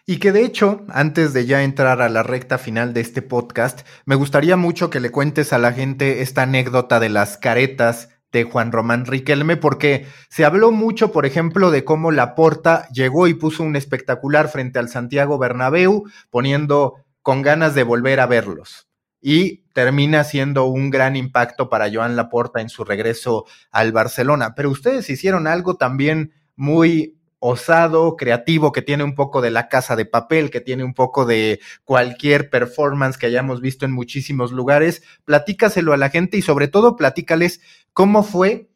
Y 0.06 0.18
que 0.18 0.30
de 0.30 0.44
hecho, 0.44 0.86
antes 0.88 1.32
de 1.32 1.46
ya 1.46 1.64
entrar 1.64 2.00
a 2.00 2.08
la 2.08 2.22
recta 2.22 2.58
final 2.58 2.94
de 2.94 3.00
este 3.00 3.22
podcast, 3.22 3.80
me 4.04 4.14
gustaría 4.14 4.56
mucho 4.56 4.88
que 4.88 5.00
le 5.00 5.10
cuentes 5.10 5.52
a 5.52 5.58
la 5.58 5.72
gente 5.72 6.22
esta 6.22 6.42
anécdota 6.42 7.00
de 7.00 7.08
las 7.08 7.38
caretas 7.38 8.10
de 8.32 8.44
Juan 8.44 8.72
Román 8.72 9.06
Riquelme, 9.06 9.56
porque 9.56 10.06
se 10.28 10.44
habló 10.44 10.70
mucho, 10.70 11.12
por 11.12 11.26
ejemplo, 11.26 11.70
de 11.70 11.84
cómo 11.84 12.10
Laporta 12.10 12.88
llegó 12.88 13.26
y 13.26 13.34
puso 13.34 13.62
un 13.62 13.76
espectacular 13.76 14.48
frente 14.48 14.78
al 14.78 14.88
Santiago 14.88 15.38
Bernabéu, 15.38 16.04
poniendo 16.30 16.94
con 17.22 17.42
ganas 17.42 17.74
de 17.74 17.82
volver 17.82 18.20
a 18.20 18.26
verlos. 18.26 18.88
Y 19.20 19.64
termina 19.72 20.24
siendo 20.24 20.66
un 20.66 20.90
gran 20.90 21.16
impacto 21.16 21.68
para 21.68 21.92
Joan 21.92 22.16
Laporta 22.16 22.60
en 22.60 22.68
su 22.68 22.84
regreso 22.84 23.46
al 23.70 23.92
Barcelona. 23.92 24.54
Pero 24.54 24.70
ustedes 24.70 25.10
hicieron 25.10 25.46
algo 25.46 25.76
también 25.76 26.32
muy 26.54 27.17
osado, 27.40 28.16
creativo, 28.16 28.72
que 28.72 28.82
tiene 28.82 29.04
un 29.04 29.14
poco 29.14 29.40
de 29.40 29.50
la 29.50 29.68
casa 29.68 29.96
de 29.96 30.06
papel, 30.06 30.50
que 30.50 30.60
tiene 30.60 30.84
un 30.84 30.94
poco 30.94 31.24
de 31.24 31.60
cualquier 31.84 32.50
performance 32.50 33.16
que 33.16 33.26
hayamos 33.26 33.60
visto 33.60 33.84
en 33.84 33.92
muchísimos 33.92 34.52
lugares. 34.52 35.02
Platícaselo 35.24 35.92
a 35.92 35.96
la 35.96 36.10
gente 36.10 36.36
y 36.36 36.42
sobre 36.42 36.68
todo 36.68 36.96
platícales 36.96 37.60
cómo 37.92 38.22
fue 38.22 38.68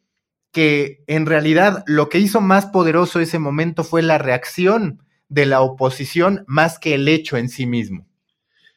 que 0.51 1.03
en 1.07 1.25
realidad 1.25 1.83
lo 1.87 2.09
que 2.09 2.19
hizo 2.19 2.39
más 2.39 2.67
poderoso 2.67 3.19
ese 3.19 3.39
momento 3.39 3.83
fue 3.83 4.01
la 4.01 4.17
reacción 4.17 5.01
de 5.27 5.45
la 5.47 5.61
oposición 5.61 6.43
más 6.47 6.77
que 6.77 6.93
el 6.93 7.07
hecho 7.07 7.37
en 7.37 7.49
sí 7.49 7.65
mismo. 7.65 8.05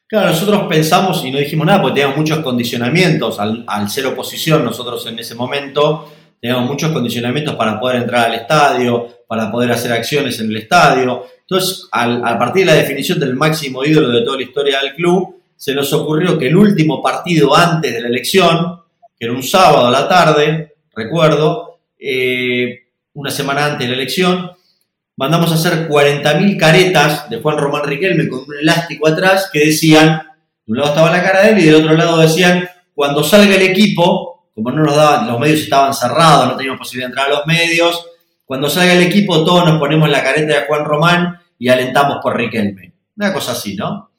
Claro, 0.09 0.29
nosotros 0.29 0.67
pensamos 0.69 1.25
y 1.25 1.31
no 1.31 1.39
dijimos 1.39 1.67
nada 1.67 1.83
porque 1.83 1.95
teníamos 1.95 2.17
muchos 2.17 2.39
condicionamientos 2.39 3.39
al, 3.41 3.65
al 3.67 3.91
ser 3.91 4.07
oposición 4.07 4.65
nosotros 4.65 5.05
en 5.07 5.19
ese 5.19 5.35
momento 5.35 6.11
teníamos 6.41 6.71
muchos 6.71 6.93
condicionamientos 6.93 7.55
para 7.55 7.79
poder 7.79 8.03
entrar 8.03 8.27
al 8.27 8.35
estadio, 8.35 9.25
para 9.27 9.51
poder 9.51 9.73
hacer 9.73 9.93
acciones 9.93 10.39
en 10.41 10.51
el 10.51 10.57
estadio. 10.59 11.27
Entonces, 11.41 11.89
a 11.93 12.39
partir 12.39 12.65
de 12.65 12.73
la 12.73 12.79
definición 12.79 13.19
del 13.19 13.35
máximo 13.35 13.85
ídolo 13.85 14.09
de 14.11 14.23
toda 14.23 14.37
la 14.37 14.43
historia 14.43 14.81
del 14.81 14.95
club, 14.95 15.37
se 15.57 15.75
nos 15.75 15.93
ocurrió 15.93 16.39
que 16.39 16.49
el 16.49 16.57
último 16.57 17.03
partido 17.03 17.57
antes 17.57 17.93
de 17.93 18.01
la 18.01 18.09
elección, 18.09 18.81
que 19.19 19.25
era 19.25 19.33
un 19.33 19.43
sábado 19.43 19.87
a 19.87 19.91
la 19.91 20.09
tarde, 20.09 20.75
recuerdo, 20.95 21.79
eh, 21.99 22.87
una 23.15 23.31
semana 23.31 23.65
antes 23.65 23.81
de 23.81 23.89
la 23.89 24.01
elección, 24.01 24.51
mandamos 25.17 25.51
a 25.51 25.55
hacer 25.55 25.89
40.000 25.89 26.59
caretas 26.59 27.31
de 27.31 27.41
Juan 27.41 27.57
Román 27.57 27.85
Riquelme 27.85 28.29
con 28.29 28.41
un 28.41 28.59
elástico 28.61 29.09
atrás 29.09 29.49
que 29.51 29.67
decían, 29.67 30.23
de 30.67 30.73
un 30.73 30.79
lado 30.79 30.91
estaba 30.91 31.11
la 31.11 31.23
cara 31.23 31.43
de 31.43 31.51
él 31.53 31.59
y 31.59 31.65
del 31.65 31.77
otro 31.77 31.95
lado 31.95 32.19
decían, 32.19 32.69
cuando 32.95 33.25
salga 33.25 33.55
el 33.55 33.63
equipo, 33.63 34.36
como 34.57 34.71
no 34.71 34.85
nos 34.85 34.97
daban, 34.97 35.27
los 35.27 35.39
medios 35.39 35.61
estaban 35.61 35.93
cerrados, 35.93 36.49
no 36.49 36.57
teníamos 36.57 36.79
posibilidad 36.79 37.09
de 37.09 37.11
entrar 37.11 37.27
a 37.27 37.35
los 37.35 37.47
medios. 37.47 38.07
Cuando 38.43 38.71
salga 38.71 38.95
el 38.95 39.03
equipo, 39.03 39.45
todos 39.45 39.67
nos 39.67 39.79
ponemos 39.79 40.09
la 40.09 40.23
careta 40.23 40.55
de 40.55 40.67
Juan 40.67 40.87
Román 40.87 41.39
y 41.59 41.69
alentamos 41.69 42.21
por 42.23 42.35
Riquelme. 42.35 42.95
Una 43.19 43.35
cosa 43.35 43.53
así, 43.53 43.77
¿no? 43.77 44.13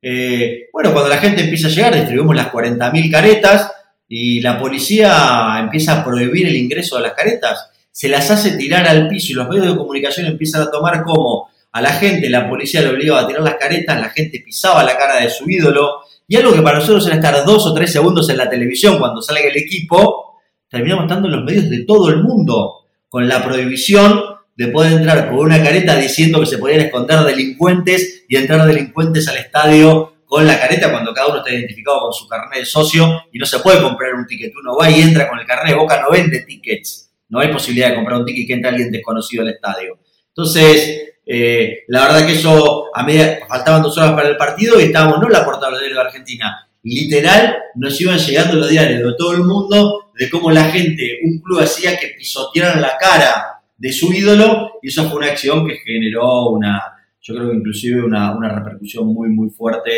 Eh, 0.00 0.68
bueno, 0.72 0.92
cuando 0.92 1.10
la 1.10 1.16
gente 1.16 1.42
empieza 1.42 1.66
a 1.66 1.70
llegar, 1.70 1.94
distribuimos 1.96 2.36
las 2.36 2.52
40.000 2.52 3.10
caretas 3.10 3.72
y 4.06 4.40
la 4.40 4.60
policía 4.60 5.56
empieza 5.58 6.00
a 6.00 6.04
prohibir 6.04 6.46
el 6.46 6.56
ingreso 6.56 6.94
de 6.94 7.02
las 7.02 7.14
caretas. 7.14 7.70
Se 7.90 8.08
las 8.08 8.30
hace 8.30 8.56
tirar 8.56 8.86
al 8.86 9.08
piso 9.08 9.32
y 9.32 9.34
los 9.34 9.48
medios 9.48 9.66
de 9.66 9.76
comunicación 9.76 10.26
empiezan 10.26 10.62
a 10.62 10.70
tomar 10.70 11.02
como 11.02 11.50
a 11.72 11.80
la 11.80 11.90
gente, 11.94 12.30
la 12.30 12.48
policía 12.48 12.82
le 12.82 12.90
obligaba 12.90 13.22
a 13.22 13.26
tirar 13.26 13.42
las 13.42 13.56
caretas, 13.56 14.00
la 14.00 14.10
gente 14.10 14.40
pisaba 14.44 14.84
la 14.84 14.96
cara 14.96 15.16
de 15.16 15.30
su 15.30 15.50
ídolo, 15.50 16.02
y 16.30 16.36
algo 16.36 16.52
que 16.52 16.62
para 16.62 16.78
nosotros 16.78 17.04
era 17.08 17.16
estar 17.16 17.44
dos 17.44 17.66
o 17.66 17.74
tres 17.74 17.92
segundos 17.92 18.30
en 18.30 18.36
la 18.36 18.48
televisión 18.48 19.00
cuando 19.00 19.20
salga 19.20 19.48
el 19.48 19.56
equipo, 19.56 20.38
terminamos 20.68 21.06
estando 21.06 21.26
en 21.26 21.34
los 21.34 21.44
medios 21.44 21.68
de 21.68 21.84
todo 21.84 22.08
el 22.08 22.22
mundo, 22.22 22.86
con 23.08 23.26
la 23.26 23.42
prohibición 23.44 24.22
de 24.54 24.68
poder 24.68 24.92
entrar 24.92 25.28
con 25.28 25.40
una 25.40 25.60
careta 25.60 25.96
diciendo 25.96 26.38
que 26.38 26.46
se 26.46 26.58
podían 26.58 26.82
esconder 26.82 27.24
delincuentes 27.24 28.26
y 28.28 28.36
entrar 28.36 28.64
delincuentes 28.64 29.26
al 29.26 29.38
estadio 29.38 30.18
con 30.24 30.46
la 30.46 30.60
careta 30.60 30.92
cuando 30.92 31.12
cada 31.12 31.26
uno 31.26 31.38
está 31.38 31.52
identificado 31.52 31.98
con 32.02 32.12
su 32.12 32.28
carnet 32.28 32.60
de 32.60 32.64
socio 32.64 33.24
y 33.32 33.38
no 33.40 33.44
se 33.44 33.58
puede 33.58 33.82
comprar 33.82 34.14
un 34.14 34.24
ticket. 34.24 34.52
Uno 34.54 34.76
va 34.80 34.88
y 34.88 35.00
entra 35.00 35.28
con 35.28 35.36
el 35.36 35.44
carnet, 35.44 35.74
Boca 35.74 36.00
no 36.00 36.12
vende 36.12 36.44
tickets. 36.46 37.10
No 37.28 37.40
hay 37.40 37.48
posibilidad 37.48 37.88
de 37.88 37.96
comprar 37.96 38.20
un 38.20 38.24
ticket 38.24 38.46
que 38.46 38.52
entre 38.52 38.70
alguien 38.70 38.92
desconocido 38.92 39.42
al 39.42 39.48
estadio. 39.48 39.98
Entonces, 40.28 41.14
eh, 41.32 41.84
la 41.86 42.08
verdad 42.08 42.26
que 42.26 42.32
eso, 42.32 42.86
a 42.92 43.04
medida, 43.04 43.38
faltaban 43.48 43.82
dos 43.82 43.96
horas 43.96 44.14
para 44.14 44.28
el 44.30 44.36
partido 44.36 44.80
y 44.80 44.84
estábamos 44.86 45.20
no 45.20 45.28
la 45.28 45.44
portada 45.44 45.78
de 45.78 45.88
la 45.90 46.00
Argentina. 46.00 46.68
Literal, 46.82 47.56
nos 47.76 48.00
iban 48.00 48.18
llegando 48.18 48.56
los 48.56 48.68
diarios 48.68 48.98
de 48.98 49.16
todo 49.16 49.34
el 49.34 49.44
mundo 49.44 50.10
de 50.18 50.28
cómo 50.28 50.50
la 50.50 50.64
gente, 50.64 51.20
un 51.22 51.38
club 51.40 51.60
hacía 51.60 51.96
que 51.96 52.08
pisotearan 52.18 52.82
la 52.82 52.96
cara 52.98 53.62
de 53.76 53.92
su 53.92 54.12
ídolo 54.12 54.80
y 54.82 54.88
eso 54.88 55.08
fue 55.08 55.18
una 55.18 55.28
acción 55.28 55.68
que 55.68 55.76
generó 55.76 56.48
una, 56.48 56.82
yo 57.20 57.36
creo 57.36 57.50
que 57.50 57.58
inclusive 57.58 58.02
una, 58.02 58.36
repercusión 58.36 59.06
muy, 59.06 59.28
muy 59.28 59.50
fuerte 59.50 59.92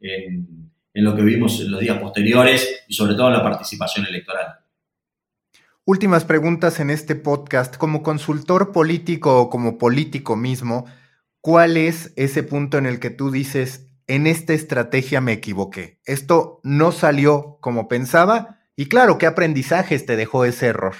en, 0.00 0.70
en 0.94 1.04
lo 1.04 1.14
que 1.14 1.20
vimos 1.20 1.60
en 1.60 1.70
los 1.70 1.80
días 1.80 1.98
posteriores 1.98 2.84
y 2.88 2.94
sobre 2.94 3.12
todo 3.12 3.26
en 3.26 3.34
la 3.34 3.42
participación 3.42 4.06
electoral. 4.06 4.54
Últimas 5.90 6.26
preguntas 6.26 6.80
en 6.80 6.90
este 6.90 7.14
podcast. 7.14 7.78
Como 7.78 8.02
consultor 8.02 8.72
político 8.72 9.40
o 9.40 9.48
como 9.48 9.78
político 9.78 10.36
mismo, 10.36 10.84
¿cuál 11.40 11.78
es 11.78 12.12
ese 12.16 12.42
punto 12.42 12.76
en 12.76 12.84
el 12.84 13.00
que 13.00 13.08
tú 13.08 13.30
dices, 13.30 13.86
en 14.06 14.26
esta 14.26 14.52
estrategia 14.52 15.22
me 15.22 15.32
equivoqué? 15.32 15.98
Esto 16.04 16.60
no 16.62 16.92
salió 16.92 17.56
como 17.62 17.88
pensaba 17.88 18.58
y 18.76 18.90
claro, 18.90 19.16
¿qué 19.16 19.24
aprendizajes 19.24 20.04
te 20.04 20.16
dejó 20.16 20.44
ese 20.44 20.66
error? 20.66 20.94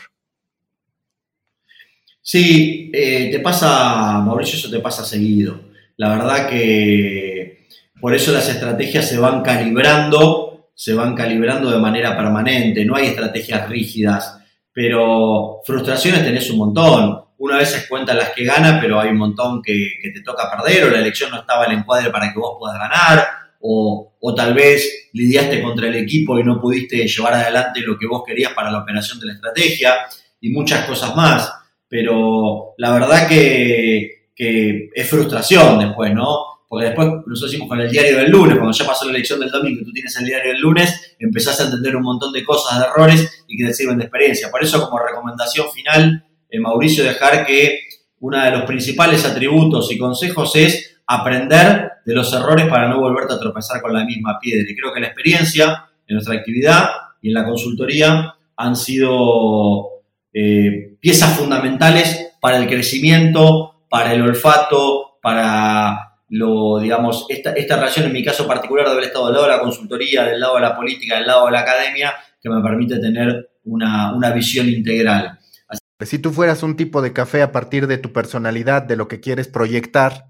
Sí, 2.23 2.91
eh, 2.95 3.29
te 3.31 3.41
pasa, 3.41 4.21
Mauricio, 4.21 4.59
eso 4.59 4.71
te 4.71 4.81
pasa 4.81 5.05
seguido. 5.05 5.65
La 5.99 6.17
verdad 6.17 6.49
que 6.49 7.69
Por 8.01 8.15
eso 8.15 8.33
las 8.33 8.49
estrategias 8.49 9.07
se 9.07 9.19
van 9.19 9.43
calibrando, 9.43 10.71
se 10.75 10.95
van 10.95 11.15
calibrando 11.15 11.71
de 11.71 11.79
manera 11.79 12.17
permanente, 12.17 12.87
no 12.87 12.97
hay 12.97 13.09
estrategias 13.09 13.69
rígidas, 13.69 14.38
pero 14.79 15.61
frustraciones 15.65 16.23
tenés 16.23 16.49
un 16.51 16.59
montón. 16.59 17.21
Una 17.39 17.57
vez 17.57 17.69
se 17.69 17.89
cuentan 17.89 18.17
las 18.17 18.31
que 18.31 18.45
gana, 18.45 18.79
pero 18.81 19.01
hay 19.01 19.09
un 19.09 19.17
montón 19.17 19.61
que, 19.61 19.75
te 20.15 20.21
toca 20.21 20.49
perder 20.49 20.85
o 20.85 20.91
la 20.91 21.01
elección 21.01 21.33
no 21.33 21.41
estaba 21.41 21.65
en 21.65 21.73
el 21.73 21.79
encuadre 21.79 22.11
para 22.11 22.33
que 22.33 22.39
vos 22.39 22.59
puedas 22.61 22.79
ganar 22.79 23.27
o, 23.61 24.15
tal 24.37 24.55
vez 24.55 25.09
lidiaste 25.15 25.61
contra 25.61 25.89
el 25.89 25.97
equipo 25.97 26.39
y 26.39 26.45
no 26.45 26.61
pudiste 26.61 27.09
llevar 27.09 27.35
adelante 27.35 27.81
lo 27.81 27.99
que 27.99 28.07
vos 28.07 28.23
querías 28.25 28.53
para 28.53 28.71
la 28.71 28.79
operación 28.79 29.19
de 29.19 29.27
la 29.27 29.33
estrategia 29.33 29.97
y 30.41 30.51
muchas 30.51 30.85
cosas 30.87 31.17
más. 31.17 31.53
Pero 31.89 32.75
la 32.79 32.93
verdad 32.93 33.27
que 33.27 34.29
es 34.37 35.11
frustración 35.11 35.81
después, 35.81 36.15
¿no? 36.15 36.58
Porque 36.69 36.87
después 36.87 37.09
nosotros 37.27 37.51
hicimos 37.51 37.69
con 37.69 37.81
el 37.81 37.91
diario 37.91 38.19
del 38.19 38.31
lunes, 38.31 38.57
cuando 38.57 38.77
ya 38.77 38.87
pasó 38.87 39.07
la 39.07 39.13
elección 39.13 39.41
del 39.41 39.51
domingo 39.51 39.81
y 39.81 39.85
tú 39.85 39.93
tienes 39.93 40.15
el 40.17 40.27
diario 40.27 40.53
del 40.53 40.61
lunes, 40.61 41.17
empezás 41.19 41.59
a 41.61 41.65
entender 41.65 41.97
un 41.97 42.03
montón 42.03 42.31
de 42.33 42.45
cosas, 42.45 42.79
de 42.79 42.85
errores 42.85 43.45
y 43.49 43.57
que 43.57 43.65
te 43.65 43.73
sirven 43.73 43.97
de 43.97 44.05
experiencia. 44.05 44.51
Por 44.51 44.63
eso, 44.63 44.85
como 44.85 45.03
recomendación 45.03 45.67
final, 45.73 46.27
eh, 46.51 46.61
Mauricio, 46.61 47.05
dejar 47.05 47.47
que 47.47 47.81
uno 48.21 48.43
de 48.43 48.51
los 48.51 48.63
principales 48.63 49.25
atributos 49.25 49.91
y 49.91 49.99
consejos 49.99 50.55
es 50.57 51.01
aprender 51.07 51.93
de 52.05 52.15
los 52.15 52.31
errores 52.35 52.67
para 52.67 52.89
no 52.89 53.01
volverte 53.01 53.33
a 53.33 53.39
tropezar 53.39 53.81
con 53.81 53.95
la 53.95 54.05
misma 54.05 54.39
piedra. 54.39 54.67
Y 54.69 54.77
creo 54.77 54.93
que 54.93 55.01
la 55.01 55.07
experiencia 55.07 55.87
en 56.07 56.15
nuestra 56.15 56.35
actividad 56.35 56.91
y 57.23 57.29
en 57.29 57.35
la 57.35 57.45
consultoría 57.45 58.35
han 58.57 58.77
sido 58.77 60.03
eh, 60.35 60.97
piezas 61.01 61.39
fundamentales 61.39 62.35
para 62.41 62.59
el 62.59 62.67
crecimiento, 62.67 63.85
para 63.89 64.13
el 64.13 64.23
olfato, 64.23 65.19
para 65.23 66.08
lo, 66.31 66.79
digamos, 66.79 67.27
esta, 67.29 67.53
esta 67.53 67.77
relación 67.77 68.07
en 68.07 68.13
mi 68.13 68.25
caso 68.25 68.47
particular 68.47 68.87
de 68.87 68.93
haber 68.93 69.05
estado 69.05 69.27
del 69.27 69.35
lado 69.35 69.47
de 69.47 69.53
la 69.53 69.61
consultoría, 69.61 70.25
del 70.25 70.41
lado 70.41 70.57
de 70.57 70.61
la 70.61 70.77
política, 70.77 71.17
del 71.17 71.27
lado 71.27 71.47
de 71.47 71.53
la 71.53 71.61
academia, 71.61 72.15
que 72.41 72.51
me 72.51 72.63
permite 72.63 72.99
tener 72.99 73.51
una, 73.65 74.15
una 74.15 74.31
visión 74.31 74.69
integral. 74.69 75.39
Así 75.69 75.81
si 76.17 76.19
tú 76.19 76.33
fueras 76.33 76.63
un 76.63 76.77
tipo 76.77 77.03
de 77.03 77.13
café 77.13 77.43
a 77.43 77.51
partir 77.51 77.87
de 77.87 77.99
tu 77.99 78.13
personalidad, 78.13 78.83
de 78.83 78.97
lo 78.97 79.09
que 79.09 79.21
quieres 79.21 79.49
proyectar, 79.49 80.27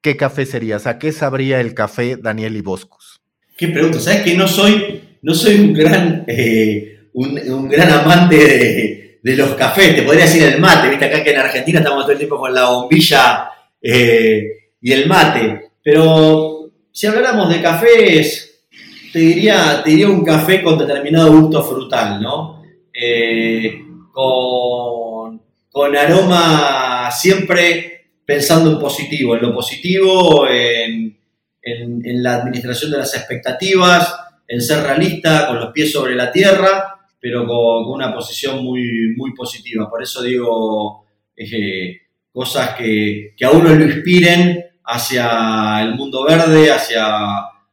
¿qué 0.00 0.16
café 0.16 0.46
serías? 0.46 0.86
¿A 0.86 0.98
qué 0.98 1.12
sabría 1.12 1.60
el 1.60 1.74
café 1.74 2.16
Daniel 2.16 2.56
Iboscus? 2.56 3.20
Qué 3.56 3.68
pregunta, 3.68 4.00
¿sabes 4.00 4.22
que 4.22 4.34
no 4.34 4.48
soy, 4.48 5.00
no 5.22 5.34
soy 5.34 5.56
un 5.56 5.72
gran, 5.72 6.24
eh, 6.26 7.08
un, 7.12 7.38
un, 7.50 7.68
gran 7.68 7.90
amante 7.90 8.36
de, 8.36 9.20
de, 9.22 9.36
los 9.36 9.50
cafés? 9.54 9.94
Te 9.94 10.02
podría 10.02 10.24
decir 10.24 10.42
el 10.42 10.60
mate, 10.60 10.88
viste 10.88 11.04
acá 11.04 11.22
que 11.22 11.30
en 11.30 11.38
Argentina 11.38 11.78
estamos 11.78 12.02
todo 12.02 12.12
el 12.12 12.18
tiempo 12.18 12.38
con 12.38 12.52
la 12.52 12.70
bombilla 12.70 13.48
eh, 13.80 14.61
y 14.82 14.92
el 14.92 15.06
mate, 15.06 15.70
pero 15.82 16.70
si 16.90 17.06
habláramos 17.06 17.48
de 17.48 17.62
cafés, 17.62 18.66
te 19.12 19.18
diría, 19.18 19.82
te 19.82 19.90
diría 19.90 20.08
un 20.08 20.24
café 20.24 20.62
con 20.62 20.78
determinado 20.78 21.32
gusto 21.32 21.62
frutal, 21.62 22.20
¿no? 22.20 22.62
Eh, 22.92 23.80
con, 24.12 25.40
con 25.70 25.96
aroma 25.96 27.10
siempre 27.10 28.08
pensando 28.24 28.72
en 28.72 28.78
positivo, 28.78 29.36
en 29.36 29.42
lo 29.42 29.54
positivo, 29.54 30.46
en, 30.48 31.16
en, 31.62 32.22
la 32.22 32.36
administración 32.36 32.90
de 32.90 32.98
las 32.98 33.14
expectativas, 33.14 34.14
en 34.48 34.60
ser 34.60 34.82
realista, 34.82 35.46
con 35.46 35.60
los 35.60 35.72
pies 35.72 35.92
sobre 35.92 36.14
la 36.14 36.32
tierra, 36.32 36.98
pero 37.20 37.46
con, 37.46 37.84
con 37.84 37.94
una 37.94 38.14
posición 38.14 38.64
muy, 38.64 39.14
muy 39.16 39.34
positiva. 39.34 39.88
Por 39.88 40.02
eso 40.02 40.22
digo 40.22 41.04
eh, 41.36 42.00
cosas 42.32 42.74
que, 42.74 43.34
que, 43.36 43.44
a 43.44 43.50
uno 43.50 43.74
lo 43.74 43.84
inspiren 43.84 44.71
hacia 44.84 45.82
el 45.82 45.94
mundo 45.94 46.24
verde, 46.24 46.72
hacia, 46.72 47.04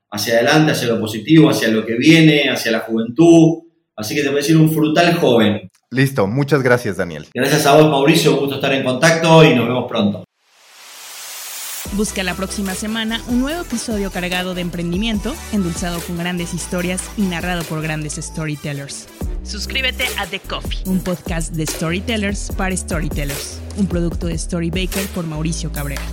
hacia 0.10 0.34
adelante, 0.36 0.72
hacia 0.72 0.88
lo 0.88 1.00
positivo, 1.00 1.50
hacia 1.50 1.70
lo 1.70 1.86
que 1.86 1.96
viene, 1.96 2.50
hacia 2.50 2.72
la 2.72 2.80
juventud. 2.80 3.64
Así 3.96 4.16
que 4.16 4.22
te 4.22 4.30
voy 4.30 4.38
a 4.38 4.42
decir 4.42 4.58
un 4.58 4.72
frutal 4.72 5.16
joven. 5.16 5.70
Listo, 5.92 6.28
muchas 6.28 6.62
gracias 6.62 6.98
Daniel. 6.98 7.28
Gracias 7.34 7.66
a 7.66 7.76
vos 7.76 7.90
Mauricio, 7.90 8.34
un 8.34 8.40
gusto 8.40 8.56
estar 8.56 8.74
en 8.74 8.84
contacto 8.84 9.44
y 9.44 9.56
nos 9.56 9.68
vemos 9.68 9.86
pronto. 9.90 10.24
Busca 11.94 12.24
la 12.24 12.36
próxima 12.36 12.76
semana 12.76 13.22
un 13.28 13.42
nuevo 13.42 13.62
episodio 13.62 14.12
cargado 14.12 14.54
de 14.54 14.62
emprendimiento, 14.62 15.34
endulzado 15.52 16.00
con 16.02 16.18
grandes 16.18 16.54
historias 16.54 17.02
y 17.18 17.24
narrado 17.24 17.64
por 17.64 17.82
grandes 17.82 18.14
storytellers. 18.16 19.08
Suscríbete 19.44 20.06
a 20.18 20.28
The 20.28 20.40
Coffee, 20.40 20.84
un 20.86 21.00
podcast 21.00 21.54
de 21.54 21.66
storytellers 21.66 22.52
para 22.56 22.78
storytellers, 22.78 23.60
un 23.78 23.88
producto 23.88 24.28
de 24.28 24.38
Storybaker 24.38 25.08
por 25.08 25.26
Mauricio 25.26 25.72
Cabrera. 25.72 26.04